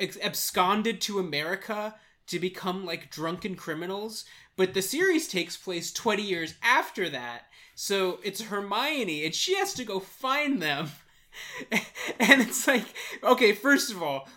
absconded 0.00 1.00
to 1.02 1.18
America 1.18 1.94
to 2.28 2.38
become 2.38 2.84
like 2.84 3.10
drunken 3.10 3.56
criminals. 3.56 4.24
But 4.56 4.74
the 4.74 4.82
series 4.82 5.28
takes 5.28 5.56
place 5.56 5.92
20 5.92 6.22
years 6.22 6.54
after 6.62 7.08
that. 7.10 7.46
So 7.74 8.18
it's 8.22 8.42
Hermione 8.42 9.24
and 9.24 9.34
she 9.34 9.56
has 9.56 9.74
to 9.74 9.84
go 9.84 10.00
find 10.00 10.60
them. 10.60 10.90
and 11.70 12.42
it's 12.42 12.66
like, 12.66 12.84
okay, 13.22 13.52
first 13.52 13.90
of 13.90 14.02
all, 14.02 14.28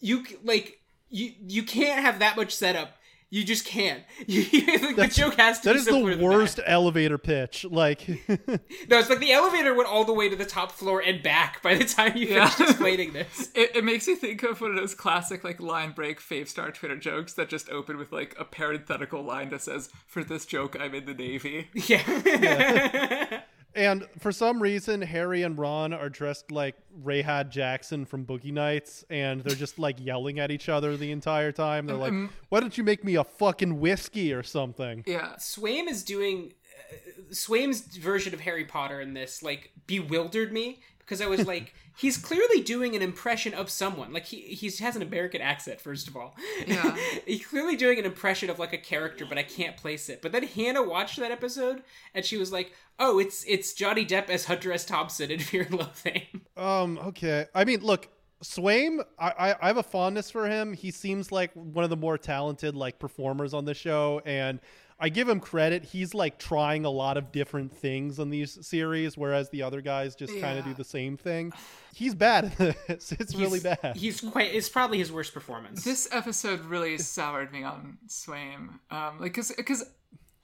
you 0.00 0.24
like 0.44 0.80
you 1.10 1.32
you 1.46 1.62
can't 1.62 2.04
have 2.04 2.18
that 2.18 2.36
much 2.36 2.54
setup 2.54 2.97
You 3.30 3.44
just 3.44 3.66
can't. 3.66 4.02
You, 4.26 4.42
like, 4.96 4.96
the 4.96 5.08
joke 5.08 5.34
has 5.34 5.60
to 5.60 5.68
That 5.68 5.72
be 5.74 5.78
is 5.80 5.84
simpler 5.84 6.10
the 6.10 6.16
than 6.16 6.24
worst 6.24 6.60
elevator 6.64 7.18
pitch. 7.18 7.64
Like, 7.64 8.08
No, 8.28 8.98
it's 8.98 9.10
like 9.10 9.18
the 9.20 9.32
elevator 9.32 9.74
went 9.74 9.88
all 9.88 10.04
the 10.04 10.12
way 10.14 10.28
to 10.28 10.36
the 10.36 10.44
top 10.46 10.72
floor 10.72 11.00
and 11.04 11.22
back 11.22 11.62
by 11.62 11.74
the 11.74 11.84
time 11.84 12.16
you 12.16 12.26
Yeah. 12.28 12.48
finished 12.48 12.70
explaining 12.72 13.12
this. 13.12 13.50
It, 13.54 13.76
it 13.76 13.84
makes 13.84 14.06
me 14.08 14.14
think 14.16 14.42
of 14.42 14.60
one 14.60 14.70
of 14.70 14.76
those 14.76 14.94
classic 14.94 15.44
like 15.44 15.60
line 15.60 15.92
break 15.92 16.20
Favstar 16.20 16.72
Twitter 16.72 16.96
jokes 16.96 17.34
that 17.34 17.48
just 17.48 17.68
open 17.70 17.96
with 17.98 18.12
like 18.12 18.34
a 18.38 18.44
parenthetical 18.44 19.22
line 19.22 19.50
that 19.50 19.62
says, 19.62 19.90
"For 20.06 20.24
this 20.24 20.46
joke, 20.46 20.76
I'm 20.80 20.94
in 20.94 21.04
the 21.04 21.14
Navy." 21.14 21.68
Yeah. 21.74 23.40
And 23.78 24.06
for 24.18 24.32
some 24.32 24.60
reason, 24.60 25.00
Harry 25.00 25.44
and 25.44 25.56
Ron 25.56 25.92
are 25.92 26.08
dressed 26.08 26.50
like 26.50 26.74
Rahad 27.04 27.50
Jackson 27.50 28.04
from 28.04 28.26
Boogie 28.26 28.52
Nights, 28.52 29.04
and 29.08 29.40
they're 29.40 29.54
just 29.54 29.78
like 29.78 30.04
yelling 30.04 30.40
at 30.40 30.50
each 30.50 30.68
other 30.68 30.96
the 30.96 31.12
entire 31.12 31.52
time. 31.52 31.86
They're 31.86 31.96
like, 31.96 32.12
"Why 32.48 32.58
don't 32.58 32.76
you 32.76 32.82
make 32.82 33.04
me 33.04 33.14
a 33.14 33.22
fucking 33.22 33.78
whiskey 33.78 34.32
or 34.32 34.42
something?" 34.42 35.04
Yeah, 35.06 35.36
Swaim 35.38 35.88
is 35.88 36.02
doing 36.02 36.54
uh, 36.90 37.32
Swaim's 37.32 37.82
version 37.96 38.34
of 38.34 38.40
Harry 38.40 38.64
Potter 38.64 39.00
in 39.00 39.14
this 39.14 39.44
like 39.44 39.70
bewildered 39.86 40.52
me 40.52 40.80
because 41.08 41.20
I 41.22 41.26
was 41.26 41.46
like 41.46 41.74
he's 41.96 42.16
clearly 42.18 42.60
doing 42.60 42.94
an 42.94 43.02
impression 43.02 43.54
of 43.54 43.70
someone 43.70 44.12
like 44.12 44.26
he 44.26 44.40
he 44.40 44.66
has 44.84 44.94
an 44.96 45.02
American 45.02 45.40
accent 45.40 45.80
first 45.80 46.06
of 46.08 46.16
all 46.16 46.36
Yeah. 46.66 46.96
he's 47.26 47.46
clearly 47.46 47.76
doing 47.76 47.98
an 47.98 48.04
impression 48.04 48.50
of 48.50 48.58
like 48.58 48.72
a 48.72 48.78
character 48.78 49.24
but 49.26 49.38
I 49.38 49.42
can't 49.42 49.76
place 49.76 50.08
it 50.08 50.20
but 50.22 50.32
then 50.32 50.42
Hannah 50.42 50.82
watched 50.82 51.18
that 51.18 51.30
episode 51.30 51.82
and 52.14 52.24
she 52.24 52.36
was 52.36 52.52
like 52.52 52.72
oh 52.98 53.18
it's 53.18 53.44
it's 53.48 53.72
Johnny 53.72 54.04
Depp 54.04 54.28
as 54.28 54.44
Hunter 54.44 54.72
S 54.72 54.84
Thompson 54.84 55.30
in 55.30 55.38
Fear 55.48 55.62
and 55.62 55.74
Loathing 55.78 56.22
Um. 56.56 56.98
Okay. 56.98 57.46
I 57.54 57.64
mean, 57.64 57.80
look, 57.80 58.08
Swaim. 58.42 59.00
I, 59.18 59.30
I 59.30 59.56
I 59.62 59.66
have 59.68 59.76
a 59.76 59.82
fondness 59.82 60.30
for 60.30 60.48
him. 60.48 60.72
He 60.72 60.90
seems 60.90 61.30
like 61.32 61.52
one 61.54 61.84
of 61.84 61.90
the 61.90 61.96
more 61.96 62.18
talented 62.18 62.74
like 62.74 62.98
performers 62.98 63.54
on 63.54 63.64
the 63.64 63.74
show, 63.74 64.20
and 64.26 64.60
I 65.00 65.08
give 65.08 65.28
him 65.28 65.38
credit. 65.38 65.84
He's 65.84 66.12
like 66.12 66.38
trying 66.38 66.84
a 66.84 66.90
lot 66.90 67.16
of 67.16 67.30
different 67.30 67.72
things 67.76 68.18
on 68.18 68.30
these 68.30 68.66
series, 68.66 69.16
whereas 69.16 69.48
the 69.50 69.62
other 69.62 69.80
guys 69.80 70.16
just 70.16 70.38
kind 70.40 70.58
of 70.58 70.64
do 70.64 70.74
the 70.74 70.84
same 70.84 71.16
thing. 71.16 71.52
He's 71.94 72.14
bad 72.14 72.46
at 72.58 72.86
this. 72.86 73.12
It's 73.20 73.34
really 73.34 73.60
bad. 73.60 73.96
he's 73.96 74.20
quite 74.20 74.54
it's 74.54 74.68
probably 74.68 74.98
his 74.98 75.12
worst 75.12 75.34
performance 75.34 75.84
this 75.84 76.08
episode 76.12 76.60
really 76.60 76.98
soured 76.98 77.52
me 77.52 77.62
on 77.62 77.98
Swaim. 78.08 78.80
Um, 78.90 79.20
like, 79.20 79.34
cause, 79.34 79.52
cause 79.64 79.84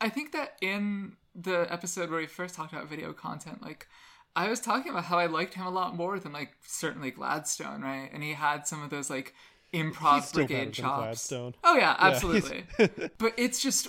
I 0.00 0.08
think 0.08 0.32
that 0.32 0.54
in 0.60 1.16
the 1.34 1.66
episode 1.70 2.10
where 2.10 2.20
we 2.20 2.26
first 2.26 2.54
talked 2.54 2.72
about 2.72 2.88
video 2.88 3.12
content, 3.12 3.62
like, 3.62 3.88
I 4.36 4.48
was 4.48 4.60
talking 4.60 4.90
about 4.90 5.04
how 5.04 5.18
I 5.18 5.26
liked 5.26 5.54
him 5.54 5.66
a 5.66 5.70
lot 5.70 5.94
more 5.96 6.18
than 6.18 6.32
like 6.32 6.54
certainly 6.66 7.10
Gladstone, 7.10 7.82
right? 7.82 8.10
And 8.12 8.22
he 8.22 8.32
had 8.32 8.66
some 8.66 8.82
of 8.82 8.90
those 8.90 9.08
like 9.08 9.34
improv 9.72 10.16
He's 10.16 10.28
still 10.28 10.42
better 10.42 10.46
brigade 10.48 10.64
than 10.66 10.72
chops. 10.72 11.02
Gladstone. 11.28 11.54
Oh 11.62 11.76
yeah, 11.76 11.80
Yeah, 11.80 11.96
absolutely. 12.00 12.64
but 13.18 13.34
it's 13.36 13.62
just 13.62 13.88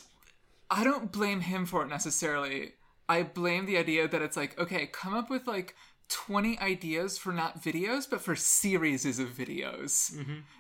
I 0.70 0.84
don't 0.84 1.12
blame 1.12 1.42
him 1.42 1.66
for 1.66 1.84
it 1.84 1.88
necessarily. 1.88 2.74
I 3.08 3.24
blame 3.24 3.66
the 3.66 3.78
idea 3.78 4.08
that 4.08 4.22
it's 4.22 4.36
like, 4.38 4.58
okay, 4.60 4.88
come 4.88 5.14
up 5.14 5.30
with 5.30 5.48
like 5.48 5.76
20 6.10 6.60
ideas 6.60 7.18
for 7.18 7.32
not 7.34 7.62
videos, 7.62 8.10
but 8.10 8.22
for 8.22 8.36
series 8.36 9.06
of 9.20 9.30
videos. 9.30 10.16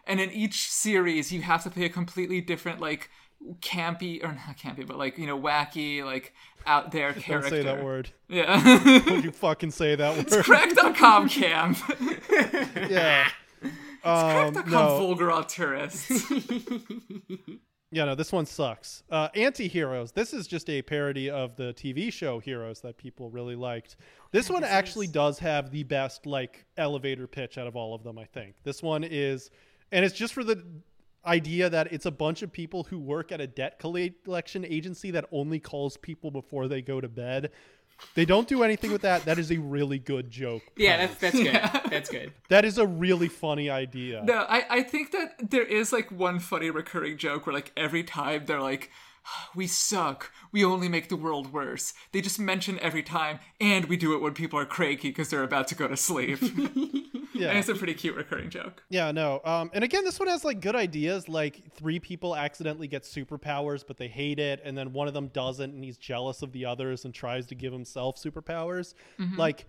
And 0.05 0.19
in 0.19 0.31
each 0.31 0.69
series, 0.71 1.31
you 1.31 1.41
have 1.41 1.63
to 1.63 1.69
play 1.69 1.85
a 1.85 1.89
completely 1.89 2.41
different, 2.41 2.79
like, 2.79 3.09
campy, 3.61 4.23
or 4.23 4.29
not 4.33 4.57
campy, 4.57 4.85
but 4.85 4.97
like, 4.97 5.17
you 5.17 5.27
know, 5.27 5.39
wacky, 5.39 6.03
like, 6.03 6.33
out 6.65 6.91
there 6.91 7.13
character. 7.13 7.49
Don't 7.49 7.49
say 7.49 7.63
that 7.63 7.83
word. 7.83 8.09
Yeah. 8.27 9.01
Don't 9.05 9.23
you 9.23 9.31
fucking 9.31 9.71
say 9.71 9.95
that 9.95 10.17
word? 10.17 10.43
Cracked.com 10.43 11.29
camp. 11.29 11.77
yeah. 12.89 13.27
Um, 14.03 14.53
Cracked.com 14.53 14.71
no. 14.71 14.97
vulgar 14.97 15.43
tourists. 15.47 16.31
Yeah, 17.95 18.03
no, 18.03 18.13
this 18.13 18.33
one 18.33 18.45
sucks. 18.45 19.03
Uh, 19.09 19.29
Anti-Heroes. 19.35 20.11
This 20.11 20.33
is 20.33 20.47
just 20.47 20.69
a 20.69 20.81
parody 20.81 21.29
of 21.29 21.55
the 21.55 21.73
TV 21.75 22.11
show 22.11 22.39
Heroes 22.39 22.81
that 22.81 22.97
people 22.97 23.29
really 23.29 23.55
liked. 23.55 23.95
This 24.33 24.49
one 24.49 24.65
actually 24.65 25.07
does 25.07 25.39
have 25.39 25.71
the 25.71 25.83
best 25.83 26.25
like 26.25 26.65
elevator 26.75 27.25
pitch 27.25 27.57
out 27.57 27.67
of 27.67 27.77
all 27.77 27.95
of 27.95 28.03
them, 28.03 28.19
I 28.19 28.25
think. 28.25 28.55
This 28.65 28.83
one 28.83 29.05
is 29.05 29.49
and 29.93 30.03
it's 30.03 30.13
just 30.13 30.33
for 30.33 30.43
the 30.43 30.61
idea 31.25 31.69
that 31.69 31.93
it's 31.93 32.05
a 32.05 32.11
bunch 32.11 32.41
of 32.41 32.51
people 32.51 32.83
who 32.83 32.99
work 32.99 33.31
at 33.31 33.39
a 33.39 33.47
debt 33.47 33.79
collection 33.79 34.65
agency 34.65 35.11
that 35.11 35.23
only 35.31 35.61
calls 35.61 35.95
people 35.95 36.31
before 36.31 36.67
they 36.67 36.81
go 36.81 36.99
to 36.99 37.07
bed. 37.07 37.51
They 38.13 38.25
don't 38.25 38.47
do 38.47 38.63
anything 38.63 38.91
with 38.91 39.01
that. 39.01 39.25
That 39.25 39.39
is 39.39 39.51
a 39.51 39.57
really 39.57 39.99
good 39.99 40.29
joke. 40.29 40.63
yeah 40.77 40.97
that's 40.97 41.15
that's 41.15 41.35
good 41.35 41.53
that's 41.91 42.09
good 42.09 42.33
that 42.49 42.65
is 42.65 42.77
a 42.77 42.87
really 42.87 43.27
funny 43.27 43.69
idea. 43.69 44.23
No, 44.23 44.45
I, 44.47 44.65
I 44.69 44.83
think 44.83 45.11
that 45.11 45.49
there 45.51 45.63
is 45.65 45.91
like 45.91 46.11
one 46.11 46.39
funny 46.39 46.69
recurring 46.69 47.17
joke 47.17 47.45
where 47.45 47.53
like 47.53 47.71
every 47.75 48.03
time 48.03 48.45
they're 48.45 48.61
like, 48.61 48.91
we 49.55 49.67
suck. 49.67 50.31
We 50.51 50.63
only 50.63 50.87
make 50.87 51.09
the 51.09 51.15
world 51.15 51.51
worse. 51.51 51.93
They 52.11 52.21
just 52.21 52.39
mention 52.39 52.79
every 52.79 53.03
time, 53.03 53.39
and 53.59 53.85
we 53.85 53.97
do 53.97 54.13
it 54.13 54.21
when 54.21 54.33
people 54.33 54.59
are 54.59 54.65
cranky 54.65 55.09
because 55.09 55.29
they're 55.29 55.43
about 55.43 55.67
to 55.69 55.75
go 55.75 55.87
to 55.87 55.97
sleep. 55.97 56.39
Yeah. 57.35 57.49
And 57.49 57.59
it's 57.59 57.69
a 57.69 57.75
pretty 57.75 57.93
cute 57.93 58.15
recurring 58.15 58.49
joke. 58.49 58.81
Yeah, 58.89 59.11
no. 59.11 59.41
Um, 59.43 59.69
and 59.73 59.83
again, 59.83 60.03
this 60.03 60.19
one 60.19 60.29
has 60.29 60.45
like 60.45 60.61
good 60.61 60.75
ideas. 60.75 61.27
Like 61.27 61.73
three 61.73 61.99
people 61.99 62.35
accidentally 62.35 62.87
get 62.87 63.03
superpowers, 63.03 63.83
but 63.85 63.97
they 63.97 64.07
hate 64.07 64.39
it, 64.39 64.61
and 64.63 64.77
then 64.77 64.93
one 64.93 65.07
of 65.07 65.13
them 65.13 65.27
doesn't, 65.27 65.73
and 65.73 65.83
he's 65.83 65.97
jealous 65.97 66.41
of 66.41 66.51
the 66.51 66.65
others 66.65 67.05
and 67.05 67.13
tries 67.13 67.45
to 67.47 67.55
give 67.55 67.73
himself 67.73 68.17
superpowers. 68.17 68.93
Like, 69.37 69.65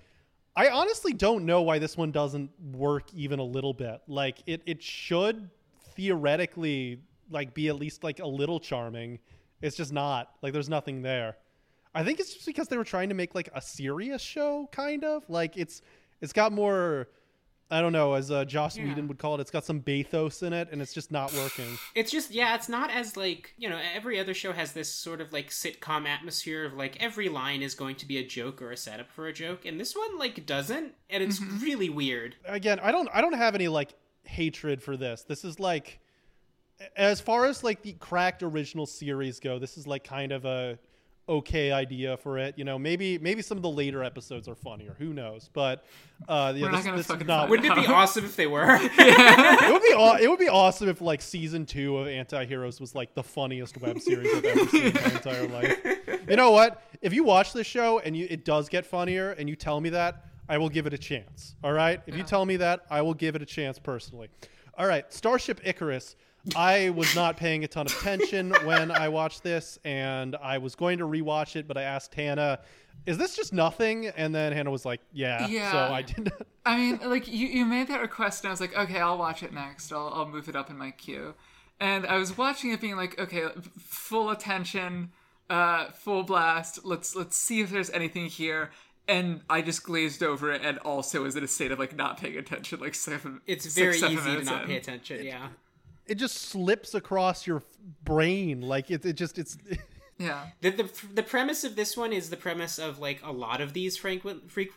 I 0.55 0.69
honestly 0.69 1.13
don't 1.13 1.45
know 1.45 1.63
why 1.63 1.79
this 1.79 1.97
one 1.97 2.13
doesn't 2.13 2.51
work 2.73 3.13
even 3.15 3.39
a 3.41 3.45
little 3.45 3.75
bit. 3.75 4.01
Like, 4.07 4.39
it 4.47 4.63
it 4.67 4.83
should 4.83 5.51
theoretically 5.95 7.01
like 7.31 7.53
be 7.55 7.69
at 7.69 7.77
least 7.77 8.05
like 8.05 8.21
a 8.21 8.27
little 8.27 8.61
charming. 8.61 9.19
It's 9.61 9.77
just 9.77 9.93
not. 9.93 10.31
Like, 10.43 10.53
there's 10.53 10.69
nothing 10.69 11.03
there. 11.03 11.37
I 11.95 12.05
think 12.05 12.21
it's 12.21 12.35
just 12.35 12.47
because 12.47 12.69
they 12.69 12.77
were 12.77 12.85
trying 12.85 13.09
to 13.09 13.15
make 13.15 13.35
like 13.35 13.49
a 13.55 13.61
serious 13.61 14.21
show, 14.21 14.69
kind 14.71 15.03
of. 15.03 15.29
Like 15.31 15.57
it's 15.57 15.81
it's 16.21 16.33
got 16.33 16.53
more. 16.53 17.09
I 17.69 17.81
don't 17.81 17.93
know, 17.93 18.15
as 18.15 18.31
uh, 18.31 18.45
Joss 18.45 18.77
Yeah. 18.77 18.85
Whedon 18.85 19.09
would 19.09 19.19
call 19.19 19.35
it, 19.35 19.41
it's 19.41 19.51
got 19.51 19.65
some 19.65 19.81
bathos 19.81 20.43
in 20.45 20.53
it, 20.53 20.69
and 20.71 20.81
it's 20.81 20.95
just 20.95 21.11
not 21.11 21.33
working. 21.35 21.79
it's 21.97 22.13
just 22.13 22.31
yeah 22.31 22.55
it's 22.55 22.69
not 22.69 22.91
as 22.91 23.17
like 23.17 23.55
you 23.59 23.69
know 23.69 23.81
every 23.95 24.21
other 24.21 24.35
show 24.35 24.53
has 24.53 24.73
this 24.73 24.89
sort 24.93 25.21
of 25.21 25.33
like 25.33 25.51
sitcom 25.51 26.07
atmosphere 26.07 26.65
of 26.65 26.75
like 26.75 26.97
every 27.03 27.29
line 27.29 27.63
is 27.63 27.75
going 27.75 27.97
to 27.97 28.07
be 28.07 28.19
a 28.19 28.25
joke 28.27 28.63
or 28.63 28.71
a 28.71 28.77
setup 28.77 29.11
for 29.11 29.27
a 29.27 29.33
joke 29.33 29.65
and 29.65 29.81
this 29.81 29.97
one 29.97 30.17
like 30.19 30.47
doesn't 30.47 30.95
and 31.11 31.23
it's 31.23 31.41
really 31.41 31.89
weird 31.89 32.37
Again, 32.47 32.79
I 32.81 32.93
don't 32.93 33.09
I 33.13 33.21
don't 33.21 33.33
have 33.35 33.55
any 33.57 33.67
like 33.69 33.95
hatred 34.25 34.83
for 34.83 34.97
this. 34.97 35.23
This 35.23 35.45
is 35.45 35.59
like 35.59 35.99
as 36.97 37.21
far 37.21 37.47
as 37.47 37.65
like 37.65 37.83
the 37.83 37.95
cracked 37.95 38.43
original 38.43 38.87
series 38.87 39.41
go, 39.41 39.59
this 39.59 39.77
is 39.79 39.87
like 39.87 40.05
kind 40.05 40.31
of 40.31 40.45
a 40.45 40.79
okay 41.29 41.73
idea 41.73 42.17
for 42.17 42.39
it. 42.39 42.57
You 42.57 42.65
know, 42.65 42.79
maybe 42.79 43.19
maybe 43.19 43.43
some 43.43 43.57
of 43.59 43.63
the 43.63 43.71
later 43.71 44.03
episodes 44.05 44.49
are 44.49 44.55
funnier. 44.55 44.95
Who 44.99 45.13
knows? 45.13 45.51
But 45.53 45.85
uh, 46.29 46.53
yeah, 46.55 46.63
We're 46.67 46.73
this, 46.73 46.85
gonna 46.85 46.97
this 46.97 47.07
is 47.07 47.11
fucking 47.11 47.27
not. 47.27 47.49
wouldn't 47.49 47.67
it 47.71 47.75
be 47.75 47.87
awesome 47.87 48.25
if 48.25 48.37
they 48.37 48.47
were 48.47 48.67
it 48.81 49.73
would 49.73 49.83
be 49.83 49.95
aw- 49.95 50.17
it 50.21 50.29
would 50.29 50.39
be 50.39 50.49
awesome 50.49 50.89
if 50.89 51.01
like 51.01 51.21
season 51.21 51.67
two 51.67 51.99
of 51.99 52.07
Anti-Heroes 52.09 52.81
was 52.81 52.95
like 52.95 53.15
the 53.15 53.23
funniest 53.23 53.77
web 53.81 54.01
series 54.01 54.33
I've 54.35 54.45
ever 54.45 54.67
seen 54.69 54.83
in 54.87 54.95
my 54.95 55.01
entire 55.11 55.49
life. 55.49 55.79
You 56.29 56.35
know 56.35 56.51
what? 56.51 56.83
If 57.03 57.13
you 57.15 57.23
watch 57.23 57.53
this 57.53 57.69
show 57.69 58.01
and 58.01 58.17
you, 58.17 58.27
it 58.29 58.45
does 58.45 58.69
get 58.69 58.85
funnier, 58.85 59.31
and 59.31 59.49
you 59.49 59.55
tell 59.55 59.81
me 59.81 59.91
that, 59.91 60.25
I 60.49 60.59
will 60.59 60.69
give 60.69 60.89
it 60.89 60.93
a 60.93 60.99
chance. 60.99 61.55
All 61.63 61.73
right? 61.73 62.01
If 62.09 62.17
you 62.17 62.25
tell 62.25 62.45
me 62.45 62.57
that, 62.57 62.85
I 62.91 63.01
will 63.03 63.15
give 63.15 63.37
it 63.37 63.43
a 63.43 63.47
chance 63.47 63.79
personally. 63.79 64.29
All 64.77 64.89
right, 64.89 65.05
Starship 65.13 65.61
Icarus. 65.65 66.17
I 66.55 66.91
was 66.91 67.15
not 67.17 67.37
paying 67.37 67.65
a 67.65 67.69
ton 67.69 67.87
of 67.87 67.93
attention 67.93 68.53
when 68.65 68.91
I 68.91 69.09
watched 69.09 69.43
this, 69.43 69.79
and 69.85 70.37
I 70.37 70.59
was 70.59 70.75
going 70.75 70.99
to 70.99 71.05
rewatch 71.05 71.57
it, 71.57 71.67
but 71.67 71.77
I 71.77 71.83
asked 71.83 72.15
Hannah, 72.15 72.61
"Is 73.07 73.19
this 73.19 73.35
just 73.35 73.53
nothing?" 73.53 74.07
And 74.07 74.35
then 74.35 74.53
Hannah 74.53 74.71
was 74.71 74.85
like, 74.85 75.01
"Yeah." 75.13 75.47
So 75.73 75.79
I 75.93 76.03
did 76.03 76.25
not. 76.27 76.47
I 76.67 76.77
mean, 76.77 77.01
like 77.05 77.29
you, 77.29 77.47
you 77.47 77.65
made 77.65 77.89
that 77.89 78.01
request, 78.01 78.45
and 78.45 78.49
I 78.49 78.53
was 78.53 78.61
like, 78.61 78.77
okay, 78.77 78.99
I'll 79.01 79.19
watch 79.19 79.43
it 79.43 79.53
next. 79.53 79.93
I'll, 79.93 80.11
I'll 80.13 80.29
move 80.29 80.49
it 80.49 80.57
up 80.57 80.69
in 80.69 80.77
my 80.77 80.91
queue. 80.91 81.35
And 81.79 82.07
I 82.07 82.17
was 82.17 82.37
watching 82.37 82.73
it, 82.73 82.81
being 82.81 82.97
like, 82.97 83.19
okay, 83.19 83.45
full 83.79 84.31
attention, 84.31 85.13
uh, 85.49 85.91
full 85.91 86.23
blast. 86.23 86.85
Let's 86.85 87.15
let's 87.15 87.37
see 87.37 87.61
if 87.61 87.71
there's 87.71 87.91
anything 87.91 88.27
here. 88.27 88.71
And 89.09 89.43
I 89.49 89.63
just 89.63 89.85
glazed 89.85 90.25
over 90.25 90.51
it, 90.51 90.63
and 90.65 90.79
also 90.79 91.23
was 91.23 91.37
in 91.37 91.45
a 91.45 91.49
state 91.49 91.71
of 91.71 91.79
like 91.79 91.95
not 91.95 92.19
paying 92.19 92.37
attention. 92.37 92.81
Like 92.81 92.95
seven, 92.95 93.41
it's 93.47 93.65
six, 93.65 93.75
very 93.77 93.99
seven 93.99 94.17
easy 94.17 94.37
to 94.39 94.45
not 94.45 94.63
in. 94.63 94.69
pay 94.69 94.77
attention 94.77 95.25
yeah 95.25 95.49
it 96.07 96.17
just 96.17 96.37
slips 96.37 96.95
across 96.95 97.47
your 97.47 97.63
brain 98.05 98.61
like 98.61 98.91
it, 98.91 99.05
it 99.05 99.15
just 99.15 99.39
it's 99.39 99.57
Yeah, 100.19 100.47
the, 100.63 100.71
the 100.71 100.91
the 101.15 101.23
premise 101.23 101.63
of 101.65 101.77
this 101.77 101.95
one 101.95 102.11
is 102.13 102.31
the 102.31 102.39
premise 102.39 102.79
of 102.79 102.99
like 102.99 103.21
a 103.23 103.33
lot 103.33 103.61
of 103.61 103.75
these 103.75 103.99
frequent 103.99 104.51
freak 104.51 104.71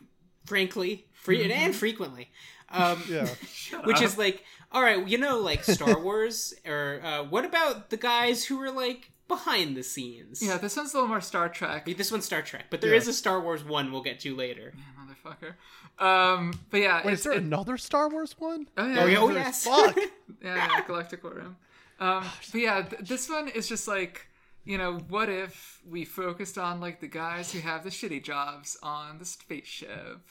frankly 0.45 1.05
free 1.13 1.49
and 1.51 1.73
frequently 1.75 2.29
um 2.69 3.01
yeah 3.09 3.27
which 3.85 4.01
is 4.01 4.17
like 4.17 4.43
all 4.71 4.81
right 4.81 5.07
you 5.07 5.17
know 5.17 5.39
like 5.39 5.63
star 5.63 5.97
wars 6.03 6.53
or 6.65 6.99
uh, 7.03 7.23
what 7.23 7.45
about 7.45 7.89
the 7.89 7.97
guys 7.97 8.43
who 8.45 8.57
were 8.57 8.71
like 8.71 9.11
behind 9.29 9.77
the 9.77 9.83
scenes 9.83 10.41
yeah. 10.41 10.57
This 10.57 10.75
one's 10.75 10.93
a 10.93 10.97
little 10.97 11.07
more 11.07 11.21
Star 11.21 11.47
Trek. 11.49 11.85
this 11.85 12.11
one's 12.11 12.25
star 12.25 12.41
trek 12.41 12.65
but 12.69 12.81
there 12.81 12.93
is 12.93 13.05
Yeah. 13.05 13.11
a 13.11 13.13
star 13.13 13.39
wars 13.39 13.63
one 13.63 13.91
we'll 13.91 14.01
get 14.03 14.19
to 14.21 14.35
later 14.35 14.73
motherfucker. 15.09 16.03
Um, 16.03 16.53
but 16.69 16.79
yeah, 16.79 17.01
wait 17.05 17.13
it's, 17.13 17.21
is 17.21 17.23
there 17.25 17.33
it- 17.33 17.43
another 17.43 17.77
star 17.77 18.09
wars 18.09 18.35
one 18.39 18.67
oh 18.77 18.87
yeah, 18.87 18.99
oh, 19.01 19.05
yeah, 19.05 19.17
oh 19.19 19.29
yes 19.31 19.63
fuck 19.65 19.97
yeah, 20.43 20.81
Galactic 20.87 21.23
War 21.23 21.33
Room. 21.33 21.55
Um, 21.99 22.23
but 22.51 22.61
yeah, 22.61 22.81
th- 22.83 23.01
this 23.07 23.29
one 23.29 23.49
is 23.49 23.67
just 23.67 23.87
like, 23.87 24.27
you 24.63 24.77
know, 24.77 24.99
what 25.09 25.27
if 25.29 25.81
we 25.89 26.05
focused 26.05 26.57
on 26.57 26.79
like 26.79 27.01
the 27.01 27.07
guys 27.07 27.51
who 27.51 27.59
have 27.59 27.83
the 27.83 27.89
shitty 27.89 28.23
jobs 28.23 28.77
on 28.81 29.17
the 29.19 29.25
spaceship? 29.25 30.21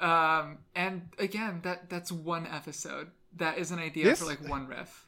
Um, 0.00 0.58
and 0.74 1.08
again, 1.18 1.60
that 1.62 1.90
that's 1.90 2.10
one 2.12 2.46
episode. 2.46 3.08
That 3.36 3.58
is 3.58 3.70
an 3.70 3.78
idea 3.78 4.04
This- 4.04 4.20
for 4.20 4.26
like 4.26 4.46
one 4.48 4.66
riff. 4.66 5.06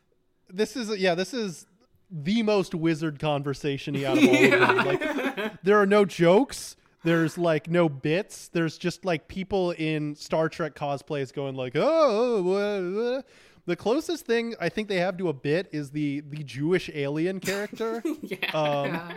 This 0.50 0.76
is 0.76 0.88
yeah, 0.98 1.14
this 1.14 1.32
is 1.32 1.66
the 2.10 2.42
most 2.42 2.74
wizard 2.74 3.18
conversation 3.18 3.96
out 4.04 4.18
of 4.18 4.24
all 4.28 4.34
of 4.34 4.50
them. 4.50 4.76
Like 4.86 5.62
there 5.62 5.80
are 5.80 5.86
no 5.86 6.04
jokes. 6.04 6.76
There's 7.04 7.36
like 7.36 7.68
no 7.68 7.88
bits. 7.88 8.48
There's 8.48 8.78
just 8.78 9.04
like 9.04 9.26
people 9.28 9.72
in 9.72 10.14
Star 10.14 10.48
Trek 10.48 10.74
cosplays 10.74 11.32
going 11.32 11.56
like, 11.56 11.72
"Oh, 11.74 12.42
wha." 12.42 13.22
the 13.66 13.76
closest 13.76 14.26
thing 14.26 14.54
I 14.60 14.68
think 14.68 14.88
they 14.88 14.98
have 14.98 15.16
to 15.18 15.28
a 15.28 15.32
bit 15.32 15.68
is 15.72 15.90
the 15.90 16.20
the 16.20 16.42
Jewish 16.44 16.90
alien 16.92 17.40
character, 17.40 18.02
yeah. 18.22 18.50
um, 18.52 19.14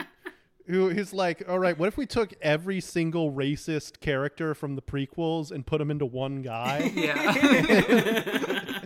who 0.67 0.89
is 0.89 1.13
like, 1.13 1.47
"All 1.47 1.59
right, 1.59 1.77
what 1.77 1.87
if 1.87 1.97
we 1.97 2.05
took 2.05 2.33
every 2.41 2.79
single 2.79 3.31
racist 3.31 3.99
character 3.99 4.53
from 4.53 4.75
the 4.75 4.81
prequels 4.81 5.51
and 5.51 5.65
put 5.65 5.79
them 5.79 5.91
into 5.91 6.05
one 6.05 6.41
guy?" 6.41 6.91
Yeah. 6.95 8.81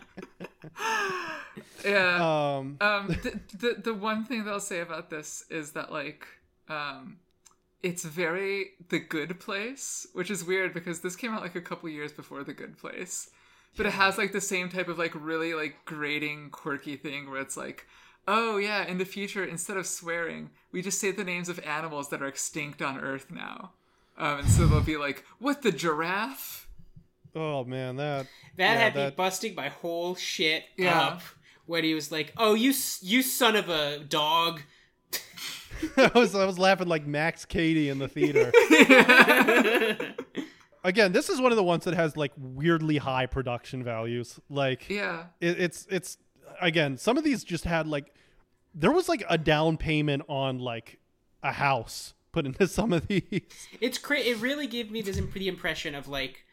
yeah. 1.85 2.57
um, 2.57 2.77
um 2.81 3.07
the, 3.07 3.39
the 3.57 3.81
the 3.85 3.93
one 3.93 4.25
thing 4.25 4.43
that 4.43 4.51
i'll 4.51 4.59
say 4.59 4.81
about 4.81 5.09
this 5.09 5.45
is 5.49 5.71
that 5.71 5.91
like 5.91 6.27
um 6.67 7.17
it's 7.82 8.03
very 8.03 8.71
the 8.89 8.99
good 8.99 9.39
place 9.39 10.07
which 10.13 10.30
is 10.30 10.43
weird 10.43 10.73
because 10.73 10.99
this 11.01 11.15
came 11.15 11.34
out 11.34 11.41
like 11.41 11.55
a 11.55 11.61
couple 11.61 11.88
years 11.89 12.11
before 12.11 12.43
the 12.43 12.53
good 12.53 12.77
place 12.77 13.30
but 13.77 13.86
it 13.86 13.93
has 13.93 14.17
like 14.17 14.32
the 14.32 14.41
same 14.41 14.69
type 14.69 14.88
of 14.88 14.97
like 14.97 15.13
really 15.15 15.53
like 15.53 15.75
grating 15.86 16.49
quirky 16.49 16.95
thing 16.95 17.30
where 17.30 17.41
it's 17.41 17.57
like 17.57 17.86
oh 18.27 18.57
yeah 18.57 18.84
in 18.86 18.97
the 18.97 19.05
future 19.05 19.43
instead 19.43 19.77
of 19.77 19.88
swearing 19.88 20.49
we 20.71 20.82
just 20.82 20.99
say 20.99 21.11
the 21.11 21.23
names 21.23 21.49
of 21.49 21.59
animals 21.65 22.09
that 22.09 22.21
are 22.21 22.27
extinct 22.27 22.82
on 22.82 22.99
earth 22.99 23.32
now 23.32 23.71
um, 24.17 24.39
and 24.39 24.49
so 24.49 24.67
they'll 24.67 24.82
be 24.82 24.97
like 24.97 25.23
what 25.39 25.61
the 25.61 25.71
giraffe 25.71 26.67
oh 27.36 27.63
man, 27.63 27.95
that 27.97 28.27
That 28.57 28.73
yeah, 28.73 28.80
had 28.80 28.95
me 28.95 29.09
busting 29.15 29.55
my 29.55 29.69
whole 29.69 30.15
shit 30.15 30.63
Yeah. 30.77 30.99
up 30.99 31.21
when 31.65 31.84
he 31.84 31.93
was 31.93 32.11
like, 32.11 32.34
"Oh, 32.38 32.53
you 32.55 32.73
you 33.01 33.21
son 33.21 33.55
of 33.55 33.69
a 33.69 33.99
dog." 33.99 34.61
I 35.97 36.11
was 36.15 36.36
I 36.36 36.45
was 36.45 36.57
laughing 36.59 36.88
like 36.88 37.05
Max 37.05 37.45
Cady 37.45 37.89
in 37.89 37.99
the 37.99 38.07
theater. 38.07 38.51
Again, 40.84 41.11
this 41.11 41.27
is 41.30 41.41
one 41.41 41.51
of 41.51 41.57
the 41.57 41.63
ones 41.63 41.84
that 41.86 41.93
has 41.93 42.15
like 42.15 42.32
weirdly 42.38 42.97
high 42.97 43.25
production 43.25 43.84
values. 43.84 44.39
Like 44.49 44.89
yeah 44.89 45.25
it, 45.41 45.59
it's 45.59 45.88
it's 45.89 46.17
again, 46.61 46.97
some 46.97 47.17
of 47.17 47.23
these 47.23 47.43
just 47.43 47.65
had 47.65 47.88
like 47.88 48.13
there 48.73 48.91
was 48.91 49.09
like 49.09 49.23
a 49.30 49.38
down 49.38 49.77
payment 49.77 50.23
on 50.30 50.59
like 50.59 50.99
a 51.43 51.51
house 51.51 52.13
put 52.32 52.45
into 52.45 52.67
some 52.69 52.93
of 52.93 53.07
these. 53.07 53.41
It's 53.82 53.97
cra- 53.97 54.19
It 54.19 54.38
really 54.39 54.67
gave 54.67 54.89
me 54.91 55.01
this 55.01 55.17
imp- 55.17 55.34
the 55.34 55.47
impression 55.47 55.95
of 55.95 56.07
like 56.07 56.45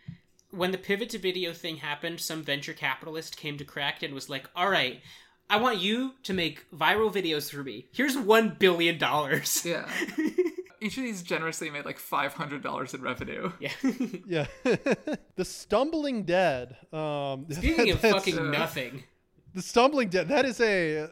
when 0.50 0.72
the 0.72 0.78
pivot 0.78 1.10
to 1.10 1.18
video 1.18 1.52
thing 1.52 1.76
happened, 1.76 2.20
some 2.20 2.42
venture 2.42 2.72
capitalist 2.72 3.36
came 3.36 3.58
to 3.58 3.64
Cracked 3.64 4.02
and 4.02 4.14
was 4.14 4.28
like, 4.30 4.48
"All 4.56 4.70
right, 4.70 5.00
I 5.48 5.58
want 5.58 5.78
you 5.78 6.12
to 6.24 6.32
make 6.32 6.70
viral 6.72 7.12
videos 7.12 7.50
for 7.50 7.62
me. 7.62 7.86
Here's 7.92 8.16
one 8.16 8.56
billion 8.58 8.98
dollars." 8.98 9.62
yeah 9.64 9.88
each 10.80 10.98
of 10.98 11.04
these 11.04 11.22
generously 11.22 11.70
made 11.70 11.84
like 11.86 11.98
$500 11.98 12.94
in 12.94 13.00
revenue 13.02 13.50
Yeah. 13.58 13.70
Yeah. 14.26 14.46
the 15.36 15.44
Stumbling 15.44 16.24
Dead. 16.24 16.76
Um 16.92 17.46
Speaking 17.50 17.90
of 17.90 18.00
fucking 18.00 18.38
uh, 18.38 18.42
nothing, 18.50 19.04
The 19.54 19.62
Stumbling 19.62 20.08
Dead. 20.10 20.28
That 20.28 20.44
is 20.44 20.60
a 20.60 21.08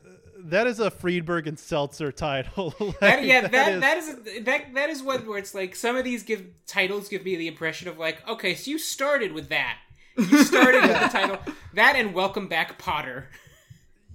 that 0.46 0.66
is 0.66 0.78
a 0.78 0.90
Friedberg 0.90 1.46
and 1.46 1.58
Seltzer 1.58 2.12
title. 2.12 2.74
that, 3.00 3.18
Like, 3.20 3.24
yeah, 3.26 3.46
that 3.48 3.72
is- 3.72 3.80
that 3.80 3.96
is 3.98 4.44
that 4.44 4.74
that 4.74 4.90
is 4.90 5.02
one 5.02 5.26
where 5.26 5.38
it's 5.38 5.54
like 5.54 5.74
some 5.74 5.96
of 5.96 6.04
these 6.04 6.22
give 6.22 6.44
titles 6.66 7.08
give 7.08 7.24
me 7.24 7.36
the 7.36 7.48
impression 7.48 7.88
of 7.88 7.98
like, 7.98 8.26
okay, 8.28 8.54
so 8.54 8.70
you 8.70 8.78
started 8.78 9.32
with 9.32 9.48
that. 9.48 9.78
You 10.18 10.44
started 10.44 10.82
with 10.82 10.92
the 11.00 11.08
title 11.08 11.38
that 11.72 11.96
and 11.96 12.12
Welcome 12.14 12.46
Back 12.48 12.78
Potter. 12.78 13.30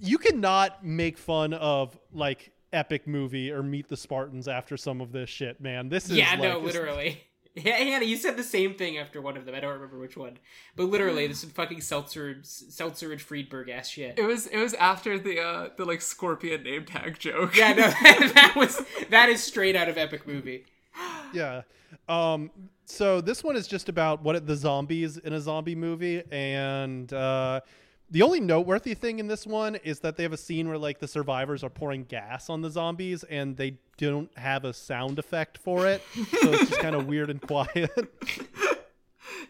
You 0.00 0.18
cannot 0.18 0.84
make 0.84 1.18
fun 1.18 1.54
of 1.54 1.98
like 2.12 2.52
epic 2.72 3.06
movie 3.06 3.50
or 3.50 3.62
meet 3.62 3.88
the 3.88 3.96
spartans 3.96 4.48
after 4.48 4.76
some 4.76 5.00
of 5.00 5.10
this 5.12 5.28
shit 5.28 5.60
man 5.60 5.88
this 5.88 6.04
is 6.08 6.16
yeah, 6.16 6.30
like, 6.32 6.40
no, 6.40 6.58
literally. 6.58 7.22
Yeah, 7.56 7.78
Hannah, 7.78 8.04
you 8.04 8.16
said 8.16 8.36
the 8.36 8.44
same 8.44 8.74
thing 8.74 8.96
after 8.96 9.20
one 9.20 9.36
of 9.36 9.44
them. 9.44 9.56
I 9.56 9.60
don't 9.60 9.72
remember 9.72 9.98
which 9.98 10.16
one, 10.16 10.38
but 10.76 10.84
literally, 10.84 11.26
this 11.26 11.42
is 11.42 11.50
fucking 11.50 11.80
seltzer, 11.80 12.38
seltzer 12.44 13.10
and 13.10 13.20
Friedberg 13.20 13.68
ass 13.68 13.88
shit. 13.88 14.16
It 14.16 14.22
was 14.22 14.46
it 14.46 14.58
was 14.58 14.72
after 14.74 15.18
the 15.18 15.40
uh 15.40 15.68
the 15.76 15.84
like 15.84 16.00
scorpion 16.00 16.62
name 16.62 16.84
tag 16.84 17.18
joke. 17.18 17.56
Yeah, 17.56 17.72
no, 17.72 17.82
that 18.34 18.54
was 18.54 18.80
that 19.10 19.28
is 19.28 19.42
straight 19.42 19.74
out 19.74 19.88
of 19.88 19.98
epic 19.98 20.28
movie. 20.28 20.64
yeah 21.32 21.62
um 22.08 22.50
so 22.84 23.20
this 23.20 23.44
one 23.44 23.56
is 23.56 23.66
just 23.66 23.88
about 23.88 24.22
what 24.22 24.46
the 24.46 24.56
zombies 24.56 25.16
in 25.18 25.32
a 25.32 25.40
zombie 25.40 25.74
movie 25.74 26.22
and 26.30 27.12
uh 27.12 27.60
the 28.10 28.22
only 28.22 28.40
noteworthy 28.40 28.94
thing 28.94 29.18
in 29.18 29.28
this 29.28 29.46
one 29.46 29.76
is 29.76 30.00
that 30.00 30.16
they 30.16 30.22
have 30.22 30.32
a 30.32 30.36
scene 30.36 30.68
where 30.68 30.78
like 30.78 30.98
the 30.98 31.08
survivors 31.08 31.62
are 31.62 31.70
pouring 31.70 32.04
gas 32.04 32.50
on 32.50 32.60
the 32.62 32.70
zombies 32.70 33.24
and 33.24 33.56
they 33.56 33.78
don't 33.98 34.30
have 34.36 34.64
a 34.64 34.72
sound 34.72 35.18
effect 35.18 35.58
for 35.58 35.86
it 35.86 36.02
so 36.14 36.50
it's 36.52 36.68
just 36.70 36.80
kind 36.80 36.96
of 36.96 37.06
weird 37.06 37.30
and 37.30 37.40
quiet 37.42 37.90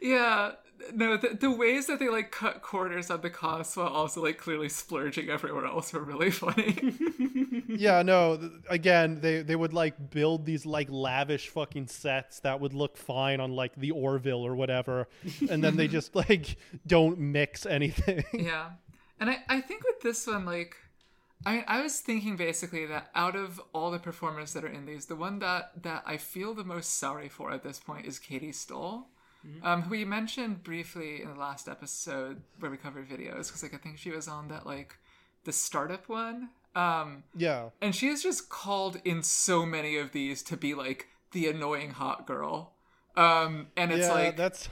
Yeah. 0.00 0.52
No, 0.94 1.16
the, 1.16 1.36
the 1.38 1.50
ways 1.50 1.86
that 1.86 1.98
they 1.98 2.08
like 2.08 2.30
cut 2.30 2.62
corners 2.62 3.10
on 3.10 3.20
the 3.20 3.30
cost 3.30 3.76
while 3.76 3.88
also 3.88 4.22
like 4.22 4.38
clearly 4.38 4.68
splurging 4.68 5.28
everywhere 5.28 5.66
else 5.66 5.92
were 5.92 6.02
really 6.02 6.30
funny. 6.30 6.76
yeah 7.78 8.02
no 8.02 8.36
th- 8.36 8.52
again 8.68 9.20
they 9.20 9.42
they 9.42 9.56
would 9.56 9.72
like 9.72 10.10
build 10.10 10.44
these 10.44 10.66
like 10.66 10.88
lavish 10.90 11.48
fucking 11.48 11.86
sets 11.86 12.40
that 12.40 12.60
would 12.60 12.74
look 12.74 12.96
fine 12.96 13.40
on 13.40 13.52
like 13.52 13.74
the 13.76 13.90
orville 13.90 14.44
or 14.44 14.54
whatever 14.54 15.08
and 15.50 15.62
then 15.62 15.76
they 15.76 15.88
just 15.88 16.14
like 16.28 16.56
don't 16.86 17.18
mix 17.18 17.66
anything 17.66 18.24
yeah. 18.32 18.70
And 19.20 19.28
I, 19.28 19.38
I 19.48 19.60
think 19.60 19.84
with 19.84 20.00
this 20.00 20.26
one, 20.26 20.46
like 20.46 20.76
I 21.44 21.56
mean, 21.56 21.64
I 21.68 21.82
was 21.82 22.00
thinking 22.00 22.36
basically 22.36 22.86
that 22.86 23.10
out 23.14 23.36
of 23.36 23.60
all 23.72 23.90
the 23.90 23.98
performers 23.98 24.52
that 24.54 24.64
are 24.64 24.68
in 24.68 24.86
these, 24.86 25.06
the 25.06 25.16
one 25.16 25.38
that 25.38 25.82
that 25.82 26.02
I 26.06 26.16
feel 26.16 26.54
the 26.54 26.64
most 26.64 26.98
sorry 26.98 27.28
for 27.28 27.52
at 27.52 27.62
this 27.62 27.78
point 27.78 28.06
is 28.06 28.18
Katie 28.18 28.52
Stoll. 28.52 29.08
Um, 29.62 29.80
who 29.80 29.92
we 29.92 30.04
mentioned 30.04 30.62
briefly 30.62 31.22
in 31.22 31.32
the 31.32 31.40
last 31.40 31.66
episode 31.66 32.42
where 32.58 32.70
we 32.70 32.76
covered 32.76 33.08
videos, 33.08 33.46
because 33.46 33.62
like 33.62 33.72
I 33.72 33.78
think 33.78 33.96
she 33.96 34.10
was 34.10 34.28
on 34.28 34.48
that 34.48 34.66
like 34.66 34.96
the 35.44 35.52
startup 35.52 36.10
one. 36.10 36.50
Um, 36.74 37.24
yeah 37.36 37.70
and 37.82 37.94
she 37.94 38.06
is 38.08 38.22
just 38.22 38.48
called 38.48 39.00
in 39.04 39.22
so 39.22 39.66
many 39.66 39.96
of 39.96 40.12
these 40.12 40.42
to 40.44 40.56
be 40.56 40.74
like 40.74 41.08
the 41.32 41.48
annoying 41.48 41.90
hot 41.90 42.26
girl. 42.26 42.74
Um, 43.16 43.68
and 43.76 43.90
it's 43.90 44.06
yeah 44.06 44.12
like 44.12 44.36
that's 44.36 44.68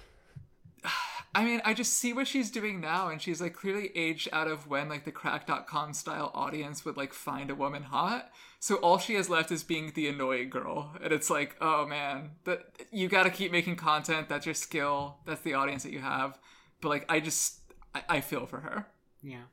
I 1.34 1.44
mean, 1.44 1.60
I 1.64 1.74
just 1.74 1.92
see 1.92 2.12
what 2.12 2.26
she's 2.26 2.50
doing 2.50 2.80
now, 2.80 3.08
and 3.08 3.20
she's 3.20 3.40
like 3.40 3.54
clearly 3.54 3.90
aged 3.94 4.28
out 4.32 4.48
of 4.48 4.66
when 4.66 4.88
like 4.88 5.04
the 5.04 5.12
Cracked.com 5.12 5.92
style 5.92 6.30
audience 6.34 6.84
would 6.84 6.96
like 6.96 7.12
find 7.12 7.50
a 7.50 7.54
woman 7.54 7.84
hot. 7.84 8.30
So 8.60 8.76
all 8.76 8.98
she 8.98 9.14
has 9.14 9.28
left 9.28 9.52
is 9.52 9.62
being 9.62 9.92
the 9.94 10.08
annoying 10.08 10.50
girl. 10.50 10.96
And 11.02 11.12
it's 11.12 11.30
like, 11.30 11.54
oh 11.60 11.86
man, 11.86 12.30
that 12.44 12.64
you 12.90 13.08
gotta 13.08 13.30
keep 13.30 13.52
making 13.52 13.76
content, 13.76 14.28
that's 14.28 14.46
your 14.46 14.54
skill, 14.54 15.18
that's 15.26 15.42
the 15.42 15.54
audience 15.54 15.82
that 15.82 15.92
you 15.92 16.00
have. 16.00 16.38
But 16.80 16.88
like 16.88 17.04
I 17.08 17.20
just 17.20 17.60
I, 17.94 18.02
I 18.08 18.20
feel 18.20 18.46
for 18.46 18.60
her. 18.60 18.86
Yeah. 19.22 19.44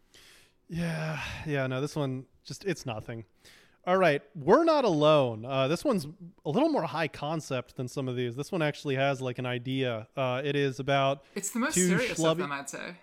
Yeah, 0.70 1.20
yeah, 1.46 1.68
no, 1.68 1.82
this 1.82 1.96
one 1.96 2.26
just 2.44 2.66
it's 2.66 2.86
nothing. 2.86 3.26
All 3.88 3.98
right, 3.98 4.24
we're 4.34 4.64
not 4.64 4.84
alone. 4.84 5.46
Uh, 5.46 5.68
this 5.68 5.86
one's 5.86 6.08
a 6.44 6.50
little 6.50 6.70
more 6.70 6.82
high 6.84 7.08
concept 7.08 7.76
than 7.76 7.88
some 7.88 8.08
of 8.08 8.16
these. 8.16 8.36
This 8.36 8.52
one 8.52 8.64
actually 8.64 8.96
has 8.96 9.22
like 9.22 9.38
an 9.38 9.46
idea. 9.46 10.08
Uh, 10.18 10.42
it 10.44 10.56
is 10.56 10.80
about 10.80 11.24
It's 11.36 11.52
the 11.52 11.60
most 11.60 11.76
Two 11.76 11.88
serious 11.90 12.24
of 12.24 12.38
them, 12.38 12.52
I'd 12.52 12.68
say. 12.70 12.96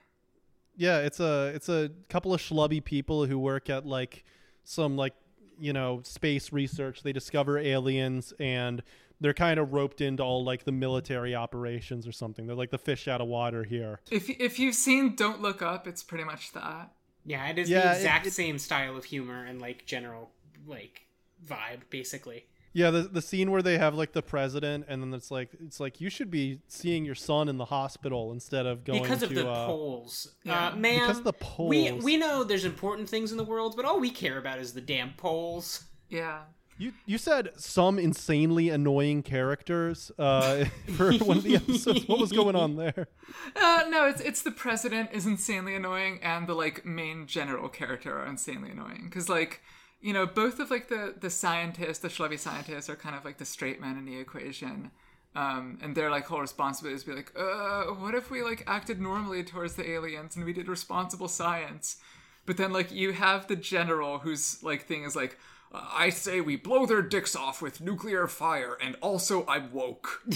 yeah, 0.76 0.98
it's 0.98 1.20
a 1.20 1.52
it's 1.54 1.68
a 1.68 1.90
couple 2.08 2.34
of 2.34 2.40
schlubby 2.40 2.84
people 2.84 3.26
who 3.26 3.38
work 3.38 3.70
at 3.70 3.86
like 3.86 4.24
some 4.64 4.96
like 4.96 5.14
you 5.60 5.72
know 5.72 6.00
space 6.02 6.52
research. 6.52 7.04
They 7.04 7.12
discover 7.12 7.58
aliens 7.58 8.32
and 8.40 8.82
they're 9.20 9.34
kind 9.34 9.60
of 9.60 9.72
roped 9.72 10.00
into 10.00 10.24
all 10.24 10.42
like 10.44 10.64
the 10.64 10.72
military 10.72 11.32
operations 11.36 12.08
or 12.08 12.12
something. 12.12 12.48
They're 12.48 12.56
like 12.56 12.70
the 12.72 12.78
fish 12.78 13.06
out 13.06 13.20
of 13.20 13.28
water 13.28 13.62
here. 13.62 14.00
If 14.10 14.28
if 14.28 14.58
you've 14.58 14.74
seen 14.74 15.14
Don't 15.14 15.40
Look 15.40 15.62
Up, 15.62 15.86
it's 15.86 16.02
pretty 16.02 16.24
much 16.24 16.52
that. 16.54 16.90
Yeah, 17.24 17.46
it 17.48 17.58
is 17.58 17.70
Yeah, 17.70 17.92
the 17.92 17.96
exact 17.96 18.26
it- 18.26 18.32
same 18.32 18.58
style 18.58 18.96
of 18.96 19.04
humor 19.04 19.44
and 19.44 19.60
like 19.60 19.86
general 19.86 20.30
like 20.66 21.06
vibe, 21.46 21.80
basically. 21.90 22.46
Yeah, 22.74 22.90
the 22.90 23.02
the 23.02 23.20
scene 23.20 23.50
where 23.50 23.60
they 23.60 23.76
have 23.76 23.94
like 23.94 24.12
the 24.12 24.22
president, 24.22 24.86
and 24.88 25.02
then 25.02 25.12
it's 25.12 25.30
like 25.30 25.50
it's 25.62 25.78
like 25.78 26.00
you 26.00 26.08
should 26.08 26.30
be 26.30 26.60
seeing 26.68 27.04
your 27.04 27.14
son 27.14 27.48
in 27.48 27.58
the 27.58 27.66
hospital 27.66 28.32
instead 28.32 28.64
of 28.64 28.82
going 28.84 29.02
because 29.02 29.22
of 29.22 29.28
to, 29.28 29.34
the 29.34 29.50
uh, 29.50 29.66
polls. 29.66 30.34
Yeah. 30.42 30.68
Uh, 30.68 30.76
man, 30.76 31.00
Because 31.00 31.18
of 31.18 31.24
the 31.24 31.34
We 31.58 31.92
we 31.92 32.16
know 32.16 32.44
there's 32.44 32.64
important 32.64 33.10
things 33.10 33.30
in 33.30 33.36
the 33.36 33.44
world, 33.44 33.74
but 33.76 33.84
all 33.84 34.00
we 34.00 34.10
care 34.10 34.38
about 34.38 34.58
is 34.58 34.72
the 34.72 34.80
damn 34.80 35.12
polls. 35.14 35.84
Yeah. 36.08 36.40
You 36.78 36.92
you 37.06 37.18
said 37.18 37.50
some 37.56 37.98
insanely 37.98 38.68
annoying 38.68 39.22
characters 39.22 40.10
uh, 40.18 40.64
for 40.96 41.12
one 41.14 41.38
of 41.38 41.44
the 41.44 41.56
episodes. 41.56 42.08
What 42.08 42.18
was 42.18 42.32
going 42.32 42.56
on 42.56 42.76
there? 42.76 43.08
Uh, 43.54 43.84
no, 43.88 44.08
it's 44.08 44.20
it's 44.20 44.42
the 44.42 44.50
president 44.50 45.10
is 45.12 45.26
insanely 45.26 45.74
annoying, 45.74 46.18
and 46.22 46.46
the 46.46 46.54
like 46.54 46.84
main 46.84 47.26
general 47.26 47.68
character 47.68 48.18
are 48.18 48.26
insanely 48.26 48.70
annoying. 48.70 49.02
Because 49.04 49.28
like, 49.28 49.60
you 50.00 50.12
know, 50.12 50.26
both 50.26 50.58
of 50.58 50.70
like 50.70 50.88
the 50.88 51.14
the 51.20 51.30
scientists, 51.30 51.98
the 51.98 52.08
schlubby 52.08 52.38
scientists, 52.38 52.88
are 52.88 52.96
kind 52.96 53.14
of 53.16 53.24
like 53.24 53.38
the 53.38 53.44
straight 53.44 53.80
man 53.80 53.96
in 53.96 54.04
the 54.04 54.18
equation. 54.18 54.90
Um, 55.34 55.78
and 55.80 55.94
their 55.94 56.10
like 56.10 56.26
whole 56.26 56.40
responsibility 56.40 56.96
is 56.96 57.04
to 57.04 57.10
be 57.10 57.16
like, 57.16 57.32
uh, 57.38 57.84
what 57.94 58.14
if 58.14 58.30
we 58.30 58.42
like 58.42 58.64
acted 58.66 59.00
normally 59.00 59.42
towards 59.42 59.76
the 59.76 59.90
aliens 59.90 60.36
and 60.36 60.44
we 60.44 60.52
did 60.52 60.68
responsible 60.68 61.28
science? 61.28 61.96
But 62.44 62.58
then 62.58 62.72
like 62.72 62.92
you 62.92 63.12
have 63.12 63.46
the 63.46 63.56
general 63.56 64.18
whose 64.18 64.62
like 64.62 64.86
thing 64.86 65.04
is 65.04 65.16
like, 65.16 65.38
I 65.74 66.10
say 66.10 66.40
we 66.40 66.56
blow 66.56 66.84
their 66.86 67.02
dicks 67.02 67.34
off 67.34 67.62
with 67.62 67.80
nuclear 67.80 68.26
fire, 68.26 68.76
and 68.80 68.96
also 69.00 69.46
I'm 69.46 69.72
woke. 69.72 70.22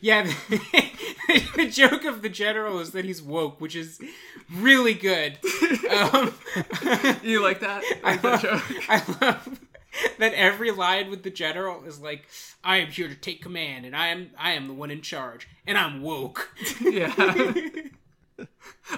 Yeah, 0.00 0.22
the, 0.24 1.42
the 1.56 1.68
joke 1.68 2.04
of 2.04 2.22
the 2.22 2.28
general 2.28 2.80
is 2.80 2.90
that 2.90 3.04
he's 3.04 3.22
woke, 3.22 3.60
which 3.60 3.76
is 3.76 4.00
really 4.52 4.94
good. 4.94 5.38
Um, 5.90 6.34
you 7.22 7.40
like 7.40 7.60
that? 7.60 7.82
I 8.02 8.12
Like 8.12 8.22
that 8.22 8.24
love, 8.24 8.42
joke? 8.42 8.62
I 8.88 9.02
love 9.20 9.60
that 10.18 10.32
every 10.34 10.70
line 10.72 11.08
with 11.10 11.22
the 11.22 11.30
general 11.30 11.84
is 11.84 12.00
like, 12.00 12.26
"I 12.64 12.78
am 12.78 12.88
here 12.88 13.08
to 13.08 13.14
take 13.14 13.42
command, 13.42 13.84
and 13.86 13.94
I 13.94 14.08
am 14.08 14.30
I 14.38 14.52
am 14.52 14.66
the 14.66 14.74
one 14.74 14.90
in 14.90 15.02
charge, 15.02 15.46
and 15.66 15.78
I'm 15.78 16.02
woke." 16.02 16.50
Yeah. 16.80 17.12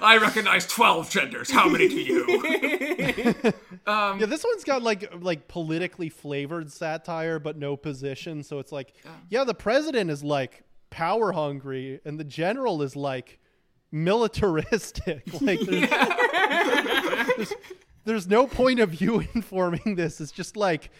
I 0.00 0.16
recognize 0.16 0.66
12 0.66 1.10
genders. 1.10 1.50
How 1.50 1.68
many 1.68 1.88
do 1.88 2.00
you? 2.00 3.52
Um, 3.86 4.18
yeah, 4.18 4.26
this 4.26 4.44
one's 4.44 4.64
got 4.64 4.82
like 4.82 5.12
like 5.20 5.48
politically 5.48 6.08
flavored 6.08 6.72
satire, 6.72 7.38
but 7.38 7.58
no 7.58 7.76
position. 7.76 8.42
So 8.42 8.58
it's 8.58 8.72
like, 8.72 8.94
oh. 9.06 9.10
yeah, 9.28 9.44
the 9.44 9.54
president 9.54 10.10
is 10.10 10.24
like 10.24 10.64
power 10.90 11.32
hungry, 11.32 12.00
and 12.04 12.18
the 12.18 12.24
general 12.24 12.82
is 12.82 12.96
like 12.96 13.38
militaristic. 13.92 15.22
like, 15.40 15.60
there's, 15.60 15.90
there's, 17.36 17.52
there's 18.04 18.26
no 18.26 18.46
point 18.46 18.80
of 18.80 18.90
view 18.90 19.20
informing 19.34 19.96
this. 19.96 20.20
It's 20.20 20.32
just 20.32 20.56
like 20.56 20.90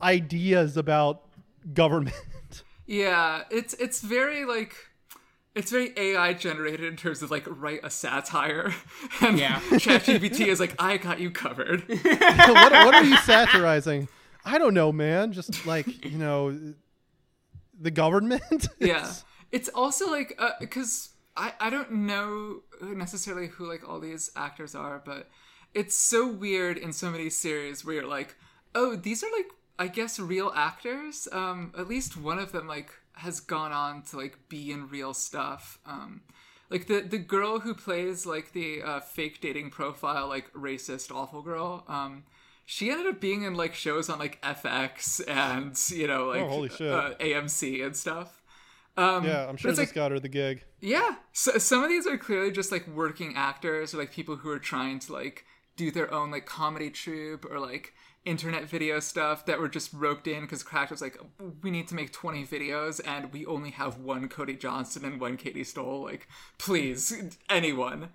ideas 0.00 0.76
about 0.76 1.24
government. 1.72 2.14
Yeah, 2.86 3.42
it's 3.50 3.74
it's 3.74 4.00
very 4.00 4.44
like 4.44 4.74
it's 5.58 5.70
very 5.70 5.92
AI 5.96 6.32
generated 6.34 6.86
in 6.86 6.96
terms 6.96 7.22
of 7.22 7.30
like 7.30 7.44
write 7.46 7.80
a 7.82 7.90
satire, 7.90 8.72
and 9.20 9.38
Yeah. 9.38 9.60
ChatGPT 9.70 10.46
is 10.46 10.60
like 10.60 10.74
I 10.78 10.96
got 10.96 11.20
you 11.20 11.30
covered. 11.30 11.84
what, 11.88 12.72
what 12.72 12.94
are 12.94 13.04
you 13.04 13.16
satirizing? 13.18 14.08
I 14.44 14.56
don't 14.58 14.72
know, 14.74 14.92
man. 14.92 15.32
Just 15.32 15.66
like 15.66 16.04
you 16.04 16.16
know, 16.18 16.74
the 17.78 17.90
government. 17.90 18.68
yeah, 18.78 19.12
it's 19.52 19.68
also 19.68 20.10
like 20.10 20.38
because 20.60 21.10
I 21.36 21.52
I 21.60 21.70
don't 21.70 21.90
know 21.92 22.62
necessarily 22.80 23.48
who 23.48 23.68
like 23.68 23.86
all 23.88 24.00
these 24.00 24.30
actors 24.36 24.74
are, 24.74 25.02
but 25.04 25.28
it's 25.74 25.94
so 25.94 26.26
weird 26.26 26.78
in 26.78 26.92
so 26.92 27.10
many 27.10 27.28
series 27.30 27.84
where 27.84 27.96
you're 27.96 28.06
like, 28.06 28.36
oh, 28.74 28.96
these 28.96 29.22
are 29.22 29.30
like 29.36 29.48
I 29.78 29.88
guess 29.88 30.18
real 30.18 30.52
actors. 30.54 31.28
Um, 31.32 31.72
at 31.76 31.88
least 31.88 32.16
one 32.16 32.38
of 32.38 32.52
them 32.52 32.66
like 32.66 32.90
has 33.18 33.40
gone 33.40 33.72
on 33.72 34.02
to 34.02 34.16
like 34.16 34.38
be 34.48 34.70
in 34.70 34.88
real 34.88 35.14
stuff. 35.14 35.78
Um, 35.86 36.22
like 36.70 36.86
the 36.86 37.00
the 37.00 37.18
girl 37.18 37.60
who 37.60 37.74
plays 37.74 38.26
like 38.26 38.52
the 38.52 38.82
uh, 38.82 39.00
fake 39.00 39.40
dating 39.40 39.70
profile 39.70 40.28
like 40.28 40.52
racist 40.52 41.14
awful 41.14 41.42
girl. 41.42 41.84
Um, 41.88 42.24
she 42.66 42.90
ended 42.90 43.06
up 43.06 43.20
being 43.20 43.42
in 43.44 43.54
like 43.54 43.74
shows 43.74 44.10
on 44.10 44.18
like 44.18 44.40
FX 44.42 45.20
and 45.28 45.76
you 45.98 46.06
know 46.06 46.26
like 46.26 46.42
Oh, 46.42 46.48
holy 46.48 46.68
shit. 46.68 46.92
Uh, 46.92 47.14
AMC 47.20 47.84
and 47.84 47.96
stuff. 47.96 48.42
Um, 48.96 49.24
yeah, 49.24 49.46
I'm 49.48 49.56
sure 49.56 49.70
it's 49.70 49.78
this 49.78 49.88
like, 49.90 49.94
got 49.94 50.10
her 50.10 50.18
the 50.18 50.28
gig. 50.28 50.64
yeah, 50.80 51.16
so, 51.32 51.56
some 51.58 51.84
of 51.84 51.88
these 51.88 52.04
are 52.04 52.18
clearly 52.18 52.50
just 52.50 52.72
like 52.72 52.84
working 52.88 53.34
actors 53.36 53.94
or 53.94 53.98
like 53.98 54.10
people 54.10 54.34
who 54.34 54.50
are 54.50 54.58
trying 54.58 54.98
to 54.98 55.12
like 55.12 55.44
do 55.76 55.92
their 55.92 56.12
own 56.12 56.32
like 56.32 56.46
comedy 56.46 56.90
troupe 56.90 57.46
or 57.48 57.60
like 57.60 57.94
internet 58.28 58.64
video 58.64 59.00
stuff 59.00 59.46
that 59.46 59.58
were 59.58 59.68
just 59.68 59.92
roped 59.92 60.26
in 60.26 60.42
because 60.42 60.62
Cracked 60.62 60.90
was 60.90 61.00
like, 61.00 61.18
we 61.62 61.70
need 61.70 61.88
to 61.88 61.94
make 61.94 62.12
20 62.12 62.46
videos 62.46 63.00
and 63.06 63.32
we 63.32 63.46
only 63.46 63.70
have 63.70 63.98
one 63.98 64.28
Cody 64.28 64.54
Johnston 64.54 65.04
and 65.04 65.20
one 65.20 65.36
Katie 65.36 65.64
Stoll. 65.64 66.04
Like, 66.04 66.28
please, 66.58 67.36
anyone. 67.48 68.10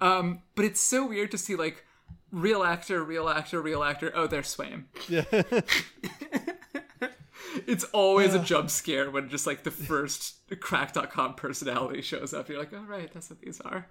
Um, 0.00 0.42
but 0.54 0.64
it's 0.64 0.80
so 0.80 1.06
weird 1.06 1.30
to 1.32 1.38
see 1.38 1.56
like 1.56 1.84
real 2.32 2.62
actor, 2.62 3.02
real 3.04 3.28
actor, 3.28 3.60
real 3.60 3.82
actor. 3.82 4.12
Oh, 4.14 4.26
they're 4.26 4.42
Swaim. 4.42 4.84
Yeah. 5.08 5.24
It's 7.66 7.84
always 7.84 8.34
a 8.34 8.38
jump 8.38 8.70
scare 8.70 9.10
when 9.10 9.28
just 9.28 9.46
like 9.46 9.62
the 9.62 9.70
first 9.70 10.36
Cracked.com 10.60 11.34
personality 11.34 12.02
shows 12.02 12.32
up. 12.32 12.48
You're 12.48 12.58
like, 12.58 12.72
oh, 12.72 12.84
right, 12.86 13.12
that's 13.12 13.30
what 13.30 13.40
these 13.40 13.60
are. 13.60 13.86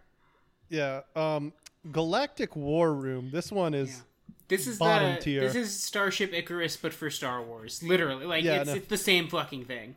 Yeah. 0.69 1.01
Um, 1.15 1.53
Galactic 1.91 2.55
War 2.55 2.93
Room. 2.93 3.29
This 3.31 3.51
one 3.51 3.73
is. 3.73 4.03
This 4.47 4.67
is 4.67 4.77
Bottom 4.77 5.15
the 5.15 5.21
tier. 5.21 5.41
this 5.41 5.55
is 5.55 5.77
Starship 5.83 6.33
Icarus, 6.33 6.77
but 6.77 6.93
for 6.93 7.09
Star 7.09 7.41
Wars. 7.41 7.81
Literally, 7.83 8.25
like 8.25 8.43
Yeah, 8.43 8.61
it's 8.61 8.69
no. 8.69 8.75
it's 8.75 8.87
the 8.87 8.97
same 8.97 9.27
fucking 9.27 9.65
thing. 9.65 9.95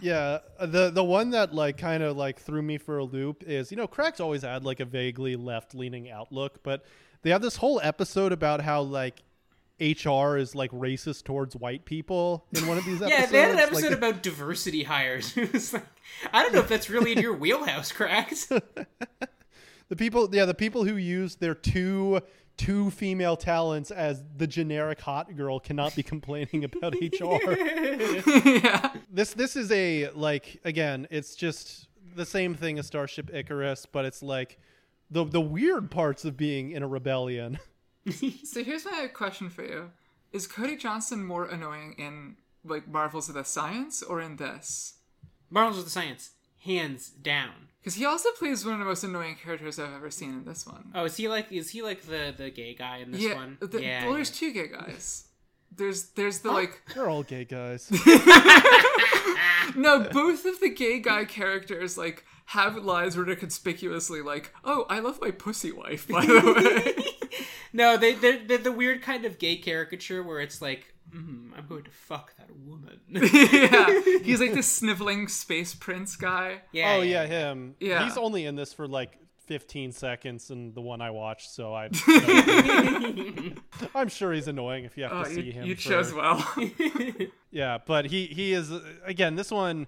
Yeah, 0.00 0.38
uh, 0.58 0.66
the 0.66 0.90
the 0.90 1.02
one 1.04 1.30
that 1.30 1.52
like 1.54 1.78
kind 1.78 2.02
of 2.02 2.16
like 2.16 2.38
threw 2.40 2.62
me 2.62 2.78
for 2.78 2.98
a 2.98 3.04
loop 3.04 3.42
is 3.44 3.70
you 3.72 3.76
know 3.76 3.86
Cracks 3.88 4.20
always 4.20 4.42
had 4.42 4.64
like 4.64 4.78
a 4.80 4.84
vaguely 4.84 5.34
left 5.36 5.74
leaning 5.74 6.10
outlook, 6.10 6.62
but 6.62 6.84
they 7.22 7.30
have 7.30 7.42
this 7.42 7.56
whole 7.56 7.80
episode 7.82 8.30
about 8.32 8.60
how 8.60 8.82
like 8.82 9.16
HR 9.80 10.36
is 10.36 10.54
like 10.54 10.70
racist 10.70 11.24
towards 11.24 11.56
white 11.56 11.84
people 11.84 12.46
in 12.52 12.66
one 12.68 12.78
of 12.78 12.84
these 12.84 13.02
episodes. 13.02 13.10
Yeah, 13.20 13.26
they 13.26 13.40
had 13.40 13.50
an 13.50 13.56
Like, 13.56 13.66
episode 13.66 13.92
about 13.92 14.22
diversity 14.22 14.84
hires. 14.84 15.36
It 15.36 15.52
was 15.52 15.72
like, 15.72 15.86
I 16.32 16.42
don't 16.42 16.52
know 16.52 16.60
if 16.60 16.68
that's 16.68 16.88
really 16.88 17.12
in 17.12 17.18
your 17.20 17.34
wheelhouse, 17.34 17.90
cracks. 17.92 18.46
the 19.88 19.96
people, 19.96 20.28
yeah, 20.32 20.44
the 20.44 20.54
people 20.54 20.84
who 20.84 20.96
use 20.96 21.36
their 21.36 21.54
two 21.54 22.20
two 22.58 22.90
female 22.90 23.36
talents 23.36 23.90
as 23.90 24.22
the 24.36 24.46
generic 24.46 25.00
hot 25.00 25.34
girl 25.34 25.58
cannot 25.58 25.96
be 25.96 26.02
complaining 26.02 26.64
about 26.64 26.94
HR. 27.00 27.52
yeah. 28.46 28.92
this 29.10 29.32
this 29.32 29.56
is 29.56 29.72
a 29.72 30.10
like 30.10 30.60
again 30.64 31.06
it's 31.10 31.34
just 31.34 31.88
the 32.14 32.26
same 32.26 32.54
thing 32.54 32.78
as 32.78 32.86
starship 32.86 33.30
icarus 33.32 33.86
but 33.86 34.04
it's 34.04 34.22
like 34.22 34.58
the 35.10 35.24
the 35.24 35.40
weird 35.40 35.90
parts 35.90 36.24
of 36.24 36.36
being 36.36 36.72
in 36.72 36.82
a 36.82 36.88
rebellion 36.88 37.58
So 38.44 38.64
here's 38.64 38.84
my 38.86 39.08
question 39.12 39.50
for 39.50 39.62
you: 39.64 39.90
Is 40.32 40.46
Cody 40.46 40.76
Johnston 40.76 41.24
more 41.24 41.44
annoying 41.44 41.94
in 41.98 42.36
like 42.64 42.88
Marvels 42.88 43.28
of 43.28 43.34
the 43.34 43.44
Science 43.44 44.02
or 44.02 44.20
in 44.20 44.36
this? 44.36 44.94
Marvels 45.50 45.78
of 45.78 45.84
the 45.84 45.90
Science, 45.90 46.30
hands 46.64 47.10
down. 47.10 47.67
Because 47.80 47.94
he 47.94 48.04
also 48.04 48.30
plays 48.32 48.64
one 48.64 48.74
of 48.74 48.80
the 48.80 48.84
most 48.84 49.04
annoying 49.04 49.36
characters 49.42 49.78
I've 49.78 49.92
ever 49.94 50.10
seen 50.10 50.30
in 50.30 50.44
this 50.44 50.66
one. 50.66 50.90
Oh, 50.94 51.04
is 51.04 51.16
he 51.16 51.28
like 51.28 51.50
is 51.52 51.70
he 51.70 51.82
like 51.82 52.02
the 52.02 52.34
the 52.36 52.50
gay 52.50 52.74
guy 52.74 52.98
in 52.98 53.12
this 53.12 53.22
yeah, 53.22 53.34
one? 53.34 53.58
the- 53.60 53.82
yeah. 53.82 54.02
well, 54.02 54.10
yeah. 54.10 54.16
there's 54.16 54.30
two 54.30 54.52
gay 54.52 54.68
guys. 54.68 55.24
There's 55.74 56.10
there's 56.10 56.40
the 56.40 56.50
like 56.50 56.82
they're 56.94 57.08
all 57.08 57.22
gay 57.22 57.44
guys 57.44 57.90
no, 59.76 60.00
both 60.12 60.44
of 60.44 60.60
the 60.60 60.70
gay 60.70 60.98
guy 60.98 61.24
characters 61.24 61.98
like 61.98 62.24
have 62.46 62.76
lines 62.76 63.16
where 63.16 63.26
they're 63.26 63.36
conspicuously 63.36 64.22
like, 64.22 64.52
"Oh, 64.64 64.86
I 64.88 65.00
love 65.00 65.20
my 65.20 65.30
pussy 65.30 65.72
wife." 65.72 66.08
By 66.08 66.24
the 66.24 66.94
way, 67.28 67.38
No, 67.72 67.96
they 67.96 68.14
they're, 68.14 68.38
they're 68.44 68.58
the 68.58 68.72
weird 68.72 69.02
kind 69.02 69.24
of 69.24 69.38
gay 69.38 69.56
caricature 69.56 70.22
where 70.22 70.40
it's 70.40 70.62
like, 70.62 70.94
mm, 71.14 71.50
I'm 71.56 71.66
going 71.68 71.84
to 71.84 71.90
fuck 71.90 72.34
that 72.36 72.50
woman. 72.54 73.00
yeah, 73.08 74.00
he's 74.22 74.40
like 74.40 74.52
this 74.54 74.66
sniveling 74.70 75.28
space 75.28 75.74
prince 75.74 76.16
guy. 76.16 76.62
yeah. 76.72 76.94
oh 76.96 77.02
yeah 77.02 77.26
him 77.26 77.74
Yeah. 77.80 78.04
he's 78.04 78.16
only 78.16 78.44
in 78.46 78.54
this 78.56 78.72
for 78.72 78.86
like 78.86 79.18
15 79.46 79.92
seconds 79.92 80.50
and 80.50 80.74
the 80.74 80.80
one 80.82 81.00
i 81.00 81.10
watched 81.10 81.50
so 81.50 81.72
i 81.74 81.88
i'm 83.94 84.08
sure 84.08 84.32
he's 84.32 84.48
annoying 84.48 84.84
if 84.84 84.96
you 84.96 85.04
have 85.04 85.12
Oh, 85.12 85.24
to 85.24 85.30
you, 85.30 85.36
see 85.36 85.50
him 85.50 85.64
you 85.66 85.74
for- 85.74 85.80
chose 85.82 86.12
well. 86.12 86.46
Yeah, 87.50 87.78
but 87.86 88.04
he 88.06 88.26
he 88.26 88.52
is 88.52 88.70
again. 89.04 89.34
This 89.36 89.50
one, 89.50 89.86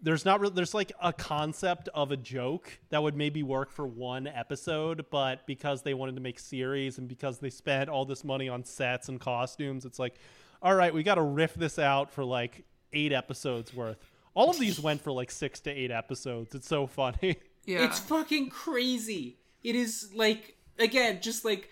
there's 0.00 0.24
not 0.24 0.38
really, 0.38 0.54
there's 0.54 0.72
like 0.72 0.92
a 1.02 1.12
concept 1.12 1.88
of 1.94 2.12
a 2.12 2.16
joke 2.16 2.78
that 2.90 3.02
would 3.02 3.16
maybe 3.16 3.42
work 3.42 3.72
for 3.72 3.84
one 3.86 4.28
episode, 4.28 5.06
but 5.10 5.44
because 5.46 5.82
they 5.82 5.94
wanted 5.94 6.14
to 6.14 6.20
make 6.22 6.38
series 6.38 6.98
and 6.98 7.08
because 7.08 7.38
they 7.40 7.50
spent 7.50 7.88
all 7.90 8.04
this 8.04 8.22
money 8.22 8.48
on 8.48 8.62
sets 8.64 9.08
and 9.08 9.18
costumes, 9.20 9.84
it's 9.84 9.98
like, 9.98 10.14
all 10.62 10.74
right, 10.74 10.94
we 10.94 11.02
got 11.02 11.16
to 11.16 11.22
riff 11.22 11.54
this 11.54 11.78
out 11.78 12.10
for 12.10 12.24
like 12.24 12.64
eight 12.92 13.12
episodes 13.12 13.74
worth. 13.74 13.98
All 14.34 14.48
of 14.50 14.58
these 14.58 14.80
went 14.80 15.02
for 15.02 15.12
like 15.12 15.30
six 15.30 15.60
to 15.60 15.70
eight 15.70 15.90
episodes. 15.90 16.54
It's 16.54 16.68
so 16.68 16.86
funny. 16.86 17.36
yeah, 17.66 17.84
It's 17.84 17.98
fucking 17.98 18.48
crazy. 18.50 19.38
It 19.62 19.74
is 19.74 20.10
like 20.14 20.56
again, 20.78 21.20
just 21.20 21.44
like 21.44 21.68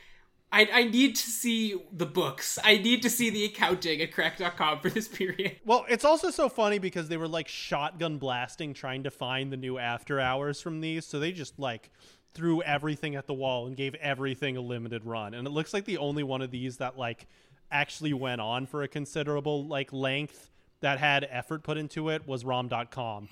I, 0.52 0.68
I 0.72 0.84
need 0.84 1.14
to 1.14 1.30
see 1.30 1.80
the 1.92 2.06
books. 2.06 2.58
I 2.64 2.78
need 2.78 3.02
to 3.02 3.10
see 3.10 3.30
the 3.30 3.44
accounting 3.44 4.00
at 4.00 4.12
Cracked.com 4.12 4.80
for 4.80 4.90
this 4.90 5.06
period. 5.06 5.58
Well, 5.64 5.84
it's 5.88 6.04
also 6.04 6.30
so 6.30 6.48
funny 6.48 6.80
because 6.80 7.08
they 7.08 7.16
were 7.16 7.28
like 7.28 7.46
shotgun 7.46 8.18
blasting 8.18 8.74
trying 8.74 9.04
to 9.04 9.10
find 9.10 9.52
the 9.52 9.56
new 9.56 9.78
after 9.78 10.18
hours 10.18 10.60
from 10.60 10.80
these. 10.80 11.06
So 11.06 11.20
they 11.20 11.30
just 11.30 11.58
like 11.58 11.90
threw 12.34 12.62
everything 12.62 13.14
at 13.14 13.26
the 13.28 13.34
wall 13.34 13.66
and 13.66 13.76
gave 13.76 13.94
everything 13.96 14.56
a 14.56 14.60
limited 14.60 15.04
run. 15.04 15.34
And 15.34 15.46
it 15.46 15.50
looks 15.50 15.72
like 15.72 15.84
the 15.84 15.98
only 15.98 16.24
one 16.24 16.42
of 16.42 16.50
these 16.50 16.78
that 16.78 16.98
like 16.98 17.26
actually 17.70 18.12
went 18.12 18.40
on 18.40 18.66
for 18.66 18.82
a 18.82 18.88
considerable 18.88 19.66
like 19.66 19.92
length 19.92 20.50
that 20.80 20.98
had 20.98 21.26
effort 21.30 21.62
put 21.62 21.76
into 21.76 22.08
it 22.08 22.26
was 22.26 22.44
rom.com. 22.44 23.28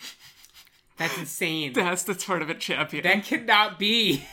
That's 0.97 1.16
insane. 1.16 1.72
That's 1.72 2.03
the 2.03 2.14
tournament 2.14 2.61
champion. 2.61 3.05
that 3.05 3.24
cannot 3.24 3.78
be. 3.78 4.24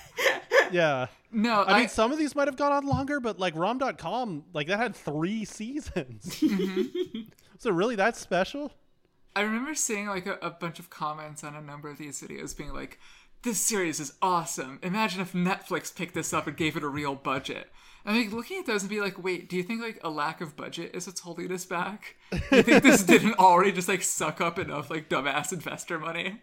Yeah. 0.72 1.08
no, 1.32 1.62
I 1.62 1.74
I, 1.74 1.80
mean, 1.82 1.90
some 1.90 2.12
of 2.12 2.18
these 2.18 2.36
might 2.36 2.48
have 2.48 2.58
gone 2.58 2.72
on 2.72 2.88
longer, 2.88 3.20
but 3.20 3.38
like 3.38 3.56
rom.com, 3.56 4.46
like 4.52 4.66
that 4.68 4.80
had 4.80 4.96
three 4.96 5.46
seasons. 5.46 6.40
Mm-hmm. 6.42 7.20
so 7.60 7.70
really 7.70 7.96
that 7.98 8.16
special? 8.18 8.72
I 9.36 9.42
remember 9.42 9.76
seeing 9.76 10.08
like 10.08 10.26
a, 10.26 10.40
a 10.42 10.50
bunch 10.50 10.80
of 10.80 10.90
comments 10.90 11.44
on 11.44 11.54
a 11.56 11.62
number 11.62 11.88
of 11.88 12.00
these 12.00 12.20
videos 12.20 12.58
being 12.58 12.74
like, 12.74 13.00
"This 13.46 13.62
series 13.62 14.02
is 14.02 14.14
awesome. 14.22 14.80
Imagine 14.84 15.22
if 15.22 15.32
Netflix 15.32 15.96
picked 15.96 16.14
this 16.16 16.34
up 16.34 16.48
and 16.48 16.58
gave 16.58 16.76
it 16.76 16.84
a 16.84 16.88
real 16.90 17.16
budget." 17.16 17.72
And 18.04 18.18
like 18.18 18.32
looking 18.34 18.60
at 18.60 18.66
those 18.66 18.82
and 18.84 18.90
be 18.90 19.00
like, 19.02 19.24
"Wait, 19.24 19.48
do 19.50 19.56
you 19.56 19.64
think 19.64 19.82
like 19.82 20.00
a 20.04 20.10
lack 20.10 20.42
of 20.42 20.56
budget 20.58 20.92
is 20.94 21.08
what's 21.08 21.22
holding 21.22 21.52
us 21.52 21.66
back? 21.66 22.16
Do 22.32 22.58
you 22.58 22.64
think 22.64 22.84
this 22.84 23.04
didn't 23.14 23.40
already 23.40 23.72
just 23.72 23.88
like 23.88 24.02
suck 24.04 24.42
up 24.42 24.60
enough 24.60 24.90
like 24.90 25.08
dumbass 25.10 25.54
investor 25.54 25.98
money?" 26.00 26.40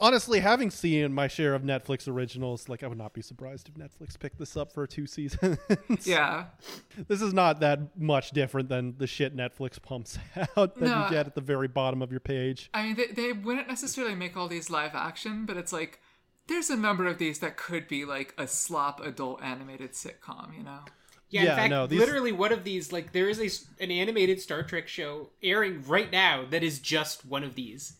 Honestly, 0.00 0.38
having 0.38 0.70
seen 0.70 1.12
my 1.12 1.26
share 1.26 1.56
of 1.56 1.62
Netflix 1.62 2.06
originals, 2.06 2.68
like 2.68 2.84
I 2.84 2.86
would 2.86 2.98
not 2.98 3.14
be 3.14 3.20
surprised 3.20 3.68
if 3.68 3.74
Netflix 3.74 4.16
picked 4.16 4.38
this 4.38 4.56
up 4.56 4.72
for 4.72 4.86
two 4.86 5.08
seasons. 5.08 5.58
Yeah, 6.04 6.44
this 7.08 7.20
is 7.20 7.34
not 7.34 7.58
that 7.60 7.98
much 7.98 8.30
different 8.30 8.68
than 8.68 8.94
the 8.98 9.08
shit 9.08 9.36
Netflix 9.36 9.82
pumps 9.82 10.16
out 10.56 10.76
that 10.76 10.80
No. 10.80 11.02
you 11.04 11.10
get 11.10 11.26
at 11.26 11.34
the 11.34 11.40
very 11.40 11.66
bottom 11.66 12.00
of 12.00 12.12
your 12.12 12.20
page. 12.20 12.70
I 12.72 12.84
mean 12.84 12.94
they 12.96 13.06
they 13.08 13.32
wouldn't 13.32 13.66
necessarily 13.66 14.14
make 14.14 14.36
all 14.36 14.46
these 14.46 14.70
live 14.70 14.94
action, 14.94 15.46
but 15.46 15.56
it's 15.56 15.72
like. 15.72 16.00
There's 16.48 16.70
a 16.70 16.76
number 16.76 17.06
of 17.06 17.18
these 17.18 17.38
that 17.40 17.56
could 17.56 17.86
be 17.88 18.04
like 18.04 18.34
a 18.38 18.46
slop 18.48 19.00
adult 19.00 19.42
animated 19.42 19.92
sitcom, 19.92 20.56
you 20.56 20.64
know? 20.64 20.80
Yeah, 21.30 21.42
Yeah, 21.42 21.50
in 21.52 21.56
fact, 21.56 21.70
no, 21.70 21.86
these- 21.86 22.00
literally 22.00 22.32
one 22.32 22.52
of 22.52 22.64
these, 22.64 22.90
like, 22.90 23.12
there 23.12 23.28
is 23.28 23.38
a, 23.38 23.44
s- 23.46 23.66
an 23.78 23.90
animated 23.90 24.40
Star 24.40 24.62
Trek 24.62 24.88
show 24.88 25.28
airing 25.42 25.82
right 25.86 26.10
now 26.10 26.46
that 26.48 26.62
is 26.62 26.78
just 26.78 27.26
one 27.26 27.44
of 27.44 27.54
these. 27.54 27.94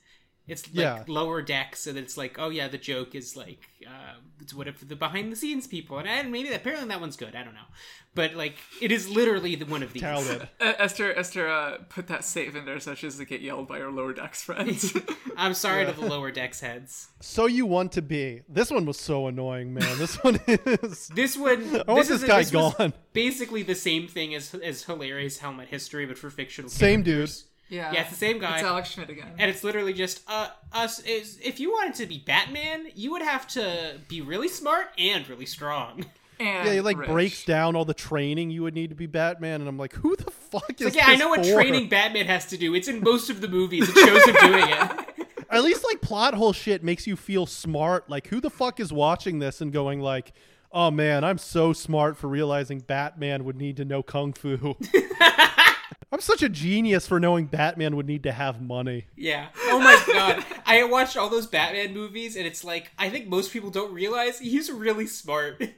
It's 0.48 0.66
like 0.68 0.74
Yeah. 0.84 1.04
lower 1.06 1.42
decks, 1.42 1.86
and 1.86 1.96
it's 1.98 2.16
like, 2.16 2.38
oh 2.38 2.48
yeah, 2.48 2.68
the 2.68 2.78
joke 2.78 3.14
is 3.14 3.36
like, 3.36 3.68
uh, 3.86 4.14
it's 4.40 4.54
what 4.54 4.66
if 4.66 4.86
the 4.86 4.96
behind 4.96 5.30
the 5.30 5.36
scenes 5.36 5.66
people, 5.66 5.98
and, 5.98 6.08
and 6.08 6.32
maybe 6.32 6.48
apparently 6.52 6.88
that 6.88 7.00
one's 7.00 7.16
good. 7.16 7.34
I 7.36 7.44
don't 7.44 7.54
know, 7.54 7.68
but 8.14 8.34
like, 8.34 8.56
it 8.80 8.90
is 8.90 9.08
literally 9.08 9.54
the 9.54 9.66
one 9.66 9.82
of 9.82 9.92
these. 9.92 10.02
Uh, 10.02 10.46
Esther, 10.60 11.12
Esther, 11.16 11.48
uh, 11.48 11.78
put 11.88 12.06
that 12.08 12.24
save 12.24 12.56
in 12.56 12.64
there 12.64 12.80
such 12.80 13.04
as 13.04 13.16
to 13.18 13.24
get 13.24 13.40
yelled 13.42 13.68
by 13.68 13.78
her 13.78 13.90
lower 13.90 14.12
decks 14.12 14.42
friends. 14.42 14.96
I'm 15.36 15.54
sorry 15.54 15.84
to 15.86 15.92
the 15.92 16.06
lower 16.06 16.30
decks 16.30 16.60
heads. 16.60 17.08
So 17.20 17.46
you 17.46 17.66
want 17.66 17.92
to 17.92 18.02
be. 18.02 18.42
This 18.48 18.70
one 18.70 18.86
was 18.86 18.98
so 18.98 19.26
annoying, 19.26 19.74
man. 19.74 19.98
This 19.98 20.16
one 20.24 20.40
is. 20.46 21.08
This 21.08 21.36
one, 21.36 21.76
I 21.86 21.92
want 21.92 21.98
this, 21.98 22.08
this 22.08 22.22
is 22.22 22.24
guy 22.24 22.38
this 22.42 22.50
gone. 22.50 22.92
Basically 23.12 23.62
the 23.62 23.74
same 23.74 24.08
thing 24.08 24.34
as 24.34 24.54
as 24.54 24.84
hilarious 24.84 25.38
helmet 25.38 25.68
history, 25.68 26.06
but 26.06 26.16
for 26.18 26.30
fictional. 26.30 26.70
Same 26.70 27.02
dude. 27.02 27.30
Characters. 27.70 27.92
yeah, 27.92 27.92
Yeah, 27.92 28.00
it's 28.02 28.10
the 28.10 28.16
same 28.16 28.38
guy. 28.38 28.54
It's 28.56 28.64
Alex 28.64 28.90
Schmidt 28.90 29.10
again. 29.10 29.32
and 29.38 29.50
it's 29.50 29.62
literally 29.64 29.92
just 29.92 30.22
uh 30.28 30.48
us 30.72 31.00
is 31.04 31.38
if 31.42 31.60
you 31.60 31.70
wanted 31.70 31.94
to 31.96 32.06
be 32.06 32.18
Batman, 32.18 32.86
you 32.94 33.10
would 33.12 33.22
have 33.22 33.46
to 33.48 33.98
be 34.08 34.20
really 34.20 34.48
smart 34.48 34.86
and 34.98 35.28
really 35.28 35.46
strong. 35.46 36.04
And 36.40 36.66
Yeah, 36.68 36.72
he 36.74 36.80
like 36.80 36.96
rich. 36.98 37.08
breaks 37.10 37.44
down 37.44 37.74
all 37.74 37.84
the 37.84 37.94
training 37.94 38.50
you 38.50 38.62
would 38.62 38.74
need 38.74 38.90
to 38.90 38.94
be 38.96 39.06
Batman, 39.06 39.60
and 39.60 39.68
I'm 39.68 39.76
like, 39.76 39.92
who 39.94 40.14
the 40.14 40.30
fuck 40.30 40.70
is 40.80 40.84
Like, 40.84 40.94
yeah, 40.94 41.06
I 41.08 41.10
this 41.12 41.18
know 41.18 41.28
what 41.30 41.42
training 41.44 41.88
Batman 41.88 42.26
has 42.26 42.46
to 42.46 42.56
do. 42.56 42.74
It's 42.76 42.86
in 42.86 43.00
most 43.02 43.28
of 43.28 43.40
the 43.40 43.48
movies. 43.48 43.88
It 43.88 43.96
shows 43.96 44.24
him 44.24 44.36
doing 44.52 44.68
it. 44.68 45.26
At 45.50 45.64
least 45.64 45.82
like 45.82 46.00
plot 46.00 46.34
hole 46.34 46.52
shit 46.52 46.84
makes 46.84 47.06
you 47.08 47.16
feel 47.16 47.44
smart. 47.46 48.08
Like, 48.08 48.28
who 48.28 48.40
the 48.40 48.50
fuck 48.50 48.78
is 48.78 48.92
watching 48.92 49.40
this 49.40 49.60
and 49.60 49.72
going 49.72 50.00
like, 50.00 50.32
"Oh 50.70 50.90
man, 50.92 51.24
I'm 51.24 51.38
so 51.38 51.72
smart 51.72 52.16
for 52.16 52.28
realizing 52.28 52.78
Batman 52.80 53.42
would 53.44 53.56
need 53.56 53.76
to 53.78 53.84
know 53.84 54.02
kung 54.04 54.32
fu." 54.32 54.76
I'm 56.10 56.20
such 56.20 56.42
a 56.42 56.48
genius 56.48 57.06
for 57.06 57.20
knowing 57.20 57.46
Batman 57.46 57.94
would 57.96 58.06
need 58.06 58.22
to 58.22 58.32
have 58.32 58.62
money. 58.62 59.06
Yeah. 59.14 59.48
Oh 59.66 59.78
my 59.78 60.02
god. 60.06 60.44
I 60.64 60.82
watched 60.84 61.16
all 61.18 61.28
those 61.28 61.46
Batman 61.46 61.92
movies, 61.92 62.34
and 62.34 62.46
it's 62.46 62.64
like 62.64 62.90
I 62.98 63.10
think 63.10 63.28
most 63.28 63.52
people 63.52 63.70
don't 63.70 63.92
realize 63.92 64.38
he's 64.38 64.70
really 64.70 65.06
smart. 65.06 65.62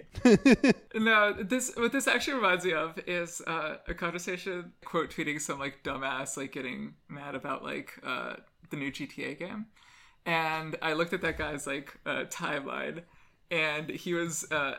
No, 0.94 1.32
this 1.32 1.72
what 1.76 1.92
this 1.92 2.06
actually 2.08 2.34
reminds 2.34 2.64
me 2.64 2.72
of 2.72 2.98
is 3.06 3.40
uh, 3.46 3.76
a 3.88 3.94
conversation 3.94 4.72
quote 4.84 5.10
tweeting 5.10 5.40
some 5.40 5.58
like 5.58 5.82
dumbass 5.82 6.36
like 6.36 6.52
getting 6.52 6.94
mad 7.08 7.34
about 7.34 7.62
like 7.62 7.92
uh, 8.04 8.34
the 8.70 8.76
new 8.76 8.90
GTA 8.90 9.38
game, 9.38 9.66
and 10.26 10.76
I 10.82 10.92
looked 10.94 11.12
at 11.12 11.22
that 11.22 11.38
guy's 11.38 11.66
like 11.66 11.98
uh, 12.04 12.24
timeline, 12.28 13.02
and 13.50 13.88
he 13.88 14.12
was 14.14 14.50
uh, 14.50 14.74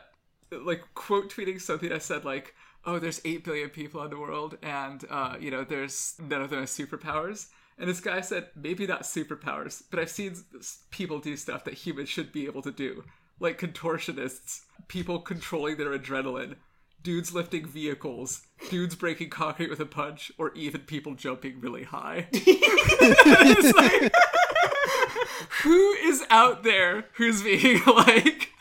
like 0.52 0.82
quote 0.94 1.32
tweeting 1.32 1.60
something 1.60 1.90
I 1.92 1.98
said 1.98 2.24
like, 2.24 2.54
"Oh, 2.84 2.98
there's 2.98 3.20
eight 3.24 3.44
billion 3.44 3.70
people 3.70 4.02
in 4.02 4.10
the 4.10 4.18
world, 4.18 4.58
and 4.62 5.04
uh, 5.10 5.36
you 5.40 5.50
know, 5.50 5.64
there's 5.64 6.14
none 6.18 6.42
of 6.42 6.50
them 6.50 6.60
has 6.60 6.70
superpowers." 6.70 7.48
And 7.78 7.88
this 7.88 8.00
guy 8.00 8.20
said, 8.20 8.48
maybe 8.54 8.86
not 8.86 9.02
superpowers, 9.02 9.82
but 9.90 9.98
I've 9.98 10.10
seen 10.10 10.36
people 10.90 11.18
do 11.18 11.36
stuff 11.36 11.64
that 11.64 11.74
humans 11.74 12.08
should 12.10 12.30
be 12.30 12.44
able 12.44 12.62
to 12.62 12.70
do. 12.70 13.02
Like 13.40 13.58
contortionists, 13.58 14.60
people 14.88 15.18
controlling 15.18 15.78
their 15.78 15.98
adrenaline, 15.98 16.56
dudes 17.02 17.34
lifting 17.34 17.66
vehicles, 17.66 18.42
dudes 18.70 18.94
breaking 18.94 19.30
concrete 19.30 19.70
with 19.70 19.80
a 19.80 19.86
punch, 19.86 20.30
or 20.38 20.52
even 20.54 20.82
people 20.82 21.14
jumping 21.14 21.60
really 21.60 21.84
high. 21.84 22.28
Like, 23.02 24.12
who 25.62 25.92
is 25.94 26.24
out 26.30 26.62
there 26.62 27.06
who's 27.14 27.42
being 27.42 27.82
like, 27.86 28.51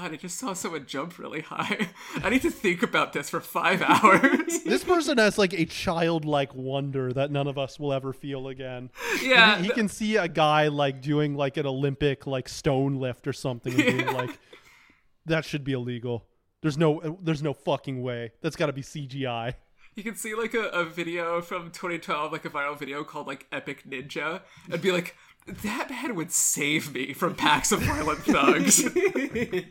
god, 0.00 0.12
I 0.12 0.16
just 0.16 0.38
saw 0.38 0.52
someone 0.52 0.86
jump 0.86 1.18
really 1.18 1.40
high. 1.42 1.90
I 2.22 2.30
need 2.30 2.42
to 2.42 2.50
think 2.50 2.82
about 2.82 3.12
this 3.12 3.30
for 3.30 3.40
five 3.40 3.82
hours. 3.86 4.60
This 4.70 4.84
person 4.84 5.18
has 5.18 5.36
like 5.36 5.52
a 5.52 5.64
childlike 5.64 6.54
wonder 6.54 7.12
that 7.12 7.30
none 7.30 7.48
of 7.48 7.58
us 7.58 7.78
will 7.78 7.92
ever 7.92 8.12
feel 8.12 8.48
again. 8.48 8.90
yeah. 9.22 9.58
he, 9.58 9.64
he 9.64 9.70
can 9.70 9.88
see 9.88 10.16
a 10.16 10.28
guy 10.28 10.68
like 10.68 11.00
doing 11.00 11.34
like 11.34 11.56
an 11.56 11.66
Olympic 11.66 12.26
like 12.26 12.48
stone 12.48 12.96
lift 12.96 13.26
or 13.26 13.32
something 13.32 13.72
and 13.72 13.82
being 13.98 14.12
like, 14.12 14.38
"That 15.26 15.44
should 15.44 15.64
be 15.64 15.72
illegal." 15.72 16.26
There's 16.62 16.78
no, 16.78 17.18
there's 17.22 17.42
no 17.42 17.52
fucking 17.52 18.02
way. 18.02 18.32
That's 18.42 18.54
got 18.54 18.66
to 18.66 18.72
be 18.72 18.82
CGI. 18.82 19.54
You 19.96 20.04
can 20.04 20.14
see 20.14 20.34
like 20.34 20.54
a, 20.54 20.68
a 20.68 20.84
video 20.84 21.40
from 21.40 21.70
2012, 21.72 22.30
like 22.32 22.44
a 22.44 22.50
viral 22.50 22.78
video 22.78 23.02
called 23.02 23.26
like 23.26 23.46
Epic 23.50 23.82
Ninja, 23.88 24.42
and 24.70 24.80
be 24.80 24.92
like, 24.92 25.16
that 25.46 25.90
man 25.90 26.14
would 26.14 26.32
save 26.32 26.94
me 26.94 27.12
from 27.12 27.34
packs 27.34 27.72
of 27.72 27.80
violent 27.80 28.20
thugs. 28.20 28.88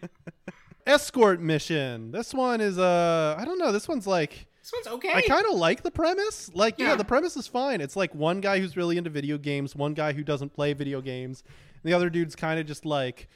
Escort 0.88 1.40
mission. 1.40 2.12
This 2.12 2.34
one 2.34 2.62
is 2.62 2.78
uh, 2.78 3.36
I 3.38 3.46
don't 3.46 3.60
know. 3.60 3.72
This 3.72 3.88
one's 3.88 4.08
like. 4.08 4.48
This 4.62 4.74
one's 4.74 4.88
okay. 4.98 5.12
I 5.14 5.22
kind 5.22 5.46
of 5.48 5.54
like 5.54 5.82
the 5.84 5.92
premise. 5.92 6.52
Like, 6.54 6.78
yeah. 6.78 6.90
Yeah. 6.90 6.96
the 6.96 7.06
premise 7.06 7.36
is 7.36 7.48
fine. 7.48 7.82
It's 7.82 7.96
like 7.96 8.14
one 8.14 8.40
guy 8.40 8.60
who's 8.60 8.78
really 8.78 8.98
into 8.98 9.10
video 9.10 9.38
games, 9.38 9.76
one 9.76 9.94
guy 9.94 10.14
who 10.14 10.24
doesn't 10.24 10.54
play 10.54 10.74
video 10.74 11.02
games, 11.02 11.44
and 11.82 11.92
the 11.92 11.96
other 11.96 12.10
dude's 12.10 12.36
kind 12.36 12.60
of 12.60 12.68
just 12.68 12.86
like, 12.86 13.30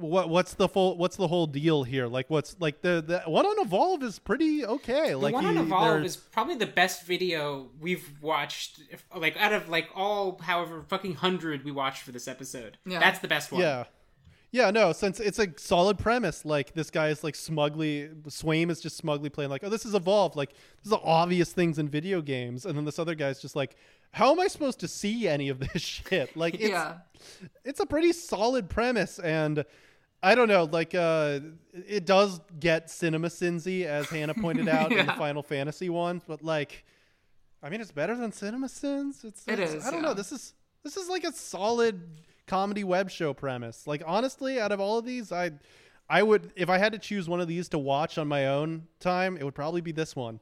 what? 0.00 0.28
What's 0.28 0.54
the 0.54 0.68
full? 0.68 0.96
What's 0.96 1.16
the 1.16 1.28
whole 1.28 1.46
deal 1.46 1.82
here? 1.84 2.06
Like, 2.06 2.30
what's 2.30 2.56
like 2.60 2.80
the 2.82 3.02
the 3.06 3.30
one 3.30 3.46
on 3.46 3.60
Evolve 3.64 4.02
is 4.02 4.18
pretty 4.18 4.64
okay. 4.64 5.10
The 5.10 5.16
like, 5.18 5.34
one 5.34 5.44
on 5.46 5.56
he- 5.56 5.62
Evolve 5.62 6.04
is 6.04 6.16
probably 6.16 6.54
the 6.56 6.66
best 6.66 7.04
video 7.04 7.68
we've 7.80 8.10
watched. 8.20 8.80
If, 8.90 9.04
like 9.14 9.36
out 9.36 9.52
of 9.52 9.68
like 9.68 9.88
all, 9.94 10.38
however 10.42 10.82
fucking 10.88 11.14
hundred 11.16 11.64
we 11.64 11.72
watched 11.72 12.02
for 12.02 12.12
this 12.12 12.28
episode, 12.28 12.78
Yeah. 12.86 12.98
that's 13.00 13.18
the 13.18 13.28
best 13.28 13.52
one. 13.52 13.60
Yeah. 13.60 13.84
Yeah, 14.50 14.70
no, 14.70 14.92
since 14.92 15.20
it's 15.20 15.38
a 15.38 15.48
solid 15.58 15.98
premise, 15.98 16.42
like 16.46 16.72
this 16.72 16.88
guy 16.90 17.08
is 17.08 17.22
like 17.22 17.34
smugly 17.34 18.08
Swaim 18.28 18.70
is 18.70 18.80
just 18.80 18.96
smugly 18.96 19.28
playing 19.28 19.50
like, 19.50 19.62
oh, 19.62 19.68
this 19.68 19.84
is 19.84 19.94
evolved, 19.94 20.36
like 20.36 20.54
this 20.82 20.90
is 20.90 20.98
obvious 21.04 21.52
things 21.52 21.78
in 21.78 21.86
video 21.86 22.22
games, 22.22 22.64
and 22.64 22.74
then 22.74 22.86
this 22.86 22.98
other 22.98 23.14
guy's 23.14 23.42
just 23.42 23.54
like, 23.54 23.76
how 24.12 24.32
am 24.32 24.40
I 24.40 24.46
supposed 24.46 24.80
to 24.80 24.88
see 24.88 25.28
any 25.28 25.50
of 25.50 25.60
this 25.60 25.82
shit? 25.82 26.34
Like, 26.34 26.54
it's 26.54 26.62
yeah. 26.70 26.94
it's 27.62 27.80
a 27.80 27.84
pretty 27.84 28.10
solid 28.14 28.70
premise, 28.70 29.18
and 29.18 29.66
I 30.22 30.34
don't 30.34 30.48
know, 30.48 30.64
like, 30.64 30.94
uh, 30.94 31.40
it 31.72 32.04
does 32.04 32.40
get 32.58 32.90
cinema 32.90 33.28
sinsy, 33.28 33.84
as 33.84 34.08
Hannah 34.08 34.34
pointed 34.34 34.68
out 34.78 34.90
in 34.92 35.06
the 35.06 35.12
Final 35.12 35.42
Fantasy 35.42 35.88
ones, 35.88 36.22
but 36.26 36.42
like, 36.42 36.84
I 37.62 37.70
mean, 37.70 37.80
it's 37.80 37.92
better 37.92 38.16
than 38.16 38.32
Cinema 38.32 38.68
Sins. 38.68 39.22
It's, 39.24 39.46
It 39.46 39.52
it's- 39.54 39.74
is, 39.74 39.86
I 39.86 39.90
don't 39.90 40.02
know. 40.02 40.14
This 40.14 40.32
is 40.32 40.54
this 40.84 40.96
is 40.96 41.08
like 41.08 41.24
a 41.24 41.32
solid 41.32 42.00
comedy 42.46 42.84
web 42.84 43.10
show 43.10 43.34
premise. 43.34 43.86
Like 43.86 44.02
honestly, 44.06 44.60
out 44.60 44.72
of 44.72 44.80
all 44.80 44.98
of 44.98 45.04
these, 45.04 45.32
I 45.32 45.50
I 46.08 46.22
would 46.22 46.52
if 46.56 46.68
I 46.70 46.78
had 46.78 46.92
to 46.92 46.98
choose 46.98 47.28
one 47.28 47.40
of 47.40 47.48
these 47.48 47.68
to 47.70 47.78
watch 47.78 48.16
on 48.16 48.26
my 48.28 48.46
own 48.46 48.86
time, 49.00 49.36
it 49.36 49.44
would 49.44 49.54
probably 49.56 49.80
be 49.80 49.92
this 49.92 50.14
one. 50.16 50.40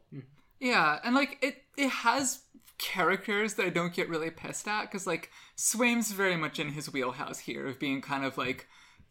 Yeah, 0.61 0.99
and 1.05 1.15
like 1.15 1.39
it, 1.43 1.57
it 1.77 1.89
has 1.89 2.41
characters 2.79 3.55
that 3.55 3.67
I 3.67 3.71
don't 3.71 3.95
get 3.95 4.09
really 4.09 4.31
pissed 4.31 4.69
at 4.69 4.83
because 4.83 5.07
like 5.07 5.31
Swaim's 5.55 6.13
very 6.13 6.37
much 6.37 6.59
in 6.59 6.71
his 6.73 6.93
wheelhouse 6.93 7.39
here 7.41 7.67
of 7.67 7.79
being 7.79 8.01
kind 8.03 8.25
of 8.25 8.37
like 8.39 8.69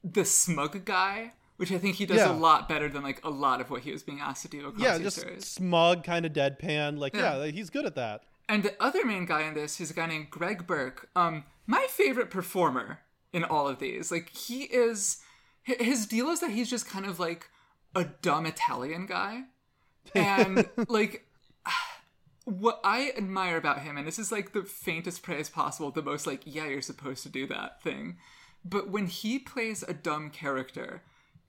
the 0.08 0.24
smug 0.24 0.86
guy, 0.86 1.32
which 1.58 1.72
I 1.72 1.78
think 1.80 1.96
he 1.96 2.06
does 2.06 2.18
Yeah. 2.18 2.32
a 2.32 2.38
lot 2.38 2.70
better 2.70 2.88
than 2.88 3.02
like 3.04 3.20
a 3.26 3.30
lot 3.30 3.60
of 3.60 3.70
what 3.72 3.82
he 3.82 3.92
was 3.92 4.04
being 4.04 4.20
asked 4.20 4.44
to 4.44 4.48
do 4.48 4.68
across 4.68 4.82
yeah, 4.84 4.98
just 5.00 5.18
series. 5.22 5.46
smug, 5.48 6.04
kind 6.04 6.26
of 6.26 6.34
deadpan. 6.34 7.00
Like 7.00 7.16
yeah. 7.16 7.44
Yeah. 7.46 7.52
he's 7.52 7.70
good 7.72 7.86
at 7.86 7.96
that. 7.96 8.22
And 8.48 8.62
the 8.62 8.76
other 8.80 9.04
main 9.04 9.26
guy 9.26 9.42
in 9.42 9.56
this 9.56 9.82
is 9.82 9.90
a 9.90 9.94
guy 9.96 10.06
named 10.06 10.30
Greg 10.30 10.68
Burke. 10.68 11.10
Um, 11.16 11.46
my 11.66 11.88
favorite 11.90 12.30
performer 12.30 13.00
in 13.34 13.44
all 13.44 13.68
of 13.68 13.80
these. 13.80 14.12
Like 14.12 14.30
he 14.30 14.64
is, 14.66 15.18
his 15.64 16.06
deal 16.06 16.28
is 16.30 16.42
that 16.42 16.52
he's 16.52 16.70
just 16.70 16.88
kind 16.88 17.08
of 17.08 17.20
like 17.20 17.50
a 17.96 18.04
dumb 18.22 18.46
Italian 18.46 19.08
guy. 19.08 19.46
and 20.14 20.70
like 20.88 21.26
what 22.46 22.80
I 22.84 23.12
admire 23.18 23.58
about 23.58 23.80
him, 23.82 23.98
and 23.98 24.06
this 24.08 24.20
is 24.20 24.32
like 24.32 24.54
the 24.54 24.62
faintest 24.64 25.24
praise 25.24 25.50
possible, 25.50 25.90
the 25.90 26.04
most 26.04 26.28
like, 26.28 26.42
yeah, 26.46 26.68
you're 26.68 26.82
supposed 26.84 27.24
to 27.24 27.30
do 27.30 27.48
that 27.48 27.82
thing. 27.82 28.18
But 28.66 28.90
when 28.90 29.08
he 29.08 29.40
plays 29.40 29.84
a 29.84 29.94
dumb 29.94 30.32
character, 30.32 31.04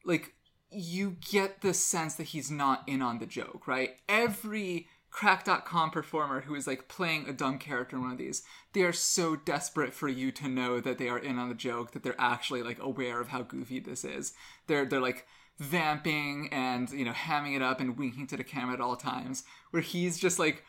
like 0.04 0.34
you 0.70 1.16
get 1.30 1.62
the 1.62 1.72
sense 1.72 2.14
that 2.16 2.24
he's 2.24 2.50
not 2.50 2.84
in 2.86 3.00
on 3.00 3.18
the 3.18 3.26
joke, 3.26 3.66
right? 3.66 3.96
Every 4.08 4.86
Cracked.com 5.16 5.92
performer 5.92 6.42
who 6.42 6.54
is 6.54 6.66
like 6.66 6.88
playing 6.88 7.26
a 7.26 7.32
dumb 7.32 7.58
character 7.58 7.96
in 7.96 8.02
one 8.02 8.12
of 8.12 8.18
these, 8.18 8.42
they 8.74 8.82
are 8.82 8.92
so 8.92 9.34
desperate 9.34 9.94
for 9.94 10.08
you 10.08 10.30
to 10.32 10.46
know 10.46 10.78
that 10.78 10.98
they 10.98 11.08
are 11.08 11.18
in 11.18 11.38
on 11.38 11.48
the 11.48 11.54
joke, 11.54 11.92
that 11.92 12.02
they're 12.02 12.20
actually 12.20 12.62
like 12.62 12.78
aware 12.80 13.18
of 13.18 13.28
how 13.28 13.40
goofy 13.40 13.80
this 13.80 14.04
is. 14.04 14.34
They're 14.66 14.84
they're 14.84 15.00
like 15.00 15.26
vamping 15.58 16.50
and 16.52 16.90
you 16.90 17.02
know 17.02 17.12
hamming 17.12 17.56
it 17.56 17.62
up 17.62 17.80
and 17.80 17.96
winking 17.96 18.26
to 18.26 18.36
the 18.36 18.44
camera 18.44 18.74
at 18.74 18.80
all 18.82 18.94
times 18.94 19.44
where 19.70 19.80
he's 19.80 20.18
just 20.18 20.38
like 20.38 20.64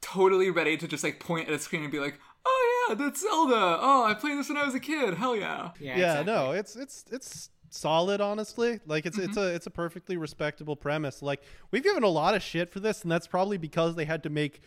totally 0.00 0.48
ready 0.48 0.78
to 0.78 0.88
just 0.88 1.04
like 1.04 1.20
point 1.20 1.46
at 1.46 1.54
a 1.54 1.58
screen 1.58 1.82
and 1.82 1.92
be 1.92 2.00
like 2.00 2.18
yeah 2.88 2.94
that's 2.94 3.20
zelda 3.20 3.78
oh 3.80 4.04
i 4.04 4.14
played 4.14 4.38
this 4.38 4.48
when 4.48 4.58
i 4.58 4.64
was 4.64 4.74
a 4.74 4.80
kid 4.80 5.14
hell 5.14 5.34
yeah 5.36 5.70
Yeah, 5.80 5.96
yeah, 5.96 6.20
exactly. 6.20 6.32
no, 6.32 6.52
it's 6.52 6.76
it's 6.76 7.04
it's 7.10 7.50
solid 7.70 8.20
honestly. 8.20 8.80
Like 8.86 9.04
it's 9.06 9.18
it's 9.18 9.36
a 9.36 9.54
it's 9.54 9.66
a 9.66 9.70
perfectly 9.70 10.16
respectable 10.16 10.76
premise. 10.76 11.20
Like 11.20 11.42
we've 11.70 11.82
given 11.82 12.04
a 12.04 12.08
lot 12.08 12.34
of 12.34 12.42
shit 12.42 12.72
for 12.72 12.80
this 12.80 13.02
and 13.02 13.10
that's 13.12 13.26
probably 13.26 13.58
because 13.58 13.96
they 13.96 14.04
had 14.06 14.22
to 14.22 14.30
make 14.30 14.62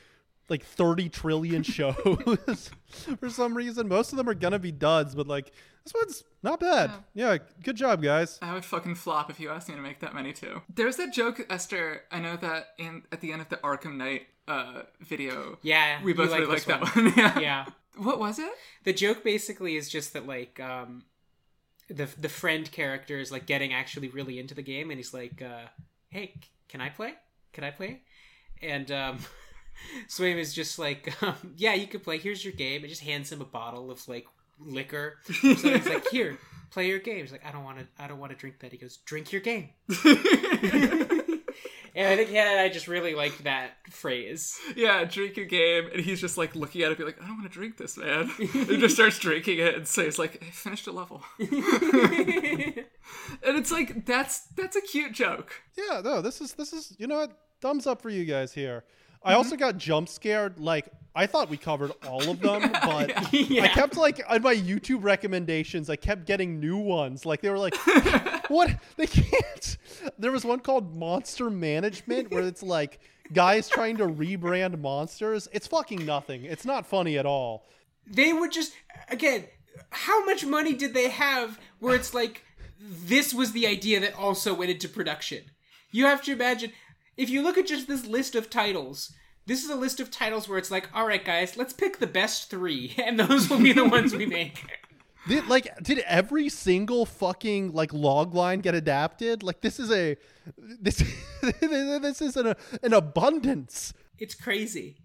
like 0.48 0.64
30 0.64 1.10
trillion 1.10 1.64
shows 1.78 2.70
for 3.20 3.30
some 3.30 3.56
reason. 3.56 3.88
Most 3.88 4.12
of 4.12 4.18
them 4.18 4.30
are 4.30 4.34
going 4.36 4.52
to 4.52 4.60
be 4.60 4.72
duds, 4.72 5.16
but 5.16 5.28
like 5.28 5.52
this 5.86 5.94
one's 5.96 6.24
not 6.44 6.60
bad. 6.60 6.92
Yeah, 7.16 7.38
good 7.64 7.78
job 7.78 8.04
guys. 8.04 8.38
I 8.44 8.54
would 8.54 8.66
fucking 8.66 8.96
flop 8.96 9.30
if 9.32 9.40
you 9.40 9.50
asked 9.50 9.70
me 9.70 9.76
to 9.76 9.82
make 9.82 10.00
that 10.02 10.14
many 10.14 10.34
too. 10.34 10.62
There's 10.74 10.98
that 10.98 11.12
joke, 11.14 11.42
Esther. 11.50 12.04
I 12.12 12.20
know 12.20 12.36
that 12.38 12.74
in 12.78 13.04
at 13.12 13.22
the 13.22 13.32
end 13.32 13.42
of 13.42 13.50
the 13.50 13.58
Arkham 13.58 13.96
Knight 13.96 14.28
uh, 14.48 14.84
video, 15.00 15.58
Yeah, 15.64 16.04
we 16.04 16.14
both 16.14 16.30
like 16.32 16.42
really 16.42 16.56
this 16.56 16.68
like 16.68 16.82
that 16.82 16.96
one. 16.96 17.14
yeah. 17.18 17.40
yeah. 17.40 17.66
What 17.98 18.20
was 18.20 18.40
it? 18.40 18.52
The 18.84 18.94
joke 18.94 19.24
basically 19.24 19.76
is 19.76 19.90
just 19.90 20.14
that 20.14 20.26
like 20.28 20.60
um 20.60 21.04
the 21.90 22.08
the 22.18 22.30
friend 22.30 22.72
character 22.72 23.20
is 23.20 23.32
like 23.32 23.46
getting 23.46 23.74
actually 23.74 24.10
really 24.10 24.40
into 24.40 24.56
the 24.56 24.62
game 24.62 24.90
and 24.92 25.00
he's 25.00 25.14
like 25.14 25.42
uh 25.42 25.68
hey 26.10 26.34
c- 26.36 26.50
can 26.68 26.82
I 26.82 26.90
play? 26.90 27.16
Can 27.54 27.64
I 27.64 27.72
play? 27.72 28.02
And 28.62 28.92
um 28.92 29.20
Swaim 30.08 30.38
is 30.38 30.54
just 30.54 30.78
like 30.78 31.14
um, 31.24 31.36
yeah, 31.58 31.74
you 31.74 31.88
could 31.88 32.04
play. 32.04 32.18
Here's 32.18 32.44
your 32.44 32.54
game. 32.54 32.82
And 32.82 32.90
just 32.90 33.04
hands 33.04 33.32
him 33.32 33.42
a 33.42 33.46
bottle 33.46 33.92
of 33.92 34.08
like 34.08 34.28
liquor. 34.60 35.18
So 35.26 35.54
he's 35.54 35.88
like 35.88 36.08
here, 36.10 36.38
play 36.70 36.88
your 36.88 37.00
game. 37.00 37.22
He's 37.22 37.32
like 37.32 37.46
I 37.46 37.52
don't 37.52 37.64
want 37.64 37.80
to 37.80 37.88
I 37.98 38.08
don't 38.08 38.20
want 38.20 38.32
to 38.32 38.38
drink 38.38 38.60
that. 38.60 38.72
He 38.72 38.78
goes, 38.78 38.98
"Drink 38.98 39.32
your 39.32 39.42
game." 39.42 39.70
and 41.96 42.08
I 42.08 42.16
think 42.16 42.32
yeah, 42.32 42.62
I 42.64 42.70
just 42.70 42.88
really 42.88 43.16
liked 43.16 43.44
that 43.44 43.72
phrase. 43.90 44.60
Yeah, 44.76 45.04
drink 45.06 45.38
a 45.38 45.46
game, 45.46 45.90
and 45.92 46.02
he's 46.02 46.22
just 46.22 46.38
like 46.38 46.56
looking 46.56 46.82
at 46.82 46.92
it, 46.92 46.98
be 46.98 47.04
like, 47.04 47.22
I 47.22 47.28
don't 47.28 47.38
want 47.38 47.52
to 47.52 47.54
drink 47.54 47.78
this, 47.78 47.98
man. 47.98 48.32
and 48.40 48.50
he 48.50 48.78
just 48.78 48.96
starts 48.96 49.20
drinking 49.20 49.60
it, 49.60 49.76
and 49.76 49.88
says 49.88 50.20
like, 50.20 50.44
I 50.44 50.52
finished 50.52 50.88
a 50.88 50.92
level. 50.92 51.24
and 51.40 51.48
it's 53.44 53.72
like 53.72 54.06
that's 54.06 54.42
that's 54.56 54.76
a 54.76 54.82
cute 54.82 55.14
joke. 55.14 55.54
Yeah, 55.78 56.02
no, 56.04 56.22
this 56.22 56.42
is 56.42 56.54
this 56.54 56.74
is 56.74 56.96
you 56.98 57.08
know 57.08 57.18
what? 57.18 57.32
Thumbs 57.62 57.88
up 57.88 58.02
for 58.02 58.10
you 58.10 58.26
guys 58.26 58.54
here. 58.54 58.84
I 59.22 59.32
mm-hmm. 59.32 59.38
also 59.38 59.56
got 59.56 59.78
jump 59.78 60.10
scared. 60.10 60.60
Like 60.60 60.88
I 61.16 61.26
thought 61.26 61.50
we 61.50 61.58
covered 61.58 61.92
all 62.08 62.30
of 62.30 62.40
them, 62.40 62.72
but 62.72 63.12
I 63.18 63.70
kept 63.74 63.98
like 63.98 64.22
on 64.30 64.42
my 64.42 64.56
YouTube 64.56 65.04
recommendations, 65.04 65.90
I 65.90 65.96
kept 65.96 66.26
getting 66.26 66.60
new 66.60 66.78
ones. 66.78 67.26
Like 67.26 67.42
they 67.42 67.50
were 67.50 67.58
like, 67.58 67.76
what? 68.50 68.72
They 68.98 69.08
can't. 69.08 69.78
There 70.18 70.32
was 70.32 70.44
one 70.46 70.60
called 70.60 70.96
Monster 70.96 71.50
Management 71.50 72.32
where 72.32 72.44
it's 72.44 72.64
like 72.64 73.00
guys 73.34 73.70
trying 73.70 73.98
to 73.98 74.06
rebrand 74.08 74.80
monsters. 74.80 75.48
It's 75.54 75.68
fucking 75.68 76.06
nothing. 76.06 76.46
It's 76.46 76.66
not 76.66 76.86
funny 76.86 77.18
at 77.18 77.26
all. 77.26 77.66
they 78.06 78.34
would 78.34 78.52
just 78.52 78.74
again 79.10 79.46
how 79.92 80.26
much 80.26 80.46
money 80.46 80.74
did 80.74 80.94
they 80.94 81.10
have 81.10 81.60
where 81.80 81.96
it's 81.96 82.14
like 82.14 82.44
this 82.80 83.34
was 83.34 83.52
the 83.52 83.68
idea 83.68 84.00
that 84.00 84.16
also 84.16 84.54
went 84.54 84.72
into 84.72 84.90
production 84.90 85.44
you 85.92 86.06
have 86.06 86.22
to 86.24 86.32
imagine 86.32 86.72
if 87.18 87.30
you 87.30 87.42
look 87.44 87.58
at 87.58 87.68
just 87.68 87.88
this 87.88 88.06
list 88.08 88.36
of 88.36 88.50
titles 88.50 89.14
this 89.46 89.64
is 89.64 89.70
a 89.70 89.76
list 89.76 90.00
of 90.00 90.10
titles 90.10 90.50
where 90.50 90.58
it's 90.58 90.72
like 90.72 90.90
all 90.94 91.06
right 91.06 91.24
guys 91.24 91.56
let's 91.56 91.74
pick 91.74 92.00
the 92.00 92.08
best 92.08 92.50
three 92.50 92.94
and 93.06 93.20
those 93.20 93.50
will 93.50 93.60
be 93.62 93.74
the 93.74 93.86
ones 93.88 94.16
we 94.16 94.26
make 94.26 94.66
Did, 95.30 95.48
like, 95.48 95.72
did 95.84 96.00
every 96.00 96.50
single 96.50 97.06
fucking 97.06 97.72
like 97.74 97.94
log 97.94 98.34
line 98.36 98.60
get 98.60 98.76
adapted? 98.76 99.44
Like, 99.44 99.62
this 99.62 99.80
is 99.80 99.92
a 99.92 100.18
this 100.58 100.98
this 101.62 102.22
is 102.22 102.36
an 102.36 102.56
an 102.84 102.94
abundance. 102.94 103.94
it's 104.18 104.36
crazy 104.36 104.98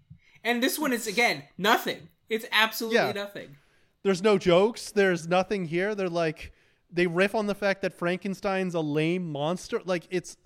and 0.43 0.61
this 0.61 0.77
one 0.77 0.91
is 0.91 1.07
again 1.07 1.43
nothing 1.57 2.09
it's 2.29 2.45
absolutely 2.51 2.97
Yeah. 2.97 3.11
nothing 3.13 3.55
There's 4.03 4.21
no 4.21 4.37
jokes. 4.37 4.91
There's 4.91 5.27
nothing 5.27 5.65
here. 5.65 5.95
They're 5.95 6.09
like 6.09 6.51
they 6.91 7.07
riff 7.07 7.33
on 7.35 7.47
the 7.47 7.55
fact 7.55 7.81
that 7.83 7.93
Frankenstein's 7.93 8.73
a 8.75 8.79
lame 8.81 9.31
monster. 9.31 9.81
Like 9.85 10.05
it's 10.09 10.37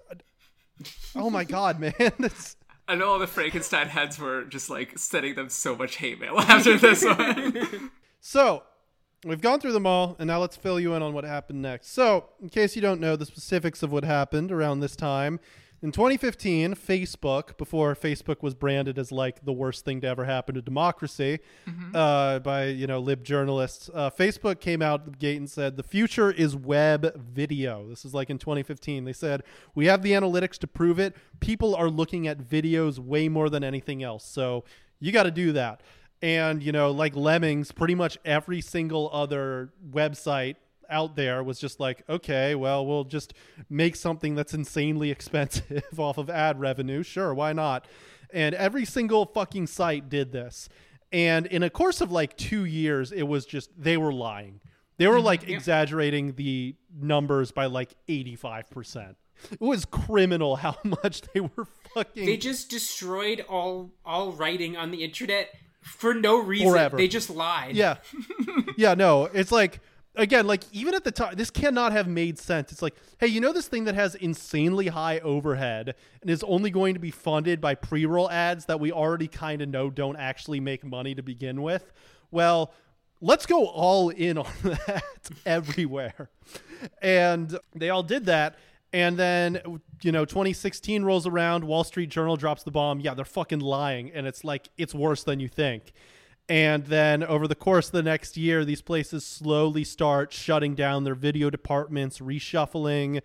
oh 1.15 1.29
my 1.29 1.43
god, 1.45 1.79
man. 1.83 1.93
That's 2.19 2.55
I 2.87 2.95
know 2.95 3.09
all 3.09 3.19
the 3.19 3.27
Frankenstein 3.27 3.87
heads 3.87 4.17
were 4.19 4.45
just 4.45 4.69
like 4.69 4.97
sending 4.97 5.35
them 5.35 5.49
so 5.49 5.75
much 5.75 5.97
hate 5.97 6.19
mail 6.19 6.39
after 6.39 6.77
this 6.77 7.03
one. 7.05 7.91
So, 8.19 8.63
we've 9.25 9.41
gone 9.41 9.59
through 9.59 9.73
them 9.73 9.85
all, 9.85 10.15
and 10.19 10.27
now 10.27 10.39
let's 10.39 10.55
fill 10.55 10.79
you 10.79 10.93
in 10.93 11.01
on 11.01 11.13
what 11.13 11.23
happened 11.23 11.61
next. 11.61 11.93
So, 11.93 12.29
in 12.41 12.49
case 12.49 12.75
you 12.75 12.81
don't 12.81 13.01
know 13.01 13.15
the 13.15 13.25
specifics 13.25 13.83
of 13.83 13.91
what 13.91 14.03
happened 14.03 14.51
around 14.51 14.79
this 14.79 14.95
time, 14.95 15.39
in 15.81 15.93
2015, 15.93 16.73
Facebook, 16.73 17.57
before 17.57 17.95
Facebook 17.95 18.41
was 18.41 18.53
branded 18.53 18.99
as 18.99 19.13
like 19.13 19.45
the 19.45 19.53
worst 19.53 19.85
thing 19.85 20.01
to 20.01 20.07
ever 20.07 20.25
happen 20.25 20.55
to 20.55 20.61
democracy 20.61 21.39
uh, 21.95 22.39
by 22.39 22.65
you 22.65 22.85
know 22.85 22.99
lib 22.99 23.23
journalists, 23.23 23.89
uh, 23.93 24.09
Facebook 24.09 24.59
came 24.59 24.81
out 24.81 25.05
the 25.05 25.11
gate 25.11 25.37
and 25.37 25.49
said 25.49 25.77
the 25.77 25.83
future 25.83 26.31
is 26.31 26.53
web 26.53 27.15
video. 27.15 27.87
This 27.87 28.03
is 28.03 28.13
like 28.13 28.29
in 28.29 28.37
2015. 28.37 29.05
They 29.05 29.13
said 29.13 29.43
we 29.73 29.85
have 29.85 30.01
the 30.01 30.11
analytics 30.11 30.57
to 30.59 30.67
prove 30.67 30.99
it. 30.99 31.15
People 31.39 31.73
are 31.75 31.89
looking 31.89 32.27
at 32.27 32.39
videos 32.39 32.99
way 32.99 33.29
more 33.29 33.49
than 33.49 33.63
anything 33.63 34.03
else. 34.03 34.25
So 34.25 34.65
you 34.99 35.13
got 35.13 35.23
to 35.23 35.31
do 35.31 35.53
that 35.53 35.81
and 36.21 36.61
you 36.61 36.71
know 36.71 36.91
like 36.91 37.15
lemmings 37.15 37.71
pretty 37.71 37.95
much 37.95 38.17
every 38.25 38.61
single 38.61 39.09
other 39.13 39.71
website 39.89 40.55
out 40.89 41.15
there 41.15 41.43
was 41.43 41.59
just 41.59 41.79
like 41.79 42.03
okay 42.09 42.55
well 42.55 42.85
we'll 42.85 43.03
just 43.03 43.33
make 43.69 43.95
something 43.95 44.35
that's 44.35 44.53
insanely 44.53 45.11
expensive 45.19 45.99
off 45.99 46.17
of 46.17 46.29
ad 46.29 46.59
revenue. 46.59 47.03
Sure 47.03 47.33
why 47.33 47.53
not? 47.53 47.85
And 48.31 48.53
every 48.55 48.85
single 48.85 49.25
fucking 49.25 49.67
site 49.67 50.07
did 50.07 50.31
this. 50.31 50.69
And 51.11 51.47
in 51.47 51.63
a 51.63 51.69
course 51.69 52.01
of 52.01 52.11
like 52.11 52.37
two 52.37 52.65
years 52.65 53.11
it 53.11 53.23
was 53.23 53.45
just 53.45 53.69
they 53.77 53.97
were 53.97 54.13
lying. 54.13 54.61
They 54.97 55.07
were 55.07 55.15
mm-hmm. 55.15 55.25
like 55.25 55.47
exaggerating 55.47 56.33
the 56.33 56.75
numbers 56.99 57.51
by 57.51 57.67
like 57.67 57.95
85% 58.07 59.15
it 59.51 59.61
was 59.61 59.85
criminal 59.85 60.57
how 60.57 60.75
much 60.83 61.21
they 61.33 61.39
were 61.39 61.67
fucking 61.93 62.25
they 62.25 62.37
just 62.37 62.69
destroyed 62.69 63.45
all 63.47 63.91
all 64.05 64.33
writing 64.33 64.75
on 64.75 64.91
the 64.91 65.03
internet 65.03 65.55
for 65.81 66.13
no 66.13 66.41
reason 66.41 66.69
Forever. 66.69 66.97
they 66.97 67.07
just 67.07 67.29
lied 67.29 67.75
Yeah. 67.75 67.97
yeah, 68.77 68.93
no. 68.93 69.25
It's 69.25 69.51
like 69.51 69.79
again, 70.15 70.47
like 70.47 70.63
even 70.71 70.93
at 70.93 71.03
the 71.03 71.11
time 71.11 71.35
this 71.35 71.49
cannot 71.49 71.91
have 71.91 72.07
made 72.07 72.37
sense. 72.37 72.71
It's 72.71 72.81
like, 72.81 72.95
hey, 73.19 73.27
you 73.27 73.41
know 73.41 73.53
this 73.53 73.67
thing 73.67 73.85
that 73.85 73.95
has 73.95 74.15
insanely 74.15 74.87
high 74.87 75.19
overhead 75.19 75.95
and 76.21 76.29
is 76.29 76.43
only 76.43 76.69
going 76.69 76.93
to 76.93 76.99
be 76.99 77.11
funded 77.11 77.61
by 77.61 77.75
pre-roll 77.75 78.29
ads 78.29 78.65
that 78.65 78.79
we 78.79 78.91
already 78.91 79.27
kind 79.27 79.61
of 79.61 79.69
know 79.69 79.89
don't 79.89 80.17
actually 80.17 80.59
make 80.59 80.83
money 80.83 81.15
to 81.15 81.23
begin 81.23 81.61
with? 81.61 81.91
Well, 82.31 82.73
let's 83.21 83.45
go 83.45 83.65
all 83.65 84.09
in 84.09 84.37
on 84.37 84.51
that 84.63 85.03
everywhere. 85.45 86.29
And 87.01 87.57
they 87.75 87.89
all 87.89 88.03
did 88.03 88.25
that. 88.25 88.55
And 88.91 89.17
then, 89.17 89.61
you 90.01 90.11
know, 90.11 90.25
2016 90.25 91.03
rolls 91.03 91.27
around, 91.27 91.63
Wall 91.63 91.83
Street 91.83 92.09
Journal 92.09 92.37
drops 92.37 92.63
the 92.63 92.71
bomb. 92.71 92.99
Yeah, 92.99 93.13
they're 93.13 93.25
fucking 93.25 93.59
lying. 93.59 94.11
And 94.11 94.25
it's 94.25 94.43
like, 94.43 94.69
it's 94.77 94.95
worse 94.95 95.23
than 95.23 95.39
you 95.39 95.47
think. 95.47 95.93
And 96.47 96.85
then 96.85 97.23
over 97.23 97.47
the 97.47 97.55
course 97.55 97.87
of 97.87 97.91
the 97.91 98.03
next 98.03 98.35
year, 98.35 98.65
these 98.65 98.81
places 98.81 99.23
slowly 99.23 99.83
start 99.83 100.33
shutting 100.33 100.73
down 100.73 101.03
their 101.03 101.13
video 101.13 101.51
departments, 101.51 102.17
reshuffling. 102.17 103.21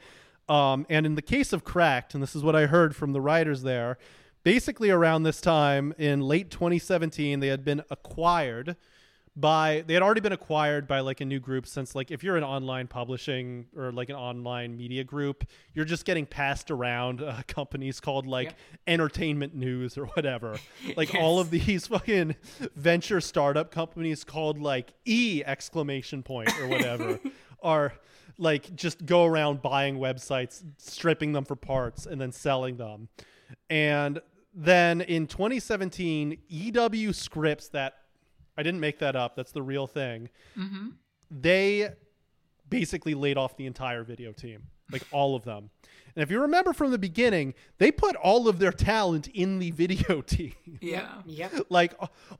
Um, 0.46 0.84
and 0.90 1.06
in 1.06 1.14
the 1.14 1.22
case 1.22 1.54
of 1.54 1.64
Cracked, 1.64 2.12
and 2.12 2.22
this 2.22 2.36
is 2.36 2.42
what 2.42 2.54
I 2.54 2.66
heard 2.66 2.94
from 2.94 3.14
the 3.14 3.22
writers 3.22 3.62
there, 3.62 3.96
basically 4.42 4.90
around 4.90 5.22
this 5.22 5.40
time 5.40 5.94
in 5.96 6.20
late 6.20 6.50
2017, 6.50 7.40
they 7.40 7.48
had 7.48 7.64
been 7.64 7.82
acquired 7.90 8.76
by 9.36 9.82
they 9.86 9.94
had 9.94 10.02
already 10.02 10.20
been 10.20 10.32
acquired 10.32 10.86
by 10.86 11.00
like 11.00 11.20
a 11.20 11.24
new 11.24 11.40
group 11.40 11.66
since 11.66 11.94
like 11.94 12.12
if 12.12 12.22
you're 12.22 12.36
an 12.36 12.44
online 12.44 12.86
publishing 12.86 13.66
or 13.76 13.90
like 13.90 14.08
an 14.08 14.14
online 14.14 14.76
media 14.76 15.02
group 15.02 15.44
you're 15.72 15.84
just 15.84 16.04
getting 16.04 16.24
passed 16.24 16.70
around 16.70 17.20
uh, 17.20 17.42
companies 17.48 17.98
called 17.98 18.26
like 18.26 18.54
entertainment 18.86 19.54
news 19.54 19.98
or 19.98 20.06
whatever. 20.06 20.56
Like 20.96 21.14
all 21.14 21.40
of 21.40 21.50
these 21.50 21.86
fucking 21.86 22.36
venture 22.76 23.20
startup 23.20 23.70
companies 23.70 24.22
called 24.22 24.58
like 24.58 24.92
e! 25.04 25.42
Exclamation 25.44 26.22
point 26.22 26.56
or 26.60 26.68
whatever 26.68 27.18
are 27.62 27.94
like 28.38 28.74
just 28.76 29.04
go 29.04 29.24
around 29.24 29.62
buying 29.62 29.98
websites 29.98 30.62
stripping 30.78 31.32
them 31.32 31.44
for 31.44 31.56
parts 31.56 32.06
and 32.06 32.20
then 32.20 32.32
selling 32.32 32.76
them. 32.76 33.08
And 33.70 34.20
then 34.54 35.00
in 35.00 35.26
2017, 35.26 36.38
EW 36.48 37.12
Scripps, 37.12 37.68
that 37.70 38.03
I 38.56 38.62
didn't 38.62 38.80
make 38.80 38.98
that 39.00 39.16
up, 39.16 39.36
that's 39.36 39.52
the 39.52 39.62
real 39.62 39.86
thing, 39.86 40.28
mm-hmm. 40.56 40.90
they 41.30 41.90
basically 42.68 43.14
laid 43.14 43.36
off 43.36 43.56
the 43.56 43.66
entire 43.66 44.04
video 44.04 44.32
team, 44.32 44.62
like 44.90 45.02
all 45.10 45.34
of 45.34 45.44
them. 45.44 45.70
And 46.16 46.22
if 46.22 46.30
you 46.30 46.40
remember 46.40 46.72
from 46.72 46.92
the 46.92 46.98
beginning, 46.98 47.54
they 47.78 47.90
put 47.90 48.14
all 48.16 48.46
of 48.46 48.58
their 48.58 48.70
talent 48.70 49.26
in 49.28 49.58
the 49.58 49.72
video 49.72 50.20
team. 50.26 50.54
Yeah. 50.80 51.08
yeah. 51.26 51.48
like 51.68 51.94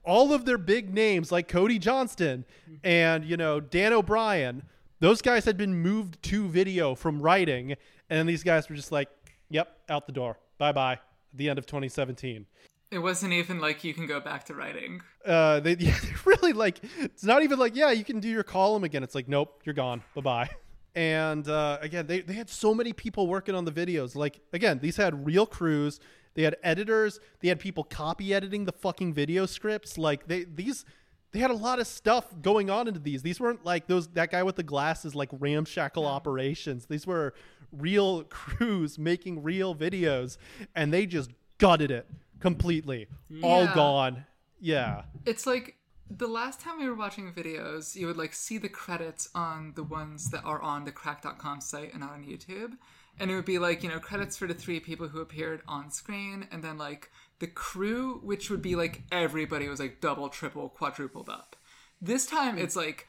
all 0.05 0.33
of 0.33 0.45
their 0.45 0.59
big 0.59 0.95
names 0.95 1.33
like 1.33 1.49
Cody 1.49 1.79
Johnston 1.79 2.45
and 2.83 3.25
you 3.25 3.37
know 3.37 3.61
Dan 3.61 3.93
O'Brien 3.93 4.63
those 5.01 5.21
guys 5.21 5.45
had 5.45 5.57
been 5.57 5.75
moved 5.75 6.23
to 6.23 6.49
video 6.49 6.95
from 6.95 7.21
writing 7.21 7.77
and 8.11 8.29
these 8.29 8.43
guys 8.43 8.69
were 8.69 8.77
just 8.77 8.93
like 8.93 9.09
yep 9.51 9.79
out 9.89 10.07
the 10.07 10.13
door 10.13 10.39
bye 10.59 10.73
bye 10.73 10.95
at 10.95 11.01
the 11.35 11.49
end 11.49 11.59
of 11.59 11.67
2017 11.67 12.47
It 12.95 13.03
wasn't 13.03 13.33
even 13.33 13.59
like 13.59 13.83
you 13.83 13.93
can 13.93 14.07
go 14.07 14.21
back 14.21 14.45
to 14.45 14.55
writing. 14.55 15.03
uh 15.27 15.59
they 15.59 15.75
yeah, 15.79 15.99
really 16.25 16.53
like 16.53 16.79
it's 17.01 17.25
not 17.25 17.43
even 17.43 17.59
like 17.59 17.75
yeah 17.75 17.91
you 17.91 18.05
can 18.05 18.21
do 18.21 18.29
your 18.29 18.45
column 18.45 18.85
again. 18.85 19.03
It's 19.03 19.17
like 19.17 19.29
nope 19.29 19.61
you're 19.65 19.75
gone. 19.75 20.03
Bye 20.15 20.21
bye 20.21 20.51
and 20.95 21.49
uh 21.49 21.79
again 21.81 22.07
they, 22.07 22.21
they 22.21 22.35
had 22.35 22.49
so 22.49 22.73
many 22.73 22.93
people 22.93 23.27
working 23.27 23.57
on 23.57 23.65
the 23.65 23.73
videos. 23.73 24.15
Like 24.15 24.41
again 24.53 24.79
these 24.81 24.97
had 24.97 25.27
real 25.27 25.45
crews. 25.45 25.99
They 26.35 26.43
had 26.43 26.57
editors. 26.63 27.19
They 27.41 27.49
had 27.49 27.59
people 27.59 27.83
copy 27.83 28.33
editing 28.33 28.65
the 28.65 28.73
fucking 28.73 29.13
video 29.13 29.45
scripts. 29.47 29.99
Like 29.99 30.29
they 30.29 30.45
these 30.45 30.85
they 31.33 31.41
had 31.41 31.51
a 31.51 31.57
lot 31.57 31.81
of 31.81 31.89
stuff 31.89 32.27
going 32.43 32.71
on 32.71 32.87
into 32.87 33.01
these. 33.01 33.23
These 33.23 33.41
weren't 33.41 33.65
like 33.65 33.89
those 33.89 34.07
that 34.11 34.31
guy 34.31 34.45
with 34.45 34.55
the 34.55 34.63
glasses 34.63 35.17
like 35.17 35.31
ramshackle 35.33 36.07
operations. 36.07 36.87
These 36.87 37.09
were 37.09 37.35
real 37.73 38.23
crews 38.31 39.01
making 39.01 39.43
real 39.43 39.75
videos 39.75 40.37
and 40.77 40.93
they 40.93 41.07
just 41.07 41.33
gutted 41.59 41.91
it 41.91 42.07
completely 42.49 43.01
all 43.43 43.67
gone 43.75 44.25
yeah 44.61 45.03
It's 45.27 45.47
like 45.47 45.67
the 46.11 46.27
last 46.27 46.61
time 46.61 46.79
we 46.79 46.89
were 46.89 46.95
watching 46.95 47.33
videos, 47.33 47.97
you 47.97 48.07
would 48.07 48.17
like 48.17 48.35
see 48.35 48.59
the 48.59 48.69
credits 48.69 49.29
on 49.35 49.73
the 49.75 49.83
ones 49.83 50.31
that 50.31 50.45
are 50.45 50.61
on 50.61 50.85
the 50.85 50.93
cracked.com 50.93 51.61
site 51.61 51.93
and 51.93 52.01
not 52.01 52.13
on 52.13 52.25
YouTube. 52.25 52.73
And 53.19 53.31
it 53.31 53.35
would 53.35 53.45
be 53.45 53.59
like, 53.59 53.83
you 53.83 53.89
know, 53.89 54.01
credits 54.01 54.37
for 54.37 54.47
the 54.47 54.55
three 54.55 54.81
people 54.81 55.09
who 55.09 55.21
appeared 55.21 55.63
on 55.69 55.91
screen, 55.91 56.49
and 56.51 56.65
then 56.65 56.79
like 56.79 57.11
the 57.39 57.47
crew, 57.47 58.21
which 58.25 58.51
would 58.51 58.63
be 58.63 58.75
like 58.75 59.05
everybody 59.13 59.69
was 59.69 59.81
like 59.81 60.01
double, 60.01 60.29
triple, 60.29 60.69
quadrupled 60.69 61.29
up. 61.29 61.57
This 62.01 62.27
time 62.27 62.59
it's 62.59 62.77
like 62.77 63.07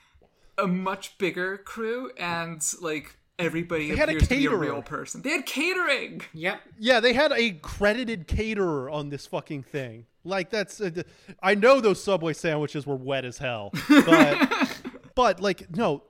a 0.58 0.68
much 0.68 1.18
bigger 1.18 1.58
crew 1.58 2.12
and 2.18 2.64
like 2.82 3.18
everybody 3.40 3.90
had 3.96 4.10
a 4.10 4.14
appears 4.14 4.28
to 4.28 4.36
be 4.36 4.46
a 4.46 4.56
real 4.56 4.82
person. 4.82 5.22
They 5.22 5.32
had 5.32 5.46
catering. 5.46 6.22
Yep. 6.34 6.62
Yeah, 6.80 7.00
they 7.00 7.14
had 7.14 7.32
a 7.32 7.52
credited 7.52 8.28
caterer 8.28 8.90
on 8.90 9.10
this 9.10 9.26
fucking 9.28 9.64
thing. 9.64 10.06
Like 10.24 10.50
that's, 10.50 10.82
uh, 10.82 11.04
I 11.42 11.56
know 11.56 11.80
those 11.80 12.04
Subway 12.04 12.34
sandwiches 12.34 12.88
were 12.88 12.96
wet 12.96 13.26
as 13.26 13.38
hell, 13.38 13.72
but 13.88 14.82
but 15.16 15.40
like 15.40 15.76
no, 15.76 16.04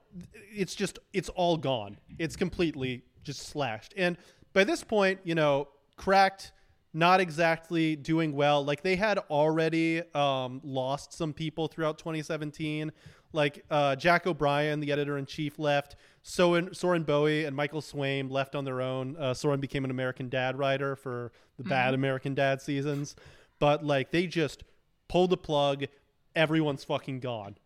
it's 0.54 0.74
just 0.74 0.98
it's 1.12 1.28
all 1.30 1.56
gone. 1.56 1.98
It's 2.18 2.36
completely 2.36 3.04
just 3.22 3.48
slashed. 3.48 3.92
And 3.96 4.16
by 4.52 4.64
this 4.64 4.82
point, 4.82 5.20
you 5.24 5.34
know, 5.34 5.68
cracked, 5.96 6.52
not 6.94 7.20
exactly 7.20 7.94
doing 7.94 8.32
well. 8.32 8.64
Like 8.64 8.82
they 8.82 8.96
had 8.96 9.18
already 9.30 10.02
um, 10.14 10.62
lost 10.64 11.12
some 11.12 11.34
people 11.34 11.68
throughout 11.68 11.98
2017. 11.98 12.90
Like 13.32 13.64
uh, 13.70 13.96
Jack 13.96 14.26
O'Brien, 14.26 14.80
the 14.80 14.92
editor 14.92 15.18
in 15.18 15.26
chief, 15.26 15.58
left. 15.58 15.96
Soren, 16.22 16.74
Soren 16.74 17.04
Bowie 17.04 17.44
and 17.44 17.54
Michael 17.54 17.80
Swaim 17.80 18.30
left 18.30 18.54
on 18.54 18.64
their 18.64 18.80
own. 18.80 19.16
Uh, 19.16 19.34
Soren 19.34 19.60
became 19.60 19.84
an 19.84 19.90
American 19.90 20.28
Dad 20.28 20.58
writer 20.58 20.96
for 20.96 21.32
the 21.56 21.64
bad 21.64 21.94
American 21.94 22.34
Dad 22.34 22.60
seasons. 22.60 23.14
But 23.58 23.84
like 23.84 24.10
they 24.10 24.26
just 24.26 24.64
pulled 25.08 25.30
the 25.30 25.36
plug. 25.36 25.84
Everyone's 26.34 26.84
fucking 26.84 27.20
gone 27.20 27.56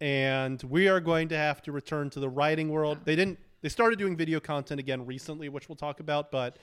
and 0.00 0.62
we 0.64 0.88
are 0.88 1.00
going 1.00 1.28
to 1.28 1.36
have 1.36 1.62
to 1.62 1.72
return 1.72 2.10
to 2.10 2.20
the 2.20 2.28
writing 2.28 2.68
world. 2.68 2.98
They 3.04 3.16
didn't. 3.16 3.38
They 3.62 3.68
started 3.70 3.98
doing 3.98 4.16
video 4.16 4.40
content 4.40 4.78
again 4.78 5.06
recently, 5.06 5.48
which 5.48 5.68
we'll 5.68 5.76
talk 5.76 6.00
about. 6.00 6.30
But 6.30 6.58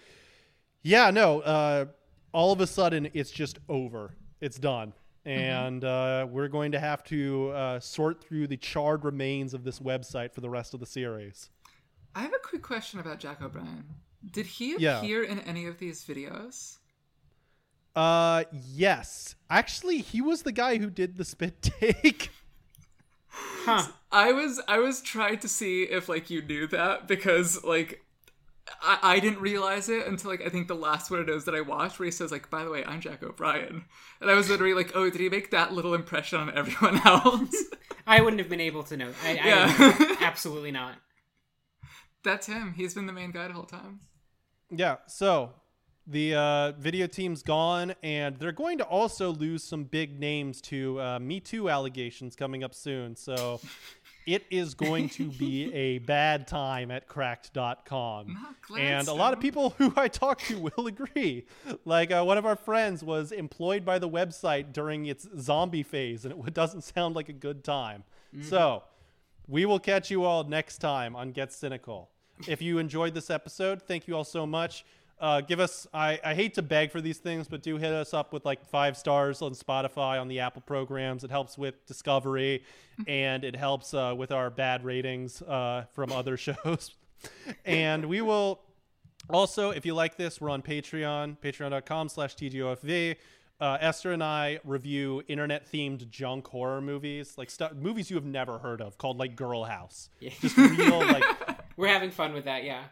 yeah, 0.83 1.09
no. 1.09 1.39
Uh, 1.39 1.85
all 2.33 2.51
of 2.51 2.61
a 2.61 2.67
sudden, 2.67 3.09
it's 3.13 3.31
just 3.31 3.57
over. 3.67 4.15
It's 4.39 4.59
done, 4.59 4.93
and 5.25 5.83
uh, 5.83 6.25
we're 6.29 6.47
going 6.47 6.71
to 6.71 6.79
have 6.79 7.03
to 7.05 7.49
uh, 7.51 7.79
sort 7.79 8.23
through 8.23 8.47
the 8.47 8.57
charred 8.57 9.03
remains 9.05 9.53
of 9.53 9.63
this 9.63 9.79
website 9.79 10.33
for 10.33 10.41
the 10.41 10.49
rest 10.49 10.73
of 10.73 10.79
the 10.79 10.85
series. 10.85 11.49
I 12.15 12.21
have 12.21 12.33
a 12.33 12.39
quick 12.39 12.61
question 12.61 12.99
about 12.99 13.19
Jack 13.19 13.41
O'Brien. 13.41 13.85
Did 14.31 14.45
he 14.45 14.75
Yeah. 14.77 14.99
appear 14.99 15.23
in 15.23 15.39
any 15.39 15.65
of 15.65 15.77
these 15.79 16.03
videos? 16.03 16.77
Uh, 17.95 18.43
yes, 18.51 19.35
actually, 19.49 19.99
he 19.99 20.21
was 20.21 20.43
the 20.43 20.51
guy 20.51 20.77
who 20.77 20.89
did 20.89 21.17
the 21.17 21.25
spit 21.25 21.61
take. 21.79 22.29
Huh. 23.27 23.87
I 24.11 24.31
was 24.33 24.61
I 24.67 24.79
was 24.79 25.01
trying 25.01 25.39
to 25.39 25.47
see 25.47 25.83
if 25.83 26.09
like 26.09 26.29
you 26.29 26.41
knew 26.41 26.67
that 26.67 27.07
because 27.07 27.63
like 27.63 28.03
I, 28.81 28.97
I 29.01 29.19
didn't 29.19 29.39
realize 29.39 29.89
it 29.89 30.07
until 30.07 30.31
like 30.31 30.41
I 30.45 30.49
think 30.49 30.67
the 30.67 30.75
last 30.75 31.11
one 31.11 31.19
of 31.19 31.27
those 31.27 31.45
that 31.45 31.55
I 31.55 31.61
watched 31.61 31.99
where 31.99 32.05
he 32.05 32.11
says 32.11 32.31
like 32.31 32.49
by 32.49 32.63
the 32.63 32.69
way 32.69 32.83
I'm 32.85 33.01
Jack 33.01 33.23
O'Brien 33.23 33.85
and 34.19 34.29
I 34.29 34.33
was 34.33 34.49
literally 34.49 34.73
like 34.73 34.91
oh 34.95 35.09
did 35.09 35.21
he 35.21 35.29
make 35.29 35.51
that 35.51 35.73
little 35.73 35.93
impression 35.93 36.39
on 36.39 36.55
everyone 36.55 37.01
else 37.05 37.55
I 38.07 38.21
wouldn't 38.21 38.39
have 38.39 38.49
been 38.49 38.59
able 38.61 38.83
to 38.83 38.97
know. 38.97 39.11
I, 39.23 39.31
I 39.31 39.33
Yeah. 39.33 40.15
absolutely 40.21 40.71
not. 40.71 40.95
that's 42.23 42.47
him 42.47 42.73
he's 42.75 42.93
been 42.93 43.05
the 43.05 43.13
main 43.13 43.31
guy 43.31 43.47
the 43.47 43.53
whole 43.53 43.63
time 43.63 44.01
Yeah, 44.69 44.97
so 45.07 45.51
the 46.07 46.33
uh, 46.33 46.71
video 46.73 47.07
team's 47.07 47.43
gone, 47.43 47.93
and 48.01 48.35
they're 48.37 48.51
going 48.51 48.79
to 48.79 48.83
also 48.83 49.31
lose 49.31 49.63
some 49.63 49.83
big 49.83 50.19
names 50.19 50.59
to 50.61 50.99
uh, 50.99 51.19
Me 51.19 51.39
Too 51.39 51.69
allegations 51.69 52.35
coming 52.35 52.63
up 52.63 52.73
soon. 52.73 53.15
So 53.15 53.61
it 54.25 54.45
is 54.49 54.73
going 54.73 55.09
to 55.09 55.29
be 55.29 55.73
a 55.73 55.99
bad 55.99 56.47
time 56.47 56.91
at 56.91 57.07
cracked.com. 57.07 58.37
glad 58.67 58.81
And 58.81 59.07
a 59.07 59.13
lot 59.13 59.33
of 59.33 59.39
people 59.39 59.71
who 59.77 59.93
I 59.95 60.07
talk 60.07 60.41
to 60.43 60.59
will 60.59 60.87
agree. 60.87 61.45
Like 61.85 62.11
uh, 62.11 62.23
one 62.23 62.37
of 62.37 62.45
our 62.45 62.55
friends 62.55 63.03
was 63.03 63.31
employed 63.31 63.85
by 63.85 63.99
the 63.99 64.09
website 64.09 64.73
during 64.73 65.05
its 65.05 65.27
zombie 65.39 65.83
phase, 65.83 66.25
and 66.25 66.47
it 66.47 66.53
doesn't 66.53 66.83
sound 66.83 67.15
like 67.15 67.29
a 67.29 67.33
good 67.33 67.63
time. 67.63 68.03
So 68.41 68.83
we 69.47 69.65
will 69.65 69.79
catch 69.79 70.09
you 70.09 70.23
all 70.23 70.45
next 70.45 70.77
time 70.77 71.15
on 71.17 71.31
Get 71.31 71.51
Cynical. 71.51 72.09
If 72.47 72.61
you 72.61 72.77
enjoyed 72.77 73.13
this 73.13 73.29
episode, 73.29 73.81
thank 73.81 74.07
you 74.07 74.15
all 74.15 74.23
so 74.23 74.47
much. 74.47 74.85
Uh, 75.21 75.39
give 75.39 75.59
us, 75.59 75.85
I, 75.93 76.19
I 76.25 76.33
hate 76.33 76.55
to 76.55 76.63
beg 76.63 76.91
for 76.91 76.99
these 76.99 77.19
things, 77.19 77.47
but 77.47 77.61
do 77.61 77.77
hit 77.77 77.93
us 77.93 78.11
up 78.11 78.33
with 78.33 78.43
like 78.43 78.65
five 78.65 78.97
stars 78.97 79.43
on 79.43 79.53
Spotify, 79.53 80.19
on 80.19 80.27
the 80.27 80.39
Apple 80.39 80.63
programs. 80.65 81.23
It 81.23 81.29
helps 81.29 81.59
with 81.59 81.85
discovery 81.85 82.63
and 83.07 83.43
it 83.43 83.55
helps 83.55 83.93
uh, 83.93 84.15
with 84.17 84.31
our 84.31 84.49
bad 84.49 84.83
ratings 84.83 85.43
uh, 85.43 85.85
from 85.93 86.11
other 86.11 86.37
shows. 86.37 86.95
and 87.65 88.05
we 88.05 88.21
will 88.21 88.61
also, 89.29 89.69
if 89.69 89.85
you 89.85 89.93
like 89.93 90.17
this, 90.17 90.41
we're 90.41 90.49
on 90.49 90.63
Patreon, 90.63 91.37
patreon.com 91.37 92.09
slash 92.09 92.35
TGOFV. 92.35 93.15
Uh, 93.59 93.77
Esther 93.79 94.11
and 94.11 94.23
I 94.23 94.59
review 94.63 95.21
internet-themed 95.27 96.09
junk 96.09 96.47
horror 96.47 96.81
movies, 96.81 97.35
like 97.37 97.51
stuff, 97.51 97.73
movies 97.75 98.09
you 98.09 98.15
have 98.15 98.25
never 98.25 98.57
heard 98.57 98.81
of, 98.81 98.97
called 98.97 99.19
like 99.19 99.35
Girl 99.35 99.65
House. 99.65 100.09
Just 100.39 100.57
real, 100.57 100.97
like, 100.97 101.23
We're 101.77 101.89
having 101.89 102.09
fun 102.09 102.33
with 102.33 102.45
that, 102.45 102.63
yeah. 102.63 102.85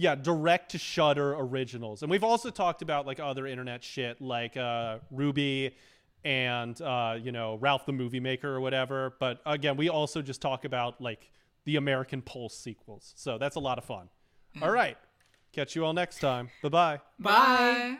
Yeah, 0.00 0.14
direct 0.14 0.70
to 0.70 0.78
Shudder 0.78 1.34
originals. 1.34 2.00
And 2.00 2.10
we've 2.10 2.24
also 2.24 2.48
talked 2.48 2.80
about 2.80 3.06
like 3.06 3.20
other 3.20 3.46
internet 3.46 3.84
shit, 3.84 4.18
like 4.18 4.56
uh, 4.56 4.96
Ruby 5.10 5.76
and 6.24 6.80
uh, 6.80 7.18
you 7.20 7.32
know 7.32 7.56
Ralph 7.56 7.84
the 7.84 7.92
Movie 7.92 8.18
Maker 8.18 8.48
or 8.48 8.62
whatever. 8.62 9.14
But 9.20 9.42
again, 9.44 9.76
we 9.76 9.90
also 9.90 10.22
just 10.22 10.40
talk 10.40 10.64
about 10.64 11.02
like 11.02 11.30
the 11.66 11.76
American 11.76 12.22
Pulse 12.22 12.56
sequels. 12.56 13.12
So 13.14 13.36
that's 13.36 13.56
a 13.56 13.60
lot 13.60 13.76
of 13.76 13.84
fun. 13.84 14.08
All 14.62 14.70
right, 14.70 14.96
catch 15.52 15.76
you 15.76 15.84
all 15.84 15.92
next 15.92 16.20
time. 16.20 16.48
Bye 16.62 16.70
bye. 16.70 17.00
bye. 17.18 17.98